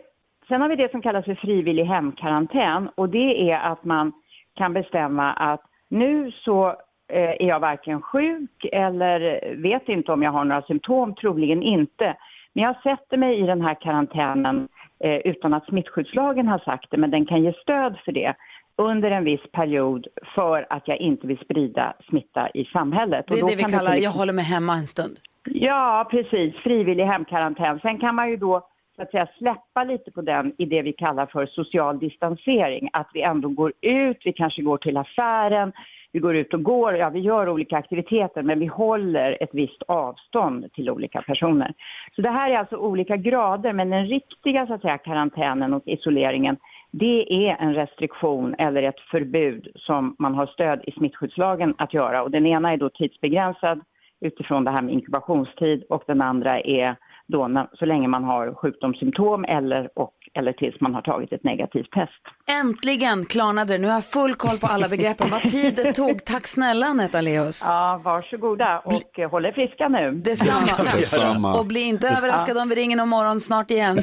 sen 0.48 0.62
har 0.62 0.70
vi 0.70 0.76
det 0.76 0.92
som 0.92 1.02
kallas 1.02 1.26
för 1.26 1.36
frivillig 1.36 1.86
hemkarantän 1.86 2.90
och 2.96 3.10
det 3.10 3.52
är 3.52 3.60
att 3.60 3.84
man 3.84 4.14
kan 4.56 4.74
bestämma 4.74 5.34
att 5.34 5.62
nu 5.90 6.32
så 6.32 6.68
eh, 7.08 7.30
är 7.30 7.48
jag 7.48 7.60
varken 7.60 8.02
sjuk 8.02 8.66
eller 8.72 9.56
vet 9.56 9.90
inte 9.90 10.12
om 10.12 10.24
jag 10.24 10.32
har 10.32 10.46
några 10.46 10.62
symptom, 10.62 11.16
troligen 11.16 11.64
inte. 11.64 12.16
Men 12.54 12.64
jag 12.64 12.82
sätter 12.82 13.18
mig 13.18 13.40
i 13.40 13.46
den 13.46 13.62
här 13.62 13.76
karantänen 13.82 14.68
eh, 15.00 15.18
utan 15.18 15.54
att 15.54 15.66
smittskyddslagen 15.66 16.48
har 16.48 16.60
sagt 16.60 16.92
det, 16.92 16.98
men 16.98 17.12
den 17.12 17.26
kan 17.26 17.44
ge 17.44 17.54
stöd 17.54 17.98
för 18.06 18.12
det 18.12 18.34
under 18.78 19.12
en 19.12 19.24
viss 19.24 19.52
period 19.52 20.08
för 20.36 20.66
att 20.70 20.88
jag 20.88 20.98
inte 20.98 21.28
vill 21.28 21.38
sprida 21.38 21.94
smitta 22.10 22.50
i 22.54 22.66
samhället. 22.66 23.26
Det 23.28 23.40
är 23.40 23.48
det 23.48 23.56
vi 23.56 23.64
kallar, 23.64 23.96
jag 23.96 24.12
håller 24.12 24.34
mig 24.34 24.46
hemma 24.46 24.74
en 24.74 24.88
stund. 24.88 25.20
Ja, 25.46 26.08
precis. 26.12 26.56
Frivillig 26.56 27.06
hemkarantän. 27.06 27.80
Sen 27.80 28.00
kan 28.00 28.16
man 28.16 28.30
ju 28.30 28.38
då 28.38 28.68
så 28.96 29.02
att 29.02 29.12
säga 29.12 29.28
släppa 29.38 29.84
lite 29.84 30.12
på 30.12 30.22
den 30.22 30.54
i 30.58 30.66
det 30.66 30.82
vi 30.82 30.94
kallar 30.94 31.26
för 31.26 31.46
social 31.46 32.00
distansering. 32.00 32.90
Att 32.94 33.10
vi 33.14 33.22
ändå 33.22 33.50
går 33.50 33.74
ut, 33.82 34.18
vi 34.26 34.34
kanske 34.34 34.62
går 34.62 34.78
till 34.78 34.98
affären, 34.98 35.74
vi 36.12 36.20
går 36.20 36.36
ut 36.36 36.54
och 36.54 36.64
går, 36.64 36.96
ja 36.96 37.10
vi 37.10 37.20
gör 37.20 37.50
olika 37.50 37.78
aktiviteter 37.78 38.44
men 38.44 38.60
vi 38.60 38.66
håller 38.66 39.38
ett 39.44 39.50
visst 39.54 39.84
avstånd 39.88 40.74
till 40.74 40.90
olika 40.90 41.22
personer. 41.22 41.74
Så 42.16 42.22
det 42.22 42.30
här 42.30 42.52
är 42.52 42.58
alltså 42.58 42.76
olika 42.76 43.18
grader 43.18 43.74
men 43.74 43.90
den 43.90 44.06
riktiga 44.06 44.68
så 44.68 44.74
att 44.74 44.82
säga 44.82 44.98
karantänen 44.98 45.74
och 45.74 45.84
isoleringen 45.86 46.58
det 46.96 47.48
är 47.48 47.56
en 47.60 47.74
restriktion 47.74 48.56
eller 48.58 48.84
ett 48.84 49.00
förbud 49.00 49.68
som 49.76 50.16
man 50.20 50.36
har 50.36 50.48
stöd 50.48 50.82
i 50.88 50.92
smittskyddslagen 50.92 51.74
att 51.78 51.94
göra. 51.94 52.24
Och 52.24 52.32
den 52.32 52.46
ena 52.46 52.74
är 52.74 52.78
då 52.78 52.90
tidsbegränsad 52.90 53.82
utifrån 54.22 54.64
det 54.64 54.72
här 54.72 54.82
med 54.82 54.94
inkubationstid 54.94 55.84
och 55.90 56.04
den 56.08 56.22
andra 56.22 56.60
är 56.60 56.96
då 57.28 57.48
när, 57.48 57.68
så 57.74 57.86
länge 57.86 58.08
man 58.08 58.24
har 58.24 58.54
sjukdomssymptom 58.54 59.46
eller, 59.46 59.90
och, 60.00 60.23
eller 60.40 60.54
tills 60.54 60.82
man 60.82 60.94
har 60.94 61.02
tagit 61.02 61.32
ett 61.34 61.44
negativt 61.44 61.92
test. 61.92 62.24
Äntligen 62.62 63.26
klarnade 63.26 63.74
det. 63.74 63.78
Nu 63.78 63.88
har 63.88 63.94
jag 63.94 64.06
full 64.06 64.36
koll 64.36 64.58
på 64.58 64.68
alla 64.68 64.88
begreppen. 64.88 65.30
Vad 65.30 65.42
tid 65.42 65.76
det 65.76 65.94
tog. 65.94 66.26
Tack 66.26 66.48
snälla 66.48 66.86
Anette 66.86 67.18
Aleus. 67.18 67.64
Ja, 67.68 68.02
varsågoda 68.04 68.80
och 68.86 69.20
eh, 69.20 69.30
håll 69.32 69.46
er 69.46 69.52
friska 69.52 69.88
nu. 69.90 70.12
Detsamma. 70.12 70.84
Detsamma. 70.96 71.60
Och 71.60 71.66
bli 71.66 71.82
inte 71.82 72.08
överraskade 72.10 72.60
om 72.62 72.70
vi 72.70 72.76
ringer 72.76 72.98
någon 72.98 73.10
morgon 73.10 73.40
snart 73.40 73.72
igen. 73.72 73.96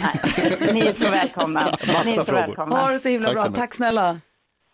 Ni 0.73 0.81
är 0.81 1.05
så 1.05 1.11
välkomna. 1.11 1.61
Ni 2.05 2.11
är 2.11 2.15
så 2.15 2.25
frågor. 2.25 2.41
välkomna. 2.47 2.77
Ha 2.77 2.91
det 2.91 2.99
så 2.99 3.09
himla 3.09 3.27
Tack, 3.29 3.35
bra. 3.35 3.43
Anette. 3.43 3.61
Tack 3.61 3.75
snälla. 3.75 4.17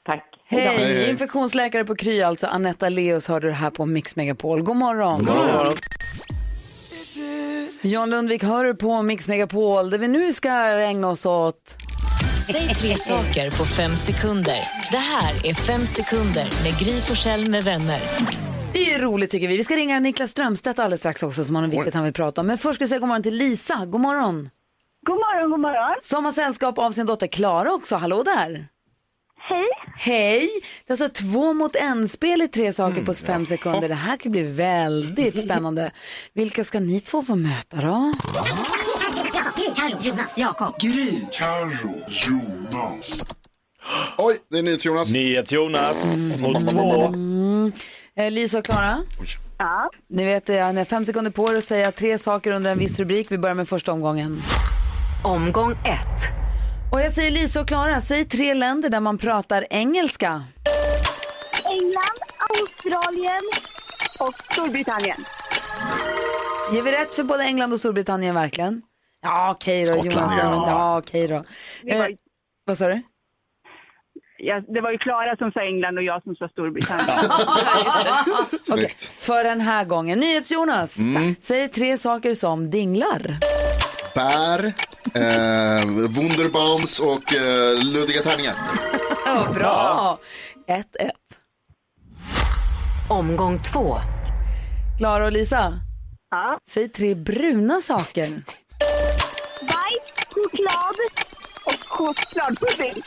Tack. 0.06 0.24
Hej, 0.48 0.60
Hej, 0.60 0.76
hej. 0.78 1.10
infektionsläkare 1.10 1.84
på 1.84 1.94
Kry, 1.96 2.22
alltså 2.22 2.46
Anetta 2.46 2.88
Leos 2.88 3.28
hörde 3.28 3.46
det 3.46 3.52
här 3.52 3.70
på 3.70 3.86
Mix 3.86 4.16
Megapol. 4.16 4.62
God 4.62 4.76
morgon. 4.76 5.28
John 7.82 8.10
Lundvik 8.10 8.42
hör 8.42 8.64
du 8.64 8.74
på 8.74 9.02
Mix 9.02 9.28
Megapol 9.28 9.90
där 9.90 9.98
vi 9.98 10.08
nu 10.08 10.32
ska 10.32 10.50
ägna 10.66 11.08
oss 11.08 11.26
åt 11.26 11.76
Säg 12.52 12.68
tre 12.68 12.96
saker 12.96 13.50
på 13.50 13.64
fem 13.64 13.96
sekunder. 13.96 14.58
Det 14.90 14.96
här 14.96 15.46
är 15.46 15.54
Fem 15.54 15.86
sekunder 15.86 16.48
med 16.64 16.78
Gry 16.78 17.00
Forssell 17.00 17.50
med 17.50 17.64
vänner. 17.64 18.02
Det 18.72 18.94
är 18.94 18.98
roligt 18.98 19.30
tycker 19.30 19.48
vi. 19.48 19.56
Vi 19.56 19.64
ska 19.64 19.76
ringa 19.76 20.00
Niklas 20.00 20.30
Strömstedt 20.30 20.78
alldeles 20.78 21.00
strax 21.00 21.22
också 21.22 21.44
som 21.44 21.54
har 21.54 21.62
något 21.62 21.72
viktigt 21.72 21.94
han 21.94 22.04
vill 22.04 22.12
prata 22.12 22.40
om. 22.40 22.46
Men 22.46 22.58
först 22.58 22.74
ska 22.74 22.82
jag 22.82 22.88
säga 22.88 22.98
god 22.98 23.08
morgon 23.08 23.22
till 23.22 23.34
Lisa. 23.34 23.86
God 23.86 24.00
morgon. 24.00 24.50
God 25.06 25.16
morgon, 25.16 25.50
god 25.50 25.60
morgon. 25.60 25.96
Som 26.00 26.24
har 26.24 26.32
sällskap 26.32 26.78
av 26.78 26.90
sin 26.92 27.06
dotter 27.06 27.26
Klara 27.26 27.72
också. 27.72 27.96
Hallå 27.96 28.22
där. 28.22 28.68
Hej. 29.48 29.68
Hej! 29.96 30.48
Det 30.86 30.90
är 30.90 31.02
alltså 31.02 31.22
två 31.22 31.54
mot 31.54 31.76
en-spel 31.76 32.42
i 32.42 32.48
tre 32.48 32.72
saker 32.72 33.04
på 33.04 33.14
fem 33.14 33.46
sekunder. 33.46 33.88
Det 33.88 33.94
här 33.94 34.16
kan 34.16 34.32
bli 34.32 34.42
väldigt 34.42 35.40
spännande. 35.42 35.90
Vilka 36.32 36.64
ska 36.64 36.80
ni 36.80 37.00
två 37.00 37.22
få 37.22 37.36
möta 37.36 37.76
då? 37.76 38.12
Oj, 44.18 44.36
det 44.50 44.58
är 44.58 44.62
NyhetsJonas. 44.62 45.12
NyhetsJonas 45.12 46.36
mot 46.38 46.68
två. 46.68 47.12
Eh, 48.16 48.30
Lisa 48.30 48.58
och 48.58 48.64
Klara? 48.64 49.02
Ja. 49.58 49.90
Ni 50.08 50.24
vet, 50.24 50.48
eh, 50.48 50.72
ni 50.72 50.78
har 50.78 50.84
fem 50.84 51.04
sekunder 51.04 51.30
på 51.30 51.52
er 51.52 51.56
att 51.56 51.64
säga 51.64 51.92
tre 51.92 52.18
saker 52.18 52.50
under 52.50 52.72
en 52.72 52.78
viss 52.78 52.98
rubrik. 52.98 53.32
Vi 53.32 53.38
börjar 53.38 53.54
med 53.54 53.68
första 53.68 53.92
omgången. 53.92 54.42
Omgång 55.24 55.72
ett. 55.72 56.45
Och 56.92 57.00
jag 57.00 57.12
säger 57.12 57.30
Lisa 57.30 57.60
och 57.60 57.68
Klara, 57.68 58.00
säg 58.00 58.24
tre 58.24 58.54
länder 58.54 58.88
där 58.88 59.00
man 59.00 59.18
pratar 59.18 59.64
engelska. 59.70 60.42
England, 61.70 62.18
Australien 62.60 63.42
och 64.18 64.34
Storbritannien. 64.52 65.24
Ger 66.72 66.82
vi 66.82 66.92
rätt 66.92 67.14
för 67.14 67.22
både 67.22 67.44
England 67.44 67.72
och 67.72 67.78
Storbritannien 67.80 68.34
verkligen? 68.34 68.82
Ja, 69.22 69.50
okej 69.50 69.84
då. 69.84 69.92
Skottland, 69.94 70.32
Jonas. 70.32 70.38
ja. 70.38 70.64
Ja, 70.68 70.98
okej 70.98 71.28
då. 71.28 71.44
Eh, 71.90 72.06
vad 72.64 72.78
sa 72.78 72.88
du? 72.88 73.02
ja, 74.38 74.60
det 74.74 74.80
var 74.80 74.90
ju 74.90 74.98
Klara 74.98 75.36
som 75.36 75.50
sa 75.52 75.60
England 75.60 75.98
och 75.98 76.04
jag 76.04 76.22
som 76.22 76.34
sa 76.36 76.48
Storbritannien. 76.48 77.08
Okej, 77.30 78.58
Snyggt. 78.62 79.04
för 79.04 79.44
den 79.44 79.60
här 79.60 79.84
gången. 79.84 80.18
NyhetsJonas, 80.18 80.98
säg 81.40 81.68
tre 81.68 81.98
saker 81.98 82.34
som 82.34 82.70
dinglar. 82.70 83.36
Bär, 84.16 84.64
eh, 85.14 85.84
Wunderbaums 86.08 87.00
och 87.00 87.34
eh, 87.34 87.78
luddiga 87.84 88.22
tärningar. 88.22 88.54
Ja, 89.26 89.46
bra. 89.54 90.18
1-1. 90.68 90.82
Omgång 93.08 93.62
två. 93.62 93.96
Klara 94.98 95.24
och 95.26 95.32
Lisa, 95.32 95.80
Ja. 96.30 96.58
säg 96.68 96.88
tre 96.88 97.14
bruna 97.14 97.80
saker. 97.80 98.28
Bajs, 99.60 100.26
choklad 100.30 100.96
och 101.64 101.88
chokladpudding. 101.88 103.02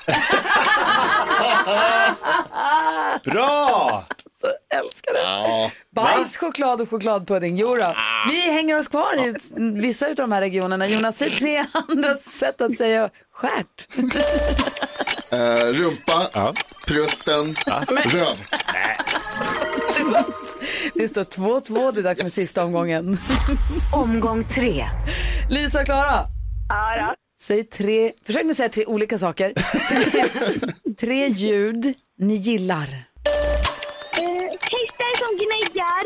Bra! 3.33 4.03
Så 4.41 4.47
älskar 4.77 5.13
det. 5.13 5.19
Ja. 5.19 5.71
Bajs, 5.95 6.37
choklad 6.37 6.81
och 6.81 6.89
chokladpudding. 6.89 7.57
Jo 7.57 7.75
då. 7.75 7.95
Vi 8.29 8.51
hänger 8.51 8.79
oss 8.79 8.87
kvar 8.87 9.27
i 9.27 9.33
vissa 9.81 10.07
av 10.07 10.15
de 10.15 10.31
här 10.31 10.41
regionerna. 10.41 10.87
Jonas, 10.87 11.17
säg 11.17 11.29
tre 11.29 11.65
andra 11.89 12.15
sätt 12.15 12.61
att 12.61 12.77
säga 12.77 13.09
skärt. 13.33 13.87
Eh, 15.31 15.65
rumpa, 15.73 16.53
prutten, 16.87 17.55
röv. 18.05 18.37
Det 20.93 21.07
står 21.07 21.23
2-2, 21.23 21.91
det 21.91 22.01
är 22.01 22.03
dags 22.03 22.21
för 22.21 22.27
sista 22.27 22.63
omgången. 22.63 23.17
Omgång 23.93 24.43
tre. 24.43 24.85
Lisa 25.49 25.79
och 25.79 25.85
Klara, 25.85 26.25
Ja, 26.69 27.15
säg 27.41 27.63
tre, 27.63 28.11
försök 28.25 28.45
nu 28.45 28.53
säga 28.53 28.69
tre 28.69 28.85
olika 28.85 29.17
saker. 29.17 29.53
Tre, 29.89 30.25
tre 30.99 31.27
ljud 31.27 31.93
ni 32.17 32.35
gillar. 32.35 33.03
Eh, 34.17 34.23
hästar 34.51 35.17
som 35.17 35.35
gnäggar, 35.35 36.03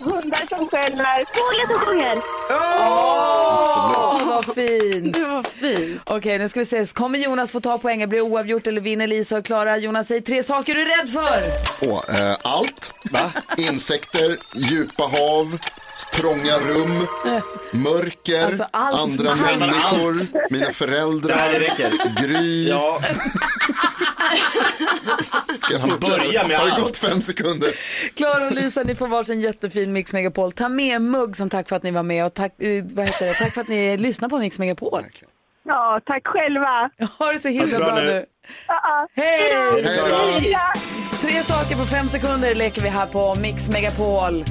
hundar 0.00 0.56
som 0.56 0.68
skäller, 0.68 1.24
fåglar 1.34 1.66
som 1.70 1.80
sjunger. 1.80 2.22
Åh, 2.50 4.26
vad 4.26 4.44
fint. 4.54 5.14
Det 5.14 5.24
var 5.24 5.42
fint. 5.42 6.00
Okej, 6.04 6.38
nu 6.38 6.48
ska 6.48 6.60
vi 6.60 6.66
se. 6.66 6.86
Kommer 6.86 7.18
Jonas 7.18 7.52
få 7.52 7.60
ta 7.60 7.78
poäng? 7.78 8.08
Blir 8.08 8.18
det 8.18 8.22
oavgjort 8.22 8.66
eller 8.66 8.80
vinner 8.80 9.06
Lisa 9.06 9.36
och 9.38 9.44
Klara? 9.44 9.76
Jonas, 9.76 10.08
säg 10.08 10.20
tre 10.20 10.42
saker 10.42 10.74
du 10.74 10.80
är 10.82 10.96
rädd 10.96 11.10
för. 11.10 11.42
Åh, 11.80 12.20
eh, 12.30 12.36
allt. 12.42 12.94
Insekter, 13.56 14.36
djupa 14.54 15.02
hav, 15.02 15.58
trånga 16.12 16.58
rum, 16.58 17.06
mörker, 17.70 18.44
Alltså, 18.46 18.66
allt. 18.70 19.20
andra 19.20 19.34
människor, 19.36 20.16
mina 20.52 20.70
föräldrar. 20.72 22.22
Gry. 22.22 22.68
Ja, 22.68 23.00
Ska 25.58 25.72
jag 25.72 25.80
Han 25.80 25.98
börjar 26.00 26.48
med 26.48 26.56
Har 26.58 26.76
det 26.76 26.82
gått 26.82 26.96
fem 26.96 27.22
sekunder? 27.22 27.68
Klara 28.14 28.46
och 28.46 28.52
Lisa, 28.52 28.82
ni 28.82 28.94
får 28.94 29.08
varsin 29.08 29.40
jättefin 29.40 29.92
Mix 29.92 30.12
Megapol. 30.12 30.52
Ta 30.52 30.68
med 30.68 30.96
en 30.96 31.10
mugg 31.10 31.36
som 31.36 31.48
tack 31.48 31.68
för 31.68 31.76
att 31.76 31.82
ni 31.82 31.90
var 31.90 32.02
med 32.02 32.26
och 32.26 32.34
tack, 32.34 32.62
eh, 32.62 32.84
vad 32.94 33.06
heter 33.06 33.26
det? 33.26 33.34
tack 33.34 33.54
för 33.54 33.60
att 33.60 33.68
ni 33.68 33.96
lyssnar 33.96 34.28
på 34.28 34.38
Mix 34.38 34.58
Megapol. 34.58 35.04
Ja, 35.62 36.00
tack 36.06 36.26
själva. 36.26 36.90
Ha 37.18 37.32
det 37.32 37.38
så 37.38 37.48
himla 37.48 37.78
bra 37.78 37.86
bra 37.86 37.94
nu. 37.94 38.24
Hej! 39.14 40.56
Tre 41.20 41.42
saker 41.42 41.76
på 41.76 41.84
fem 41.84 42.08
sekunder 42.08 42.54
leker 42.54 42.82
vi 42.82 42.88
här 42.88 43.06
på 43.06 43.34
Mix 43.34 43.68
Megapol. 43.68 44.44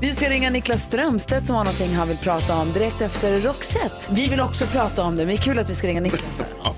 Vi 0.00 0.14
ska 0.14 0.30
ringa 0.30 0.50
Niklas 0.50 0.82
Strömstedt 0.84 1.46
som 1.46 1.56
har 1.56 1.64
någonting 1.64 1.94
han 1.94 2.08
vill 2.08 2.16
prata 2.16 2.54
om 2.56 2.72
direkt 2.72 3.00
efter 3.00 3.40
Roxette. 3.40 4.12
Vi 4.12 4.28
vill 4.28 4.40
också 4.40 4.66
prata 4.66 5.02
om 5.02 5.16
det, 5.16 5.26
men 5.26 5.36
det 5.36 5.42
är 5.42 5.44
kul 5.44 5.58
att 5.58 5.70
vi 5.70 5.74
ska 5.74 5.86
ringa 5.88 6.00
Niklas. 6.00 6.40
här. 6.40 6.75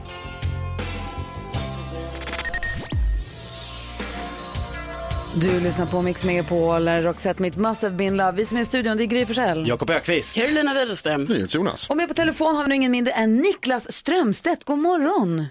Du 5.43 5.61
lyssnar 5.61 5.87
på 5.87 6.03
Mix 6.03 6.25
Megapol, 6.25 6.89
Roxette, 6.89 7.43
mitt 7.43 7.57
must 7.57 7.83
have 7.83 7.95
been 7.95 8.17
love. 8.17 8.33
Vi 8.33 8.47
som 8.47 8.59
är 8.59 8.63
i 8.63 8.65
studion, 8.65 8.97
det 8.97 9.03
är 9.03 9.07
Gry 9.07 9.27
Forssell. 9.27 9.69
Jakob 9.69 9.91
Ökvist. 9.91 10.37
Carolina 10.37 10.75
Widerström. 10.75 11.29
Jonas. 11.49 11.91
Och 11.91 11.97
med 11.97 12.09
på 12.09 12.15
telefon 12.15 12.57
har 12.57 12.63
vi 12.63 12.69
nu 12.69 12.75
ingen 12.75 12.93
mindre 12.93 13.13
än 13.13 13.37
Niklas 13.37 13.93
Strömstedt. 13.93 14.65
God 14.65 14.79
morgon! 14.79 15.47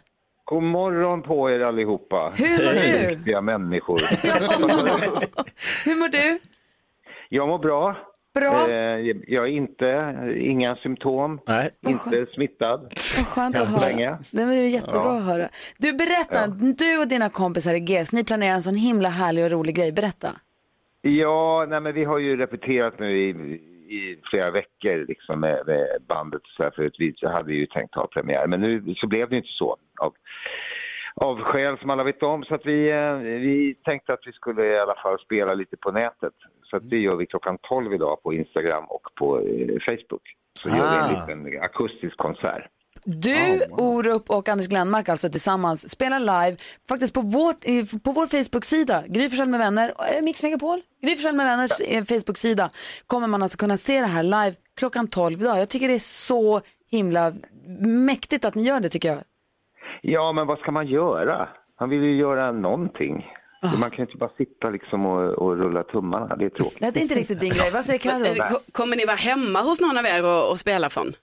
God 0.45 0.63
morgon 0.63 1.21
på 1.21 1.49
er 1.51 1.59
allihopa. 1.59 2.33
Hur 2.35 2.65
mår 2.65 2.73
du? 2.73 3.15
Riktiga 3.15 3.41
människor. 3.41 3.99
Hur 5.85 5.95
mår 5.95 6.09
du? 6.09 6.39
Jag 7.29 7.47
mår 7.47 7.59
bra. 7.59 7.97
Bra. 8.39 8.69
Eh, 8.69 8.99
jag 9.27 9.43
är 9.47 9.51
inte, 9.51 10.15
inga 10.37 10.75
symptom, 10.75 11.39
Nej. 11.47 11.69
inte 11.87 12.25
smittad. 12.33 12.79
Vad 13.17 13.27
skönt 13.27 13.55
att 13.55 13.67
höra. 13.67 13.79
länge. 13.89 14.17
Det 14.31 14.45
var 14.45 14.53
ju 14.53 14.67
jättebra 14.67 15.01
Ja. 15.03 15.17
att 15.17 15.23
höra. 15.23 15.47
Du, 15.77 15.93
berätta. 15.93 16.47
Du 16.77 16.97
och 16.97 17.07
dina 17.07 17.29
kompisar 17.29 17.73
i 17.73 17.79
GES, 17.79 18.13
ni 18.13 18.23
planerar 18.23 18.53
en 18.53 18.63
sån 18.63 18.75
himla 18.75 19.09
härlig 19.09 19.45
och 19.45 19.51
rolig 19.51 19.75
grej. 19.75 19.91
Berätta. 19.91 20.27
Ja, 21.01 21.65
nej, 21.69 21.79
men 21.81 21.93
vi 21.93 22.03
har 22.03 22.17
ju 22.19 22.37
repeterat 22.37 22.99
nu 22.99 23.17
i, 23.17 23.29
i 23.95 24.19
flera 24.31 24.51
veckor 24.51 25.05
liksom 25.07 25.39
med, 25.39 25.63
med 25.67 25.87
bandet 26.07 26.41
och 26.41 26.49
så 26.57 26.63
här, 26.63 26.71
för 26.71 26.85
att 26.85 26.93
vi 26.99 27.13
hade 27.23 27.53
ju 27.53 27.65
tänkt 27.65 27.95
ha 27.95 28.07
premiär. 28.07 28.47
Men 28.47 28.61
nu 28.61 28.95
så 28.95 29.07
blev 29.07 29.29
det 29.29 29.35
inte 29.35 29.49
så 29.51 29.77
av, 30.01 30.13
av 31.15 31.39
skäl 31.39 31.77
som 31.77 31.89
alla 31.89 32.03
vet 32.03 32.23
om. 32.23 32.43
Så 32.43 32.55
att 32.55 32.65
vi, 32.65 32.89
eh, 32.91 33.13
vi 33.17 33.75
tänkte 33.83 34.13
att 34.13 34.27
vi 34.27 34.31
skulle 34.31 34.65
i 34.65 34.79
alla 34.79 34.95
fall 34.95 35.19
spela 35.19 35.53
lite 35.53 35.77
på 35.77 35.91
nätet. 35.91 36.33
Så 36.69 36.77
att 36.77 36.89
det 36.89 36.97
gör 36.97 37.15
vi 37.15 37.25
klockan 37.25 37.57
12 37.61 37.93
idag 37.93 38.23
på 38.23 38.33
Instagram 38.33 38.83
och 38.89 39.01
på 39.19 39.39
eh, 39.39 39.67
Facebook. 39.87 40.21
Så 40.63 40.69
gör 40.69 40.75
vi 40.75 40.81
en 40.81 41.15
Ah. 41.15 41.27
liten 41.27 41.61
akustisk 41.63 42.17
konsert. 42.17 42.65
Du, 43.03 43.65
Orup 43.71 44.29
och 44.29 44.49
Anders 44.49 44.67
Glenmark 44.67 45.09
alltså 45.09 45.29
tillsammans 45.29 45.89
spelar 45.89 46.19
live 46.19 46.57
faktiskt 46.89 47.13
på, 47.13 47.21
vårt, 47.21 47.61
på 48.03 48.11
vår 48.11 48.25
Facebook-sida, 48.27 49.03
Gry 49.07 49.29
Forssell 49.29 49.47
med 49.47 49.59
vänner, 49.59 49.91
eh, 50.15 50.21
Mix 50.23 50.43
Megapol, 50.43 50.81
Gry 51.01 51.15
Forssell 51.15 51.35
med 51.35 51.45
vänners 51.45 51.81
eh, 51.81 52.03
Facebook-sida 52.03 52.69
kommer 53.07 53.27
man 53.27 53.41
alltså 53.41 53.57
kunna 53.57 53.77
se 53.77 53.99
det 54.01 54.07
här 54.07 54.23
live 54.23 54.53
klockan 54.79 55.07
12 55.07 55.41
idag. 55.41 55.59
Jag 55.59 55.69
tycker 55.69 55.87
det 55.87 55.93
är 55.93 55.99
så 55.99 56.61
himla 56.91 57.33
mäktigt 58.07 58.45
att 58.45 58.55
ni 58.55 58.63
gör 58.63 58.79
det 58.79 58.89
tycker 58.89 59.09
jag. 59.09 59.17
Ja, 60.01 60.31
men 60.31 60.47
vad 60.47 60.59
ska 60.59 60.71
man 60.71 60.87
göra? 60.87 61.49
Man 61.79 61.89
vill 61.89 62.03
ju 62.03 62.17
göra 62.17 62.51
någonting. 62.51 63.25
Man 63.61 63.89
kan 63.89 63.97
ju 63.97 64.03
inte 64.03 64.17
bara 64.17 64.29
sitta 64.37 64.69
liksom 64.69 65.05
och, 65.05 65.29
och 65.33 65.57
rulla 65.57 65.83
tummarna, 65.83 66.35
det 66.35 66.45
är 66.45 66.49
tråkigt. 66.49 66.81
Nej, 66.81 66.91
det 66.91 66.99
är 66.99 67.01
inte 67.01 67.15
riktigt 67.15 67.39
din 67.39 67.49
grej. 67.49 67.69
Vad 67.73 67.85
säger 67.85 67.99
Carro? 67.99 68.47
Ko- 68.49 68.59
Kommer 68.71 68.95
ni 68.95 69.05
vara 69.05 69.15
hemma 69.15 69.61
hos 69.61 69.81
någon 69.81 69.97
av 69.97 70.05
er 70.05 70.23
och, 70.25 70.49
och 70.51 70.59
spela 70.59 70.89
från? 70.89 71.13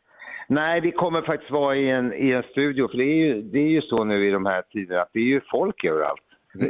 Nej, 0.49 0.81
vi 0.81 0.93
kommer 0.93 1.23
faktiskt 1.23 1.51
vara 1.51 1.77
i 1.77 1.91
en, 1.91 2.13
i 2.13 2.31
en 2.31 2.43
studio, 2.43 2.89
för 2.89 2.97
det 2.99 3.05
är, 3.05 3.27
ju, 3.27 3.43
det 3.43 3.59
är 3.59 3.69
ju 3.71 3.81
så 3.83 4.05
nu 4.05 4.29
i 4.29 4.31
de 4.31 4.47
här 4.47 4.63
tiderna 4.73 5.03
att 5.03 5.11
det 5.13 5.19
är 5.19 5.25
ju 5.25 5.41
folk 5.51 5.85
överallt. 5.85 6.21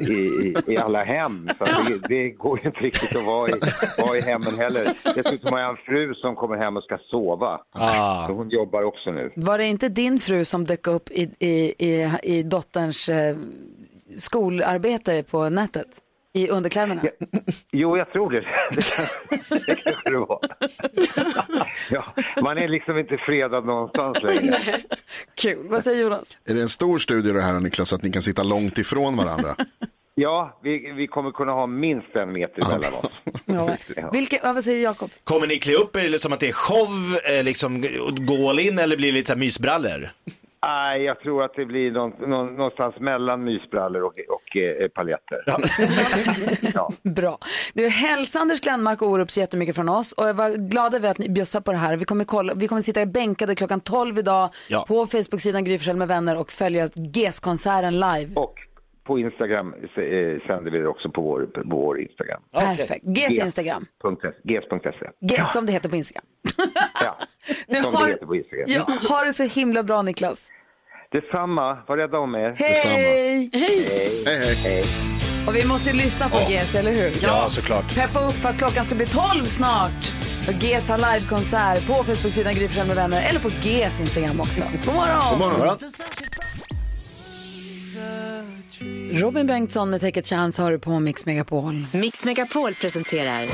I, 0.09 0.12
i, 0.14 0.55
i 0.66 0.77
alla 0.79 1.05
hem. 1.05 1.48
Så 1.59 1.64
det, 1.64 2.09
det 2.09 2.31
går 2.31 2.59
ju 2.62 2.66
inte 2.66 2.81
riktigt 2.81 3.16
att 3.16 3.27
vara 3.27 3.48
i, 3.48 3.53
vara 3.98 4.16
i 4.16 4.20
hemmen 4.20 4.55
heller. 4.59 4.92
Dessutom 5.14 5.53
har 5.53 5.61
jag 5.61 5.70
en 5.70 5.77
fru 5.77 6.14
som 6.14 6.37
kommer 6.37 6.57
hem 6.57 6.77
och 6.77 6.83
ska 6.83 6.98
sova. 7.11 7.61
Ah. 7.72 8.27
Hon 8.33 8.48
jobbar 8.50 8.83
också 8.83 9.11
nu. 9.11 9.33
Var 9.37 9.59
det 9.59 9.64
inte 9.66 9.88
din 9.88 10.20
fru 10.20 10.44
som 10.44 10.64
dök 10.64 10.87
upp 10.87 11.11
i, 11.11 11.31
i, 11.38 11.74
i, 11.79 12.11
i 12.22 12.42
dotterns 12.42 13.09
eh, 13.09 13.37
skolarbete 14.16 15.22
på 15.22 15.48
nätet? 15.48 16.00
I 16.37 16.48
underkläderna? 16.48 17.03
Jo, 17.72 17.96
jag 17.98 18.12
tror 18.12 18.31
det. 18.31 18.40
Det, 19.50 19.66
det 19.66 19.74
kanske 19.77 20.11
det 20.11 20.18
var. 20.18 20.40
Ja, 21.90 22.05
man 22.42 22.59
är 22.59 22.68
liksom 22.68 22.98
inte 22.98 23.16
fredad 23.16 23.66
någonstans 23.66 24.22
längre. 24.22 24.57
Kul. 25.35 25.68
Vad 25.68 25.85
säger 25.85 26.03
Jonas? 26.03 26.38
Är 26.44 26.55
det 26.55 26.62
en 26.62 26.68
stor 26.68 26.98
studio 26.98 27.33
det 27.33 27.40
här 27.42 27.61
Niklas, 27.61 27.88
så 27.88 27.96
att 27.96 28.03
ni 28.03 28.11
kan 28.12 28.22
sitta 28.22 28.42
långt 28.42 28.79
ifrån 28.79 29.16
varandra? 29.16 29.57
Ja, 30.14 30.59
vi, 30.62 30.92
vi 30.92 31.07
kommer 31.07 31.31
kunna 31.31 31.53
ha 31.53 31.66
minst 31.66 32.16
en 32.16 32.33
meter 32.33 32.68
mellan 32.68 32.94
oss. 32.94 33.12
Ja. 33.96 34.11
Vilka, 34.12 34.37
ja, 34.42 34.53
vad 34.53 34.64
säger 34.64 34.83
Jakob? 34.83 35.11
Kommer 35.24 35.46
ni 35.46 35.59
klä 35.59 35.74
upp 35.74 35.96
er 35.96 36.18
som 36.18 36.33
att 36.33 36.40
det 36.40 36.48
är 36.48 36.53
show, 36.53 36.88
eh, 37.38 37.44
liksom 37.44 37.85
gå 38.27 38.50
all 38.50 38.59
in 38.61 38.79
eller 38.79 38.96
blir 38.96 39.09
det 39.09 39.12
lite 39.12 39.27
så 39.27 39.33
här 39.33 39.40
mysbrallor? 39.40 40.09
Nej, 40.66 41.03
jag 41.03 41.20
tror 41.20 41.44
att 41.44 41.55
det 41.57 41.66
blir 41.66 41.90
någon, 41.90 42.11
någon, 42.31 42.55
någonstans 42.57 42.94
mellan 43.00 43.44
mysbrallor 43.44 44.03
och, 44.03 44.14
och 44.29 44.57
eh, 44.57 44.88
paljetter. 44.88 45.44
Bra. 47.14 47.38
Du, 47.74 47.88
hälsa 47.88 48.38
Anders 48.38 48.61
Glenmark 48.61 49.03
och 49.03 49.09
Orup 49.09 49.31
så 49.31 49.40
jättemycket 49.40 49.74
från 49.74 49.88
oss. 49.88 50.12
Och 50.12 50.29
jag 50.29 50.35
var 50.35 50.50
glad 50.70 50.94
över 50.94 51.11
att 51.11 51.18
ni 51.18 51.29
bjussar 51.29 51.61
på 51.61 51.72
det 51.72 51.79
här. 51.79 51.96
Vi 51.96 52.05
kommer, 52.05 52.24
kolla, 52.24 52.55
vi 52.57 52.68
kommer 52.68 52.83
sitta 52.83 53.07
bänkade 53.07 53.55
klockan 53.55 53.81
12 53.81 54.18
idag 54.18 54.48
Ja. 54.68 54.85
på 54.88 55.07
Facebook-sidan 55.07 55.64
Gry 55.64 55.79
med 55.94 56.09
vänner 56.09 56.38
och 56.40 56.53
följa 56.53 56.88
GES-konserten 56.94 57.94
live. 58.00 58.31
Och 58.35 58.55
på 59.05 59.19
Instagram 59.19 59.75
eh, 59.75 60.47
sänder 60.47 60.71
vi 60.71 60.79
det 60.79 60.88
också 60.88 61.11
på 61.11 61.23
vår, 61.23 61.47
på 61.47 61.62
vår 61.64 62.01
Instagram. 62.01 62.43
Perfekt. 62.53 63.05
GES 63.05 63.45
Instagram. 63.45 63.87
GES.se. 64.45 65.11
GES 65.21 65.53
som 65.53 65.67
det 65.67 65.73
heter 65.73 65.88
på 65.88 65.97
Instagram. 65.97 66.25
Nu 67.69 67.83
Som 67.83 67.93
det 67.93 67.99
har, 67.99 68.09
heter 68.09 68.27
på 68.27 68.37
Instagram. 68.37 68.64
ja, 68.69 68.99
ha 69.09 69.25
det 69.25 69.33
så 69.33 69.43
himla 69.45 69.83
bra 69.83 70.03
Niklas. 70.03 70.51
Detsamma, 71.12 71.79
var 71.88 71.97
rädda 71.97 72.19
om 72.19 72.35
er. 72.35 72.55
Hej! 72.57 73.51
Hej, 73.53 74.55
hej. 74.55 74.85
Och 75.49 75.57
vi 75.57 75.67
måste 75.67 75.90
ju 75.90 75.97
lyssna 75.97 76.29
på 76.29 76.38
GES, 76.51 76.75
eller 76.75 76.90
hur? 76.93 77.12
Ja, 77.23 77.49
såklart. 77.49 77.95
Peppa 77.95 78.27
upp 78.29 78.33
för 78.35 78.49
att 78.49 78.59
klockan 78.59 78.85
ska 78.85 78.95
bli 78.95 79.07
12 79.07 79.45
snart. 79.45 80.12
Och 80.49 80.53
GES 80.62 80.88
har 80.88 80.99
livekonsert 80.99 81.87
på 81.87 81.93
Facebook-sidan 81.95 82.55
Gry 82.55 82.69
med 82.87 82.97
vänner 82.97 83.29
eller 83.29 83.40
på 83.40 83.49
GES 83.49 84.01
Instagram 84.01 84.40
också. 84.40 84.64
God 84.87 84.95
morgon! 84.95 85.38
God 85.38 85.38
morgon. 85.38 85.79
Robin 89.17 89.47
Bengtsson 89.47 89.91
med 89.91 90.01
Take 90.01 90.21
a 90.21 90.23
chance 90.23 90.62
har 90.62 90.73
du 90.73 90.79
på 90.79 91.01
Mix 91.01 91.27
Megapol. 91.27 91.87
Mix 91.93 92.25
Megapol 92.25 92.75
presenterar 92.75 93.49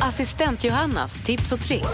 Assistent 0.00 0.64
Johannas 0.64 1.20
tips 1.20 1.52
och 1.52 1.60
tricks. 1.60 1.88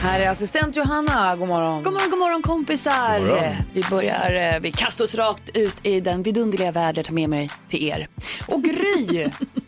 Här 0.00 0.20
är 0.20 0.30
assistent 0.30 0.76
Johanna, 0.76 1.36
god 1.36 1.48
morgon. 1.48 1.82
God 1.82 1.92
morgon, 1.92 2.10
god 2.10 2.18
morgon 2.18 2.42
kompisar. 2.42 3.20
God 3.20 3.28
morgon. 3.28 3.54
Vi 3.72 3.82
börjar, 3.90 4.54
eh, 4.54 4.60
vi 4.60 4.72
kastar 4.72 5.04
oss 5.04 5.14
rakt 5.14 5.56
ut 5.56 5.86
i 5.86 6.00
den 6.00 6.22
vidunderliga 6.22 6.72
världen 6.72 6.96
jag 6.96 7.04
tar 7.04 7.14
med 7.14 7.30
mig 7.30 7.50
till 7.68 7.88
er. 7.88 8.08
Och 8.46 8.62
Gry, 8.62 9.26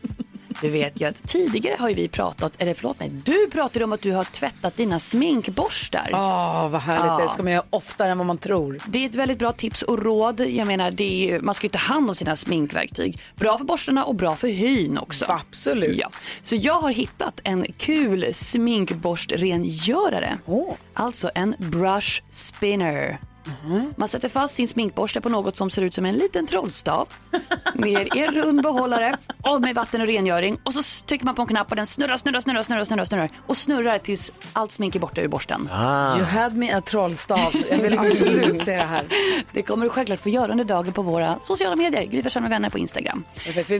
Du 0.61 0.68
vet 0.68 1.00
ju 1.00 1.09
att 1.09 1.28
tidigare 1.28 1.76
har 1.78 1.88
ju 1.88 1.94
vi 1.94 2.09
pratat, 2.09 2.52
eller 2.59 2.74
förlåt 2.74 3.00
mig, 3.00 3.09
du 3.24 3.50
pratade 3.50 3.84
om 3.84 3.92
att 3.92 4.00
du 4.02 4.12
har 4.12 4.24
tvättat 4.24 4.76
dina 4.76 4.98
sminkborstar. 4.98 6.11
Åh, 6.12 6.68
vad 6.68 6.80
härligt. 6.80 7.26
Det 7.26 7.32
ska 7.32 7.42
man 7.42 7.52
göra 7.52 7.64
oftare 7.70 8.11
än 8.11 8.18
vad 8.18 8.26
man 8.26 8.38
tror. 8.38 8.80
Det 8.88 8.98
är 9.04 9.09
ett 9.09 9.14
väldigt 9.14 9.38
bra 9.38 9.52
tips 9.52 9.82
och 9.82 9.98
råd. 10.02 10.40
Jag 10.40 10.66
menar, 10.66 10.90
det 10.90 11.04
är, 11.04 11.32
ju- 11.32 11.40
man 11.40 11.54
ska 11.54 11.66
ju 11.66 11.70
ta 11.70 11.78
hand 11.78 12.09
om 12.09 12.14
sina 12.14 12.36
sminkverktyg. 12.36 13.18
Bra 13.34 13.59
för 13.59 13.64
borstarna 13.64 14.04
och 14.04 14.14
bra 14.14 14.36
för 14.36 14.48
hyn 14.48 14.98
också. 14.98 15.24
Absolut. 15.28 15.98
Ja. 16.00 16.09
Så 16.42 16.57
jag 16.57 16.78
har 16.80 16.90
hittat 16.90 17.40
en 17.44 17.66
kul 17.78 18.34
sminkborstrengörare. 18.34 20.38
Alltså 20.94 21.30
en 21.34 21.54
brush 21.59 22.22
spinner. 22.30 23.18
Man 23.97 24.09
sätter 24.09 24.28
fast 24.28 24.55
sin 24.55 24.68
sminkborste 24.68 25.20
på 25.20 25.28
något 25.28 25.57
som 25.57 25.70
ser 25.70 25.82
ut 25.82 25.94
som 25.94 26.05
en 26.07 26.14
liten 26.14 26.47
trollstav. 26.47 27.09
Ner 27.74 28.16
i 28.16 28.24
en 28.24 28.34
rund 28.34 28.62
behållare 28.62 29.16
och 29.42 29.61
med 29.61 29.74
vatten 29.74 30.01
och 30.01 30.07
rengöring. 30.07 30.59
Och 30.62 30.74
så 30.74 31.07
trycker 31.07 31.24
man 31.24 31.34
på 31.34 31.42
en 31.42 31.49
knapp 31.49 31.70
och 31.70 31.76
den 31.76 31.86
snurrar, 31.86 32.16
snurrar, 32.16 32.40
snurrar, 32.40 32.62
snurrar, 32.62 32.84
snurrar, 32.84 33.05
snurrar 33.05 33.30
och 33.47 33.57
snurrar 33.57 33.99
tills 33.99 34.32
allt 34.53 34.72
smink 34.72 34.97
är 34.97 35.01
borta 35.01 35.20
ur 35.20 35.28
borsten. 35.28 35.68
You 36.16 36.24
had 36.24 36.57
me 36.57 36.72
a 36.72 36.80
trollstav. 36.80 37.53
Jag 37.70 37.78
vill 37.78 37.99
absolut 37.99 38.64
se 38.64 38.76
det 38.76 38.82
här. 38.82 39.05
Det 39.53 39.62
kommer 39.62 39.84
du 39.84 39.90
självklart 39.90 40.20
få 40.20 40.28
göra 40.28 40.53
under 40.53 40.64
dagen 40.64 40.92
på 40.92 41.03
våra 41.03 41.36
sociala 41.40 41.76
medier. 41.76 42.05
Gry 42.05 42.40
med 42.40 42.51
vänner 42.51 42.70
på 42.70 42.78
Instagram. 42.78 43.24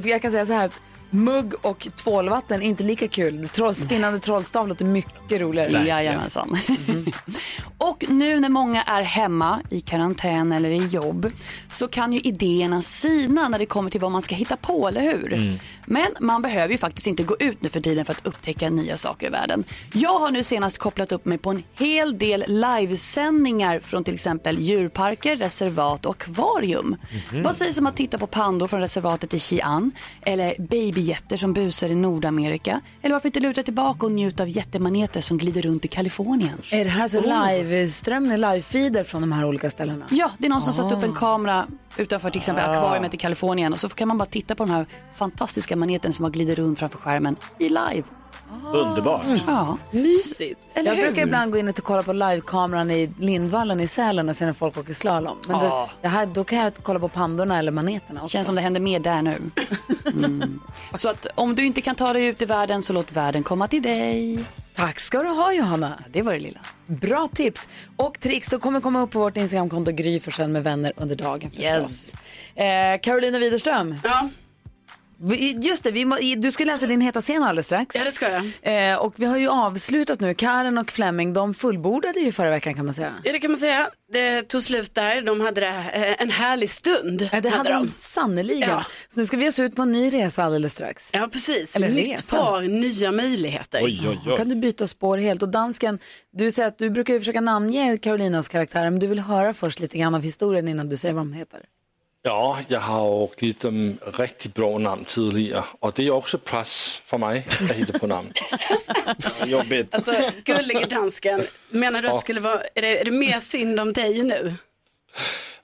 Jag 0.05 0.23
kan 0.23 0.31
säga 0.31 0.47
så 0.47 0.53
här 0.53 0.65
att 0.65 0.81
mugg 1.11 1.55
och 1.63 1.89
tvålvatten 1.97 2.63
är 2.63 2.67
inte 2.67 2.83
lika 2.83 3.09
kul. 3.09 3.49
Troll, 3.49 3.75
spinnande 3.75 4.19
trollstav 4.19 4.69
låter 4.69 4.85
mycket 4.85 5.41
roligare. 5.41 5.87
Jajamensan. 5.87 6.57
och 7.89 8.05
nu 8.09 8.41
när 8.41 8.49
många 8.49 8.83
är 8.83 9.03
hemma 9.03 9.61
i 9.71 9.81
karantän 9.81 10.53
eller 10.53 10.69
i 10.71 10.87
jobb 10.87 11.33
så 11.71 11.89
kan 11.89 12.13
ju 12.13 12.21
idéerna 12.21 12.83
sina 12.83 13.49
när 13.49 13.59
det 13.59 13.67
kommer 13.67 13.91
till 13.91 14.01
vad 14.01 14.13
man 14.13 14.23
ska 14.23 14.35
hitta 14.35 14.57
på, 14.57 14.89
eller 14.89 15.01
hur? 15.01 15.59
Men 15.87 16.07
man 16.21 16.43
behöver 16.43 16.73
ju 16.73 16.79
faktiskt 16.79 17.07
inte 17.07 17.23
gå 17.23 17.37
ut 17.39 17.63
nu 17.63 17.69
för 17.69 17.81
tiden 17.81 18.05
för 18.05 18.13
att 18.13 18.27
upptäcka 18.27 18.71
nya 18.71 18.97
saker 18.97 19.27
i 19.27 19.31
världen. 19.31 19.65
Jag 19.93 20.19
har 20.19 20.31
nu 20.31 20.45
senast 20.45 20.79
kopplat 20.79 21.13
upp 21.13 21.25
mig 21.25 21.39
på 21.39 21.51
en 21.51 21.63
hel 21.79 22.19
del 22.19 22.45
livesändningar 22.49 23.81
från 23.81 24.05
till 24.05 24.15
exempel 24.15 24.59
djurparker, 24.61 25.37
reservat 25.37 26.07
och 26.07 26.23
akvarium. 26.23 26.97
Mhm. 27.33 27.43
Vad 27.43 27.57
sägs 27.57 27.79
om 27.79 27.87
att 27.87 27.97
titta 27.97 28.19
på 28.19 28.27
pandor 28.27 28.69
från 28.69 28.81
reservatet 28.81 29.35
i 29.35 29.39
Xi'an 29.39 29.91
eller 30.23 30.55
babyjätter 30.59 31.37
som 31.37 31.53
busar 31.53 31.89
i 31.89 31.95
Nordamerika? 31.95 32.81
Eller 33.03 33.13
varför 33.15 33.29
inte 33.29 33.41
luta 33.41 33.63
tillbaka 33.63 34.07
och 34.07 34.13
njuta 34.13 34.43
av 34.43 34.49
jättemaneter 34.49 35.21
som 35.21 35.39
glider 35.39 35.63
runt 35.63 35.85
i 35.85 35.89
Kalifornien? 35.89 36.59
Är 36.71 36.85
det 36.85 36.91
här 36.91 37.09
så 37.09 37.21
Oh. 37.27 37.33
Live-strömning, 37.81 38.37
live-feeder 38.37 39.05
från 39.05 39.21
de 39.21 39.33
här 39.33 39.45
olika 39.45 39.71
ställena? 39.71 40.07
Ja, 40.11 40.31
det 40.39 40.47
är 40.47 40.51
någon 40.51 40.63
som 40.63 40.73
satt 40.73 40.93
upp 40.93 41.03
en 41.03 41.11
Ah. 41.11 41.15
kamera 41.15 41.67
utanför 41.97 42.31
till 42.31 42.39
exempel 42.39 42.65
Ah. 42.65 42.69
akvariet 42.77 43.15
i 43.15 43.17
Kalifornien 43.17 43.73
och 43.73 43.81
så 43.81 43.89
kan 43.89 44.09
man 44.09 44.19
bara 44.19 44.27
titta 44.27 44.55
på 44.55 44.65
den 44.65 44.75
här 44.75 44.87
fantastiska 45.15 45.77
maneten 45.77 46.13
som 46.13 46.25
har 46.25 46.31
glider 46.31 46.55
runt 46.55 46.79
framför 46.79 46.99
skärmen 46.99 47.37
i 47.59 47.69
live. 47.69 48.03
Underbart. 48.73 49.23
Ja. 49.47 49.79
Mysigt. 49.91 50.61
Eller 50.75 50.91
jag 50.91 50.97
hur? 50.97 51.03
brukar 51.07 51.23
ibland 51.23 51.53
gå 51.53 51.59
in 51.59 51.69
och 51.69 51.75
kolla 51.77 52.03
på 52.03 52.13
livekameran 52.13 52.91
i 52.91 53.11
Lindvallen 53.19 53.81
i 53.81 53.87
Sälen 53.89 54.29
och 54.29 54.37
se 54.37 54.47
när 54.47 54.53
folk 54.53 54.77
åker 54.77 54.95
slalom. 54.95 55.37
Men 55.49 55.59
det, 55.59 55.69
Ah. 55.71 55.91
det 56.03 56.09
här, 56.09 56.27
då 56.27 56.45
kan 56.45 56.59
jag 56.59 56.73
kolla 56.83 56.99
på 57.01 57.09
pandorna 57.09 57.59
eller 57.59 57.73
maneterna 57.73 58.21
också. 58.23 58.33
Känns 58.33 58.47
som 58.47 58.55
det 58.55 58.61
händer 58.61 58.81
mer 58.81 59.01
där 59.01 59.23
nu. 59.23 59.43
Mm. 60.07 60.61
Så 60.95 61.09
att 61.09 61.27
om 61.35 61.55
du 61.55 61.65
inte 61.65 61.81
kan 61.81 61.95
ta 61.95 62.13
dig 62.13 62.27
ut 62.27 62.43
i 62.43 62.45
världen 62.45 62.83
så 62.83 62.93
låt 62.93 63.13
världen 63.13 63.43
komma 63.43 63.69
till 63.69 63.83
dig. 63.83 64.45
Tack 64.77 65.01
ska 65.01 65.23
du 65.23 65.29
ha 65.29 65.53
Johanna. 65.53 66.05
Det 66.13 66.23
var 66.23 66.33
det 66.33 66.39
lilla. 66.41 66.61
Bra 66.87 67.29
tips. 67.33 67.69
Och 67.97 68.21
tricks, 68.21 68.49
då 68.49 68.59
kommer 68.59 68.81
komma 68.81 69.03
upp 69.03 69.11
på 69.11 69.19
vårt 69.19 69.37
Instagramkonto 69.37 69.93
Gry 69.93 70.21
Forssell 70.21 70.49
med 70.49 70.65
vänner 70.65 70.93
under 70.97 71.17
dagen 71.17 71.51
förstås. 71.51 72.15
Eh, 72.55 73.01
Carolina 73.03 73.39
Widerström. 73.39 73.95
Ja. 74.05 74.31
Just 75.63 75.83
det, 75.83 75.91
vi 75.91 76.35
du 76.37 76.53
ska 76.53 76.65
läsa 76.65 76.87
din 76.87 77.01
heta 77.01 77.21
scen 77.21 77.43
alldeles 77.43 77.67
strax. 77.67 77.95
Ja, 77.95 78.05
det 78.05 78.13
ska 78.13 78.27
jag. 78.31 78.93
Eh, 78.93 78.99
och 78.99 79.15
vi 79.17 79.27
har 79.27 79.39
ju 79.39 79.49
avslutat 79.49 80.21
nu. 80.21 80.35
Karen 80.35 80.79
och 80.79 80.91
Fleming, 80.91 81.33
de 81.33 81.55
fullbordade 81.55 82.21
ju 82.21 82.33
förra 82.33 82.51
veckan 82.51 82.75
kan 82.75 82.85
man 82.85 82.95
säga. 82.95 83.13
Ja, 83.25 83.33
det 83.33 83.39
kan 83.39 83.51
man 83.51 83.59
säga. 83.59 83.91
Det 84.13 84.43
tog 84.43 84.63
slut 84.63 84.95
där. 84.95 85.23
De 85.23 85.41
hade 85.41 85.61
det, 85.61 85.67
eh, 85.67 86.23
en 86.23 86.31
härlig 86.31 86.71
stund. 86.71 87.29
Ja, 87.33 87.41
det 87.41 87.49
hade 87.49 87.73
de 87.73 87.89
sannerligen. 87.89 88.71
Ja. 88.71 88.85
Så 89.09 89.21
nu 89.21 89.27
ska 89.27 89.37
vi 89.37 89.43
ge 89.43 89.49
oss 89.49 89.59
ut 89.59 89.77
på 89.77 89.83
en 89.83 89.93
ny 89.93 90.13
resa 90.13 90.45
alldeles 90.45 90.73
strax. 90.73 91.11
Ja, 91.13 91.29
precis. 91.33 91.77
Eller 91.77 91.89
Nytt 91.89 92.09
resa. 92.09 92.37
par, 92.37 92.63
nya 92.63 93.13
möjligheter. 93.13 93.81
Då 94.27 94.37
kan 94.37 94.49
du 94.49 94.55
byta 94.55 94.87
spår 94.87 95.19
helt. 95.19 95.43
Och 95.43 95.49
dansken, 95.49 95.99
du 96.33 96.51
säger 96.51 96.69
att 96.69 96.79
du 96.79 96.91
brukar 96.91 97.15
ju 97.15 97.21
försöka 97.21 97.41
namnge 97.41 97.99
Carolinas 97.99 98.49
karaktär, 98.49 98.91
men 98.91 98.99
du 98.99 99.07
vill 99.07 99.19
höra 99.21 99.55
först 99.55 99.81
lite 99.81 99.99
grann 99.99 100.15
av 100.15 100.23
historien 100.23 100.69
innan 100.69 100.89
du 100.89 100.97
säger 100.97 101.15
vad 101.15 101.25
de 101.25 101.33
heter. 101.33 101.61
Ja, 102.27 102.59
jag 102.69 102.81
har 102.81 103.21
ju 103.21 103.47
givit 103.47 103.61
dem 103.61 103.99
riktigt 104.19 104.55
bra 104.55 104.79
namn 104.79 105.05
tidigare 105.05 105.65
och 105.81 105.93
det 105.97 106.07
är 106.07 106.11
också 106.11 106.39
press 106.39 107.03
för 107.05 107.19
mig 107.19 107.47
att 107.49 107.77
hitta 107.77 107.99
på 107.99 108.07
namn. 108.07 108.33
Jobbigt. 109.47 109.95
Alltså, 109.95 110.15
gullige 110.45 110.85
dansken, 110.85 111.47
menar 111.71 112.03
du 112.03 112.09
att 112.09 112.15
det 112.15 112.21
skulle 112.21 112.41
vara, 112.41 112.63
är 112.75 112.83
det, 112.83 113.01
är 113.01 113.05
det 113.05 113.11
mer 113.11 113.41
synd 113.41 113.81
om 113.81 113.93
dig 113.93 114.23
nu? 114.23 114.55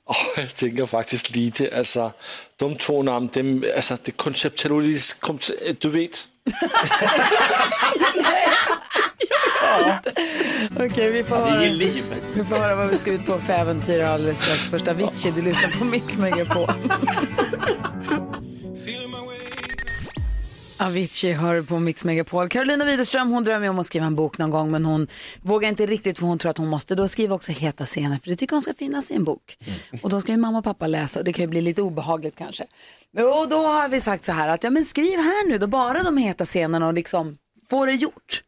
Och 0.04 0.16
jag 0.36 0.54
tänker 0.54 0.86
faktiskt 0.86 1.30
lite, 1.30 1.78
alltså 1.78 2.12
de 2.56 2.74
två 2.74 3.02
namn, 3.02 3.28
dem, 3.32 3.64
alltså 3.76 3.96
det 4.04 4.10
konceptualiskt, 4.10 5.24
du 5.78 5.88
vet. 5.88 6.28
Okej, 10.80 11.10
vi 11.10 11.24
får 11.24 11.36
höra. 11.36 11.60
Vi 12.34 12.44
får 12.44 12.56
höra 12.56 12.74
vad 12.76 12.88
vi 12.88 12.96
ska 12.96 13.12
ut 13.12 13.26
på 13.26 13.38
för 13.38 13.52
äventyr 13.52 14.00
alldeles 14.00 14.42
strax. 14.42 14.70
Först 14.70 14.88
Avicii, 14.88 15.30
du 15.36 15.42
lyssnar 15.42 15.78
på 15.78 15.84
Mix 15.84 16.18
Megapol. 16.18 16.68
Avicii 20.78 21.32
hör 21.32 21.62
på 21.62 21.78
Mix 21.78 22.04
Megapol. 22.04 22.48
Carolina 22.48 22.84
Widerström 22.84 23.30
hon 23.30 23.44
drömmer 23.44 23.68
om 23.68 23.78
att 23.78 23.86
skriva 23.86 24.06
en 24.06 24.16
bok 24.16 24.38
någon 24.38 24.50
gång 24.50 24.70
men 24.70 24.84
hon 24.84 25.06
vågar 25.42 25.68
inte 25.68 25.86
riktigt 25.86 26.18
för 26.18 26.26
hon 26.26 26.38
tror 26.38 26.50
att 26.50 26.58
hon 26.58 26.68
måste 26.68 26.94
då 26.94 27.08
skriva 27.08 27.34
också 27.34 27.52
heta 27.52 27.84
scener 27.84 28.18
för 28.18 28.28
det 28.30 28.36
tycker 28.36 28.56
hon 28.56 28.62
ska 28.62 28.74
finnas 28.74 29.10
i 29.10 29.14
en 29.14 29.24
bok. 29.24 29.58
Och 30.02 30.10
då 30.10 30.20
ska 30.20 30.32
ju 30.32 30.38
mamma 30.38 30.58
och 30.58 30.64
pappa 30.64 30.86
läsa 30.86 31.18
och 31.20 31.24
det 31.24 31.32
kan 31.32 31.42
ju 31.42 31.46
bli 31.48 31.60
lite 31.60 31.82
obehagligt 31.82 32.36
kanske. 32.36 32.64
Och 33.16 33.48
då 33.48 33.66
har 33.66 33.88
vi 33.88 34.00
sagt 34.00 34.24
så 34.24 34.32
här 34.32 34.48
att 34.48 34.64
ja 34.64 34.70
men 34.70 34.84
skriv 34.84 35.18
här 35.18 35.48
nu 35.48 35.58
då 35.58 35.66
bara 35.66 36.02
de 36.02 36.16
heta 36.16 36.44
scenerna 36.44 36.86
och 36.86 36.94
liksom 36.94 37.36
få 37.70 37.86
det 37.86 37.92
gjort. 37.92 38.42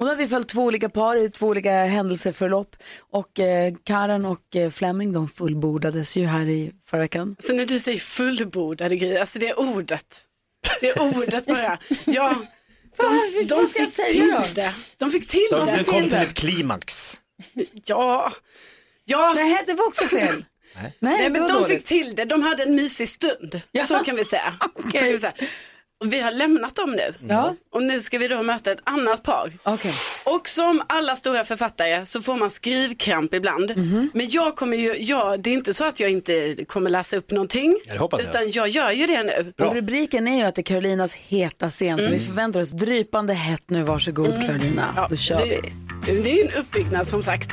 Och 0.00 0.06
då 0.06 0.12
har 0.12 0.16
vi 0.16 0.28
följt 0.28 0.48
två 0.48 0.62
olika 0.64 0.88
par 0.88 1.16
i 1.16 1.30
två 1.30 1.46
olika 1.46 1.70
händelseförlopp 1.84 2.76
och 3.10 3.38
eh, 3.40 3.74
Karen 3.84 4.24
och 4.24 4.56
eh, 4.56 4.70
Fleming 4.70 5.12
de 5.12 5.28
fullbordades 5.28 6.16
ju 6.16 6.26
här 6.26 6.46
i 6.48 6.72
förra 6.86 7.00
veckan. 7.00 7.36
Alltså 7.38 7.52
när 7.52 7.66
du 7.66 7.80
säger 7.80 7.98
fullbordade 7.98 8.96
grejer, 8.96 9.20
alltså 9.20 9.38
det 9.38 9.48
är 9.48 9.58
ordet. 9.60 10.22
Det 10.80 10.88
är 10.88 11.02
ordet 11.16 11.46
bara. 11.46 11.78
Ja, 12.04 12.34
de, 12.96 13.44
de 13.48 13.54
vad 13.56 13.68
ska 13.68 13.78
jag 13.82 13.88
fick 13.88 13.96
säga 13.96 14.08
till 14.08 14.30
då? 14.30 14.44
det. 14.54 14.74
De 14.96 15.10
fick 15.10 15.28
till 15.28 15.48
De 15.50 15.66
det. 15.66 15.84
kom 15.84 16.02
till 16.02 16.14
ett 16.18 16.34
klimax. 16.34 17.18
Ja, 17.84 18.32
ja. 19.04 19.32
Nej, 19.36 19.62
det 19.66 19.74
var 19.74 19.86
också 19.86 20.04
fel. 20.04 20.44
Nej. 20.76 20.92
Nej, 20.98 21.22
det 21.24 21.30
men 21.30 21.42
de 21.48 21.52
dåligt. 21.52 21.68
fick 21.68 21.84
till 21.84 22.14
det. 22.14 22.24
De 22.24 22.42
hade 22.42 22.62
en 22.62 22.74
mysig 22.74 23.08
stund. 23.08 23.60
Ja. 23.72 23.82
Så 23.84 23.98
kan 23.98 24.16
vi 24.16 24.24
säga. 24.24 24.54
Så 24.82 24.90
kan 24.90 25.08
vi 25.08 25.18
säga. 25.18 25.32
Och 26.00 26.12
vi 26.12 26.20
har 26.20 26.32
lämnat 26.32 26.76
dem 26.76 26.92
nu. 26.92 27.14
Ja. 27.28 27.54
Och 27.72 27.82
nu 27.82 28.00
ska 28.00 28.18
vi 28.18 28.28
då 28.28 28.42
möta 28.42 28.72
ett 28.72 28.80
annat 28.84 29.22
par. 29.22 29.52
Okej. 29.62 29.92
Och 30.24 30.48
som 30.48 30.82
alla 30.86 31.16
stora 31.16 31.44
författare 31.44 32.06
så 32.06 32.22
får 32.22 32.36
man 32.36 32.50
skrivkramp 32.50 33.34
ibland. 33.34 33.76
Mhm. 33.76 34.10
Men 34.14 34.28
jag 34.30 34.56
kommer 34.56 34.76
ju, 34.76 34.96
jag, 34.98 35.40
det 35.40 35.50
är 35.50 35.54
inte 35.54 35.74
så 35.74 35.84
att 35.84 36.00
jag 36.00 36.10
inte 36.10 36.56
kommer 36.68 36.90
läsa 36.90 37.16
upp 37.16 37.30
någonting. 37.30 37.78
Ja, 37.86 38.08
jag. 38.10 38.20
utan 38.20 38.50
jag 38.50 38.68
gör 38.68 38.90
ju 38.90 39.06
det 39.06 39.22
nu. 39.22 39.52
Och 39.66 39.74
rubriken 39.74 40.28
är 40.28 40.36
ju 40.36 40.42
att 40.42 40.54
det 40.54 40.60
är 40.60 40.64
Carolinas 40.64 41.14
heta 41.14 41.70
scen 41.70 42.04
så 42.04 42.10
vi 42.10 42.20
förväntar 42.20 42.60
oss 42.60 42.70
drypande 42.70 43.34
hett 43.34 43.70
nu. 43.70 43.82
Varsågod 43.82 44.34
Carolina, 44.46 45.06
då 45.10 45.16
kör 45.16 45.46
det, 45.46 45.60
vi. 46.06 46.20
Det 46.20 46.40
är 46.40 46.44
en 46.44 46.54
uppbyggnad 46.60 47.06
som 47.06 47.22
sagt. 47.22 47.50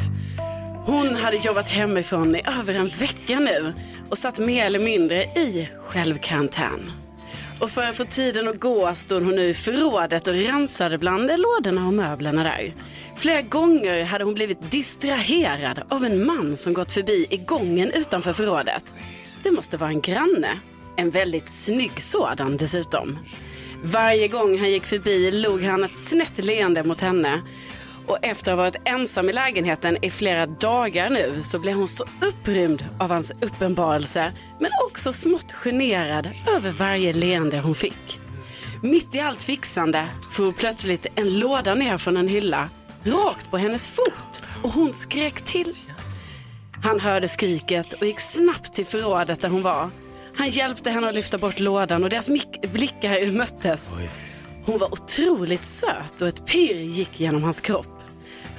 Hon 0.86 1.16
hade 1.16 1.38
jobbat 1.38 1.68
hemifrån 1.68 2.36
i 2.36 2.41
över 2.60 2.74
en 2.74 2.88
vecka 2.88 3.39
nu 3.39 3.74
och 4.10 4.18
satt 4.18 4.39
mer 4.39 4.66
eller 4.66 4.80
mindre 4.80 5.24
i 5.24 5.70
självkarantän. 5.82 6.91
Och 7.60 7.70
för 7.70 7.84
att 7.84 7.95
få 7.95 8.03
tiden 8.03 8.47
att 8.47 8.60
gå 8.60 8.95
stod 8.95 9.24
hon 9.24 9.36
nu 9.36 9.49
i 9.49 9.53
förrådet 9.53 10.28
och 10.28 10.34
rensade 10.34 10.97
bland 10.97 11.32
lådorna 11.39 11.88
och 11.88 11.93
möblerna 11.93 12.43
där. 12.43 12.74
Flera 13.16 13.41
gånger 13.41 14.03
hade 14.03 14.24
hon 14.24 14.34
blivit 14.34 14.72
distraherad 14.72 15.82
av 15.89 16.05
en 16.05 16.26
man 16.26 16.58
som 16.58 16.74
gått 16.74 16.91
förbi 16.91 17.28
i 17.30 17.38
gången 17.38 17.91
utanför 17.91 18.34
förrådet. 18.34 18.84
Det 19.43 19.51
måste 19.51 19.78
vara 19.78 19.89
en 19.89 20.01
granne. 20.01 20.49
En 20.95 21.10
väldigt 21.10 21.49
snygg 21.49 22.03
sådan 22.03 22.58
dessutom. 22.58 23.18
Varje 23.84 24.28
gång 24.28 24.60
han 24.60 24.72
gick 24.72 24.86
förbi 24.86 25.32
log 25.32 25.64
han 25.64 25.84
ett 25.84 25.97
snett 25.97 26.45
leende 26.45 26.84
mot 26.84 27.01
henne. 27.01 27.41
Och 28.08 28.18
efter 28.22 28.51
att 28.51 28.58
ha 28.58 28.64
varit 28.64 28.82
ensam 28.86 29.30
i 29.30 29.34
lägenheten 29.34 29.97
i 30.01 30.10
flera 30.12 30.45
dagar 30.45 31.10
nu 31.10 31.43
så 31.43 31.60
blev 31.60 31.76
hon 31.76 31.88
så 31.88 32.03
upprymd 32.22 32.86
av 32.99 33.10
hans 33.10 33.32
uppenbarelse 33.41 34.34
men 34.60 34.70
också 34.88 35.14
smått 35.14 35.51
generad 35.51 36.30
över 36.55 36.72
varje 36.72 37.14
leende 37.14 37.60
hon 37.60 37.76
fick. 37.76 38.20
Mitt 38.84 39.16
i 39.16 39.20
allt 39.20 39.41
fixande 39.41 40.08
for 40.32 40.51
plötsligt 40.51 41.05
en 41.16 41.39
låda 41.39 41.76
ner 41.76 41.97
från 41.97 42.18
en 42.18 42.28
hylla 42.28 42.70
rakt 43.03 43.51
på 43.51 43.58
hennes 43.58 43.88
fot 43.88 44.41
och 44.64 44.70
hon 44.70 44.93
skrek 44.93 45.41
till. 45.41 45.74
Han 46.84 46.99
hörde 46.99 47.28
skriket 47.28 47.93
och 47.93 48.05
gick 48.05 48.20
snabbt 48.20 48.74
till 48.74 48.86
förrådet 48.86 49.41
där 49.41 49.49
hon 49.49 49.62
var. 49.62 49.89
Han 50.36 50.49
hjälpte 50.49 50.91
henne 50.91 51.08
att 51.08 51.16
lyfta 51.16 51.38
bort 51.38 51.60
lådan 51.60 52.03
och 52.03 52.10
deras 52.10 52.30
blickar 52.62 53.32
möttes. 53.32 53.89
Hon 54.66 54.78
var 54.78 54.93
otroligt 54.93 55.66
söt 55.66 56.22
och 56.22 56.28
ett 56.28 56.45
pirr 56.45 56.76
gick 56.76 57.20
genom 57.20 57.43
hans 57.43 57.62
kropp. 57.62 57.97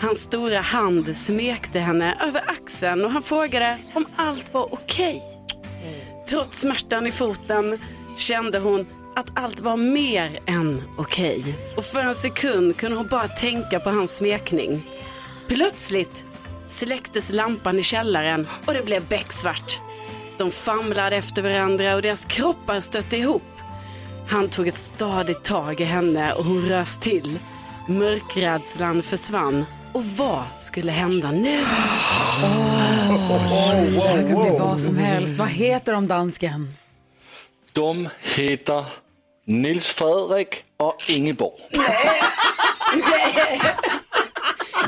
Hans 0.00 0.22
stora 0.22 0.60
hand 0.60 1.16
smekte 1.16 1.78
henne 1.78 2.18
över 2.28 2.50
axeln 2.50 3.04
och 3.04 3.10
han 3.10 3.22
frågade 3.22 3.78
om 3.94 4.06
allt 4.16 4.54
var 4.54 4.74
okej. 4.74 5.22
Trots 6.28 6.60
smärtan 6.60 7.06
i 7.06 7.12
foten 7.12 7.78
kände 8.16 8.58
hon 8.58 8.86
att 9.16 9.30
allt 9.34 9.60
var 9.60 9.76
mer 9.76 10.38
än 10.46 10.82
okej. 10.98 11.54
Och 11.76 11.84
för 11.84 12.00
en 12.00 12.14
sekund 12.14 12.76
kunde 12.76 12.96
hon 12.96 13.06
bara 13.06 13.28
tänka 13.28 13.80
på 13.80 13.90
hans 13.90 14.16
smekning. 14.16 14.86
Plötsligt 15.48 16.24
släcktes 16.66 17.32
lampan 17.32 17.78
i 17.78 17.82
källaren 17.82 18.46
och 18.66 18.74
det 18.74 18.84
blev 18.84 19.08
becksvart. 19.08 19.78
De 20.36 20.50
famlade 20.50 21.16
efter 21.16 21.42
varandra 21.42 21.94
och 21.94 22.02
deras 22.02 22.24
kroppar 22.24 22.80
stötte 22.80 23.16
ihop. 23.16 23.42
Han 24.28 24.48
tog 24.48 24.68
ett 24.68 24.76
stadigt 24.76 25.44
tag 25.44 25.80
i 25.80 25.84
henne 25.84 26.32
och 26.32 26.44
hon 26.44 26.68
rös 26.68 26.98
till. 26.98 27.38
Mörkrädslan 27.88 29.02
försvann. 29.02 29.64
Och 29.98 30.04
vad 30.04 30.42
skulle 30.58 30.92
hända 30.92 31.30
nu? 31.30 31.60
Det 31.60 31.66
kan 34.08 34.24
bli 34.42 34.50
vad 34.58 34.80
som 34.80 34.96
helst. 34.96 35.38
Vad 35.38 35.48
heter 35.48 35.92
de 35.92 36.08
dansken? 36.08 36.74
De 37.72 38.08
heter 38.36 38.84
Nils 39.46 39.86
Fredrik 39.88 40.64
och 40.76 41.04
Ingeborg. 41.08 41.52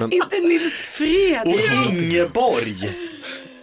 Men- 0.01 0.13
Inte 0.13 0.39
Nils 0.41 0.81
Fredrik. 0.81 1.71
Ingeborg. 1.91 3.10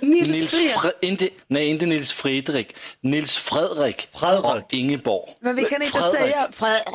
Nils 0.01 0.51
Fredrik. 0.51 0.71
Fre- 0.75 0.91
inte, 1.01 1.29
nej, 1.47 1.67
inte 1.67 1.85
Nils 1.85 2.13
Fredrik. 2.13 2.75
Nils 3.01 3.37
Fredrik 3.37 4.07
och 4.43 4.73
Ingeborg. 4.73 5.33
Men 5.39 5.55
vi 5.55 5.63
kan 5.63 5.81
inte 5.81 5.97
Fredrik. 5.97 6.21
säga 6.21 6.47
Fredrik. 6.51 6.87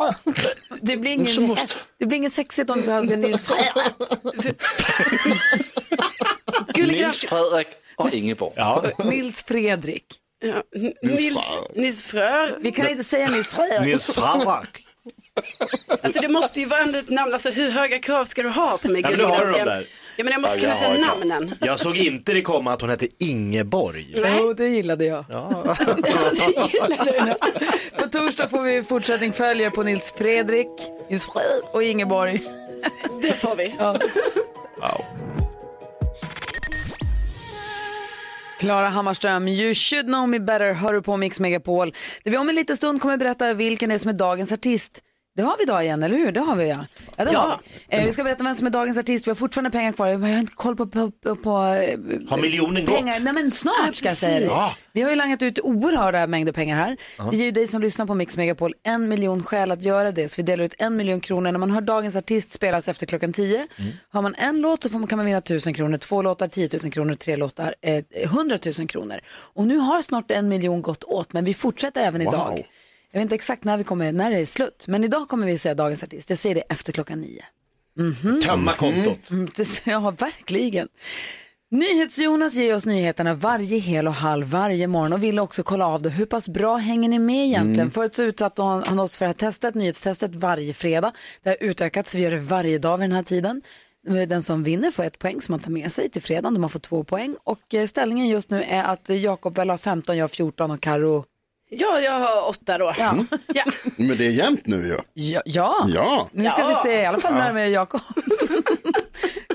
Det 0.81 0.97
blir 0.97 1.11
ingen, 1.13 1.27
Så 1.27 1.41
måste- 1.41 1.75
det 1.99 2.07
blir 2.07 2.19
ingen 2.19 2.31
sexigt 2.31 2.71
om 2.71 2.83
han 2.89 3.07
ska 3.07 3.17
Nils 3.17 3.43
Fredrik. 3.43 4.57
Nils 6.93 7.25
Fredrik 7.25 7.69
och 7.97 8.13
Ingeborg. 8.13 8.53
Ja. 8.57 8.85
Nils 9.05 9.43
Fredrik. 9.43 10.05
Ja, 10.45 10.63
Nils, 11.03 11.59
Nils 11.77 12.03
Frör. 12.03 12.59
Vi 12.61 12.73
kan 12.73 12.89
inte 12.89 13.05
säga 13.05 13.27
Nils 13.31 13.49
Fredrik. 13.49 13.81
Nils 13.87 14.07
Fredrik. 14.07 14.87
Alltså 16.03 16.21
det 16.21 16.29
måste 16.29 16.61
ju 16.61 16.67
vara 16.67 16.81
ändå 16.81 16.99
ett 16.99 17.11
namn. 17.11 17.33
Alltså 17.33 17.51
hur 17.51 17.71
höga 17.71 17.99
krav 17.99 18.25
ska 18.25 18.43
du 18.43 18.49
ha 18.49 18.79
på 18.79 18.89
mig? 18.89 19.03
Ja, 19.03 19.09
men 19.11 19.19
du 19.19 19.25
har 19.25 19.31
dem 19.39 19.41
dansken? 19.45 19.67
där. 19.67 19.85
Ja 20.17 20.25
men 20.25 20.33
jag 20.33 20.41
måste 20.41 20.59
Ja, 20.59 20.61
kunna 20.61 20.73
jag 20.73 20.79
säga 20.79 21.07
har 21.07 21.25
namnen. 21.25 21.55
Jag 21.61 21.79
såg 21.79 21.97
inte 21.97 22.33
det 22.33 22.43
komma 22.43 22.73
att 22.73 22.81
hon 22.81 22.91
hette 22.91 23.07
Ingeborg. 23.19 24.15
Jo, 24.39 24.53
det 24.53 24.69
gillade 24.69 25.05
jag. 25.05 25.25
det 25.29 26.73
gillade 26.73 27.27
jag. 27.27 27.37
På 28.03 28.09
torsdag 28.09 28.49
får 28.49 28.63
vi 28.63 28.83
fortsättning 28.83 29.33
följer 29.33 29.71
på 29.71 29.83
Nils 29.83 30.15
Fredrik, 30.19 30.69
Nils 31.11 31.27
Fredrik 31.27 31.65
och 31.75 31.83
Ingeborg. 31.83 32.43
Det 33.23 33.33
får 33.33 33.57
vi. 33.57 33.75
Ja. 33.79 33.97
Klara 38.61 38.89
Hammarström, 38.89 39.49
You 39.49 39.75
should 39.75 40.07
know 40.07 40.29
me 40.29 40.39
better, 40.41 40.73
hör 40.75 40.93
du 40.93 41.03
på 41.03 41.17
Mix 41.17 41.41
Megapol. 41.41 41.95
Där 42.25 42.31
vi 42.31 42.37
om 42.37 42.49
en 42.49 42.55
liten 42.55 42.77
stund 42.77 43.01
kommer 43.01 43.17
berätta 43.17 43.55
vilken 43.55 43.89
det 43.89 43.95
är 43.95 43.99
som 43.99 44.09
är 44.09 44.13
dagens 44.15 44.53
artist. 44.53 45.03
Det 45.37 45.43
har 45.43 45.57
vi 45.57 45.63
idag 45.63 45.85
igen, 45.85 46.03
eller 46.03 46.17
hur? 46.17 46.33
Det 46.33 46.41
har 46.41 46.57
vi 46.57 46.69
ja. 46.69 46.87
Ja, 47.17 47.25
det 47.25 47.33
Ja. 47.33 47.39
har 47.41 47.61
vi. 47.91 47.97
Eh, 47.97 48.05
vi 48.05 48.13
ska 48.13 48.25
berätta 48.25 48.45
vem 48.45 48.55
som 48.55 48.67
är 48.67 48.71
dagens 48.71 48.99
artist. 48.99 49.27
Vi 49.27 49.31
har 49.31 49.35
fortfarande 49.37 49.71
pengar 49.71 49.93
kvar. 49.93 50.07
Jag 50.09 50.19
har 50.19 50.29
inte 50.39 50.53
koll 50.55 50.77
på, 50.77 50.87
på, 50.87 51.11
på, 51.11 51.37
på 51.37 51.51
eh, 51.51 51.99
Har 52.31 52.39
miljonen 52.39 52.87
pengar. 52.87 53.13
gått? 53.13 53.23
Nej 53.23 53.33
men 53.33 53.53
snart 53.53 53.95
ska 53.97 54.09
jag 54.09 54.17
säga 54.17 54.41
det. 54.41 54.47
Ja. 54.47 54.75
Vi 54.93 55.03
har 55.03 55.11
ju 55.11 55.17
langat 55.17 55.43
ut 55.43 55.59
oerhörda 55.59 56.27
mängder 56.27 56.53
pengar 56.53 56.77
här. 56.77 56.97
Vi 57.31 57.37
ger 57.37 57.53
dig 57.53 57.69
som 57.69 57.81
lyssnar 57.83 58.07
på 58.07 58.15
Mix 58.15 58.37
Megapol 58.37 58.75
en 58.83 59.09
miljon 59.09 59.43
skäl 59.43 59.71
att 59.71 59.83
göra 59.83 60.13
det. 60.13 60.29
Så 60.33 60.37
vi 60.43 60.43
delar 60.47 60.65
ut 60.65 60.75
en 60.79 60.97
miljon 60.97 61.21
kronor. 61.21 61.53
När 61.53 61.59
man 61.59 61.71
hör 61.71 61.81
dagens 61.81 62.17
artist 62.17 62.53
spelas 62.53 62.89
efter 62.89 63.07
klockan 63.07 63.33
tio. 63.33 63.67
Har 64.11 64.23
man 64.23 64.35
en 64.35 64.61
låt 64.61 64.83
så 64.83 64.89
får 64.89 64.99
man, 64.99 65.09
kan 65.09 65.17
man 65.17 65.27
vinna 65.27 65.41
tusen 65.41 65.75
kronor. 65.75 65.99
Två 65.99 66.23
låtar 66.23 66.49
10 66.49 66.69
000 66.83 66.93
kronor. 66.93 67.15
Tre 67.15 67.37
låtar 67.37 67.75
eh, 67.83 68.05
100 68.23 68.59
000 68.79 68.89
kronor. 68.89 69.21
Och 69.55 69.67
nu 69.67 69.77
har 69.79 70.03
snart 70.03 70.31
en 70.31 70.49
miljon 70.49 70.83
gått 70.83 71.05
åt. 71.05 71.33
Men 71.33 71.45
vi 71.45 71.55
fortsätter 71.55 72.01
även 72.03 72.25
Wow. 72.25 72.35
idag. 72.35 72.69
Jag 73.13 73.21
vet 73.21 73.23
inte 73.25 73.35
exakt 73.35 73.65
när 73.65 73.77
vi 73.77 73.85
kommer, 73.85 74.13
när 74.13 74.31
det 74.31 74.39
är 74.39 74.47
slut. 74.47 74.85
Men 74.89 75.05
idag 75.05 75.29
kommer 75.29 75.47
vi 75.47 75.59
säga 75.59 75.75
dagens 75.75 76.05
artist. 76.05 76.31
Jag 76.31 76.39
säger 76.39 76.55
det 76.55 76.61
efter 76.61 76.93
klockan 76.93 77.21
nio. 77.21 77.45
Tömma 78.47 78.73
kontot. 78.73 79.31
Mm, 79.31 79.51
det, 79.57 79.87
ja, 79.87 80.11
verkligen. 80.11 80.89
NyhetsJonas 81.71 82.55
ger 82.55 82.77
oss 82.77 82.87
nyheterna 82.87 83.35
varje 83.35 83.79
hel 83.79 84.09
och 84.09 84.15
halv 84.15 84.47
varje 84.47 84.87
morgon 84.87 85.13
och 85.13 85.23
vill 85.23 85.39
också 85.39 85.63
kolla 85.63 85.87
av 85.87 86.03
det. 86.03 86.11
Hur 86.11 86.27
pass 86.27 86.49
bra 86.49 86.77
hänger 86.77 87.09
ni 87.09 87.19
med 87.19 87.47
egentligen? 87.47 87.81
Mm. 87.81 87.91
Förut 87.91 88.15
så 88.15 88.23
utsatte 88.23 88.63
han 88.63 88.99
oss 88.99 89.17
för 89.17 89.25
det 89.25 89.29
här 89.29 89.35
testet, 89.35 89.75
nyhetstestet 89.75 90.35
varje 90.35 90.75
fredag. 90.75 91.13
Det 91.43 91.49
har 91.49 91.57
utökats, 91.61 92.15
vi 92.15 92.23
gör 92.23 92.31
det 92.31 92.39
varje 92.39 92.79
dag 92.79 92.99
vid 92.99 93.05
den 93.05 93.17
här 93.17 93.23
tiden. 93.23 93.63
Den 94.29 94.43
som 94.43 94.63
vinner 94.63 94.91
får 94.91 95.05
ett 95.05 95.19
poäng 95.19 95.41
som 95.41 95.53
man 95.53 95.61
tar 95.61 95.71
med 95.71 95.93
sig 95.93 96.11
till 96.11 96.23
fredagen, 96.23 96.61
man 96.61 96.71
får 96.71 96.81
två 96.81 97.05
poäng. 97.05 97.37
Och 97.45 97.75
eh, 97.75 97.87
ställningen 97.87 98.29
just 98.29 98.51
nu 98.51 98.63
är 98.63 98.85
att 98.85 99.09
Jakob 99.09 99.57
väl 99.57 99.71
har 99.71 99.79
15, 99.79 100.17
jag 100.17 100.23
har 100.23 100.29
14 100.29 100.71
och 100.71 100.81
Karo 100.81 101.25
Ja, 101.75 102.01
jag 102.01 102.13
har 102.21 102.49
åtta 102.49 102.79
då. 102.79 102.95
Ja. 102.99 103.15
Ja. 103.55 103.65
Men 103.97 104.17
det 104.17 104.27
är 104.27 104.31
jämnt 104.31 104.67
nu 104.67 104.87
ju. 104.87 104.97
Ja, 105.15 105.43
ja. 105.45 105.85
Ja. 105.89 106.29
nu 106.33 106.49
ska 106.49 106.61
Ja. 106.61 106.69
vi 106.69 106.75
se, 106.75 107.01
i 107.03 107.07
alla 107.07 107.21
fall 107.21 107.35
närmare 107.35 107.69
Jakob. 107.69 108.01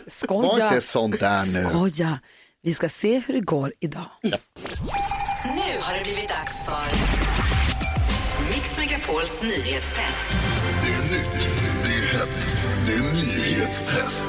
Skoja. 0.07 0.41
Var 0.59 0.65
inte 0.67 0.81
sånt 0.81 1.19
där 1.19 1.59
nu. 1.61 1.69
Skoja. 1.69 2.19
Vi 2.63 2.73
ska 2.73 2.89
se 2.89 3.21
hur 3.27 3.33
det 3.33 3.39
går 3.39 3.73
idag. 3.79 4.05
Nu 4.23 4.31
har 5.81 5.93
det 5.97 6.03
blivit 6.03 6.29
dags 6.29 6.63
för 6.65 6.91
Mix 8.53 8.77
Megapols 8.77 9.43
nyhetstest. 9.43 10.25
Det 10.83 10.91
är 10.93 11.11
nytt, 11.11 11.49
det 11.83 11.89
är 11.89 12.19
hett, 12.19 12.49
det 12.87 12.93
är 12.93 13.13
nyhetstest. 13.13 14.27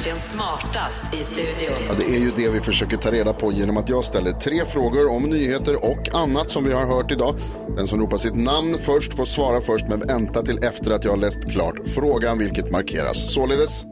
Egentligen 0.00 0.18
smartast 0.18 1.14
i 1.14 1.16
studion? 1.24 1.76
Ja, 1.88 1.94
det 1.98 2.04
är 2.04 2.18
ju 2.18 2.30
det 2.36 2.48
vi 2.50 2.60
försöker 2.60 2.96
ta 2.96 3.10
reda 3.10 3.32
på 3.32 3.52
genom 3.52 3.76
att 3.76 3.88
jag 3.88 4.04
ställer 4.04 4.32
tre 4.32 4.64
frågor 4.64 5.10
om 5.10 5.22
nyheter 5.22 5.84
och 5.84 6.14
annat 6.14 6.50
som 6.50 6.64
vi 6.64 6.72
har 6.72 6.86
hört 6.86 7.12
idag. 7.12 7.34
Den 7.76 7.86
som 7.86 8.00
ropar 8.00 8.16
sitt 8.18 8.34
namn 8.34 8.78
först 8.78 9.16
får 9.16 9.24
svara 9.24 9.60
först 9.60 9.86
men 9.88 10.00
vänta 10.00 10.42
till 10.42 10.64
efter 10.64 10.90
att 10.90 11.04
jag 11.04 11.12
har 11.12 11.16
läst 11.18 11.50
klart 11.50 11.74
frågan 11.94 12.38
vilket 12.38 12.70
markeras 12.70 13.34
således. 13.34 13.84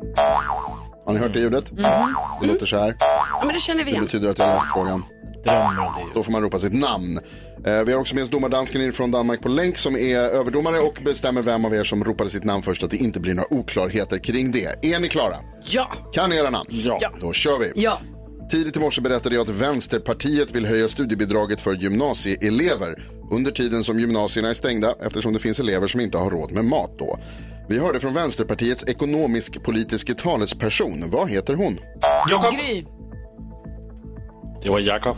Har 1.07 1.13
ni 1.13 1.19
hört 1.19 1.33
det 1.33 1.41
ljudet? 1.41 1.65
Det 2.41 2.47
låter 2.47 2.67
så 2.67 2.77
här. 2.77 2.97
ja, 2.99 3.43
men 3.45 3.55
det 3.55 3.61
känner 3.61 3.79
vi 3.85 3.85
Det 3.85 3.91
igen. 3.91 4.05
betyder 4.05 4.31
att 4.31 4.39
jag 4.39 4.47
har 4.47 4.55
läst 4.55 4.73
frågan. 4.75 5.05
Drömmer 5.45 5.79
om 5.87 5.93
det. 5.97 6.15
Då 6.15 6.23
får 6.23 6.33
man 6.33 6.43
ropa 6.43 6.59
sitt 6.59 6.73
namn. 6.73 7.19
Eh, 7.67 7.85
Vi 7.85 7.93
har 7.93 8.01
också 8.01 8.15
med 8.15 8.25
oss 8.25 8.31
domardansken 8.31 8.93
från 8.93 9.11
Danmark 9.11 9.41
på 9.43 9.49
länk 9.49 9.77
som 9.79 9.97
är 9.97 10.19
överdomare 10.19 10.79
och 10.79 10.99
bestämmer 11.05 11.43
vem 11.43 11.65
av 11.65 11.75
er 11.75 11.85
som 11.85 12.05
ropade 12.05 12.31
sitt 12.31 12.45
namn 12.45 12.63
först 12.63 12.83
att 12.83 12.91
det 12.91 12.97
inte 12.97 13.21
blir 13.21 13.35
några 13.35 13.55
oklarheter 13.55 14.19
kring 14.19 14.51
det. 14.53 14.87
Är 14.95 15.01
ni 15.01 15.09
klara? 15.09 15.37
Ja. 15.65 15.93
Kan 16.13 16.33
era 16.33 16.51
namn? 16.51 16.69
Ja. 16.71 16.99
Ja. 17.01 17.13
Då 17.21 17.33
kör 17.33 17.59
vi. 17.59 17.73
Ja. 17.77 17.99
Tidigt 18.51 18.77
i 18.77 18.81
morse 18.81 19.01
berättade 19.01 19.35
jag 19.35 19.43
att 19.43 19.49
Vänsterpartiet 19.49 20.51
vill 20.51 20.67
höja 20.67 20.89
studiebidraget 20.89 21.61
för 21.61 21.75
gymnasieelever 21.75 23.03
under 23.31 23.51
tiden 23.51 23.85
som 23.85 24.01
gymnasierna 24.01 24.49
är 24.51 24.55
stängda 24.55 24.95
eftersom 25.07 25.33
det 25.33 25.39
finns 25.39 25.61
elever 25.61 25.87
som 25.87 26.01
inte 26.01 26.19
har 26.19 26.31
råd 26.31 26.53
med 26.53 26.65
mat 26.65 26.91
då. 26.99 27.19
Vi 27.69 27.79
hörde 27.79 28.01
från 28.01 28.15
Vänsterpartiets 28.15 28.85
ekonomisk-politiske 28.89 30.15
talesperson. 30.15 31.05
Vad 31.11 31.31
heter 31.31 31.55
hon? 31.55 31.79
Jakob. 32.31 32.53
Gry. 32.53 32.85
Det 34.63 34.71
var 34.71 34.79
Jakob. 34.81 35.17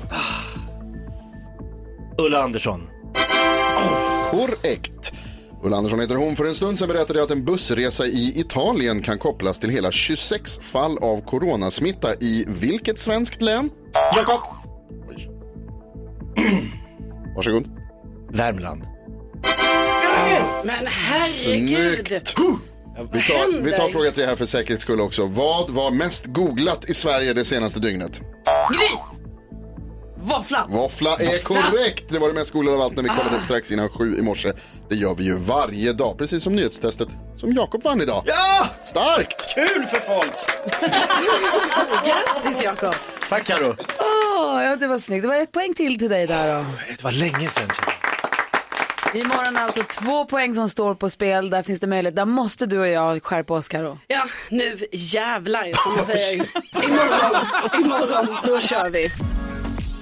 Ulla 2.18 2.42
Andersson. 2.42 2.88
Korrekt. 4.30 5.12
Ulla 5.62 5.76
Andersson 5.76 6.00
heter 6.00 6.14
hon. 6.14 6.36
För 6.36 6.44
en 6.44 6.54
stund 6.54 6.78
sedan 6.78 6.88
berättade 6.88 7.18
jag 7.18 7.26
att 7.26 7.30
en 7.30 7.44
bussresa 7.44 8.06
i 8.06 8.32
Italien 8.36 9.02
kan 9.02 9.18
kopplas 9.18 9.58
till 9.58 9.70
hela 9.70 9.92
26 9.92 10.58
fall 10.58 10.98
av 10.98 11.24
coronasmitta 11.24 12.14
i 12.20 12.44
vilket 12.48 12.98
svenskt 12.98 13.42
län? 13.42 13.70
Jakob. 14.16 14.40
Varsågod. 17.36 17.68
Värmland. 18.30 18.82
Men 20.64 20.86
herregud. 20.86 22.06
Snyggt! 22.08 22.34
Vi 23.12 23.22
tar, 23.22 23.60
vi 23.62 23.70
tar 23.72 23.88
fråga 23.88 24.10
tre 24.10 24.26
här 24.26 24.36
för 24.36 24.46
säkerhets 24.46 24.82
skull 24.82 25.00
också. 25.00 25.26
Vad 25.26 25.70
var 25.70 25.90
mest 25.90 26.26
googlat 26.26 26.88
i 26.90 26.94
Sverige 26.94 27.32
det 27.32 27.44
senaste 27.44 27.80
dygnet? 27.80 28.20
Gry. 28.72 29.09
Våffla. 30.22 30.66
Våffla 30.68 31.16
är 31.16 31.42
korrekt. 31.44 32.04
Det 32.08 32.18
var 32.18 32.28
det 32.28 32.34
mest 32.34 32.50
googlade 32.50 32.76
av 32.76 32.82
allt 32.82 32.96
när 32.96 33.02
vi 33.02 33.08
kollade 33.08 33.40
strax 33.40 33.72
innan 33.72 33.88
sju 33.88 34.18
i 34.18 34.22
morse. 34.22 34.52
Det 34.88 34.94
gör 34.94 35.14
vi 35.14 35.24
ju 35.24 35.34
varje 35.34 35.92
dag, 35.92 36.18
precis 36.18 36.42
som 36.42 36.56
nyhetstestet 36.56 37.08
som 37.36 37.52
Jakob 37.52 37.82
vann 37.82 38.00
idag. 38.00 38.22
Ja! 38.26 38.68
Starkt! 38.80 39.54
Kul 39.54 39.86
för 39.86 40.00
folk! 40.00 40.32
Grattis 42.06 42.62
Jakob. 42.62 42.94
Tack 43.28 43.44
Karo. 43.46 43.76
Åh, 43.98 44.64
ja, 44.64 44.76
det 44.76 44.86
var 44.86 44.98
snyggt. 44.98 45.22
Det 45.22 45.28
var 45.28 45.36
ett 45.36 45.52
poäng 45.52 45.74
till 45.74 45.98
till 45.98 46.10
dig 46.10 46.26
där 46.26 46.58
då. 46.58 46.64
Det 46.96 47.04
var 47.04 47.12
länge 47.12 47.48
sedan. 47.48 47.68
Imorgon 49.14 49.56
alltså 49.56 49.82
två 50.00 50.24
poäng 50.24 50.54
som 50.54 50.68
står 50.68 50.94
på 50.94 51.10
spel. 51.10 51.50
Där 51.50 51.62
finns 51.62 51.80
det 51.80 51.86
möjlighet. 51.86 52.16
Där 52.16 52.24
måste 52.24 52.66
du 52.66 52.78
och 52.78 52.88
jag 52.88 53.22
skärpa 53.22 53.54
oss 53.54 53.68
Karo. 53.68 53.98
Ja, 54.06 54.24
nu 54.50 54.76
jävlar 54.92 55.72
som 55.74 55.96
man 55.96 56.06
säger. 56.06 56.46
Imorgon, 56.84 57.46
imorgon, 57.84 58.36
då 58.44 58.60
kör 58.60 58.90
vi. 58.90 59.10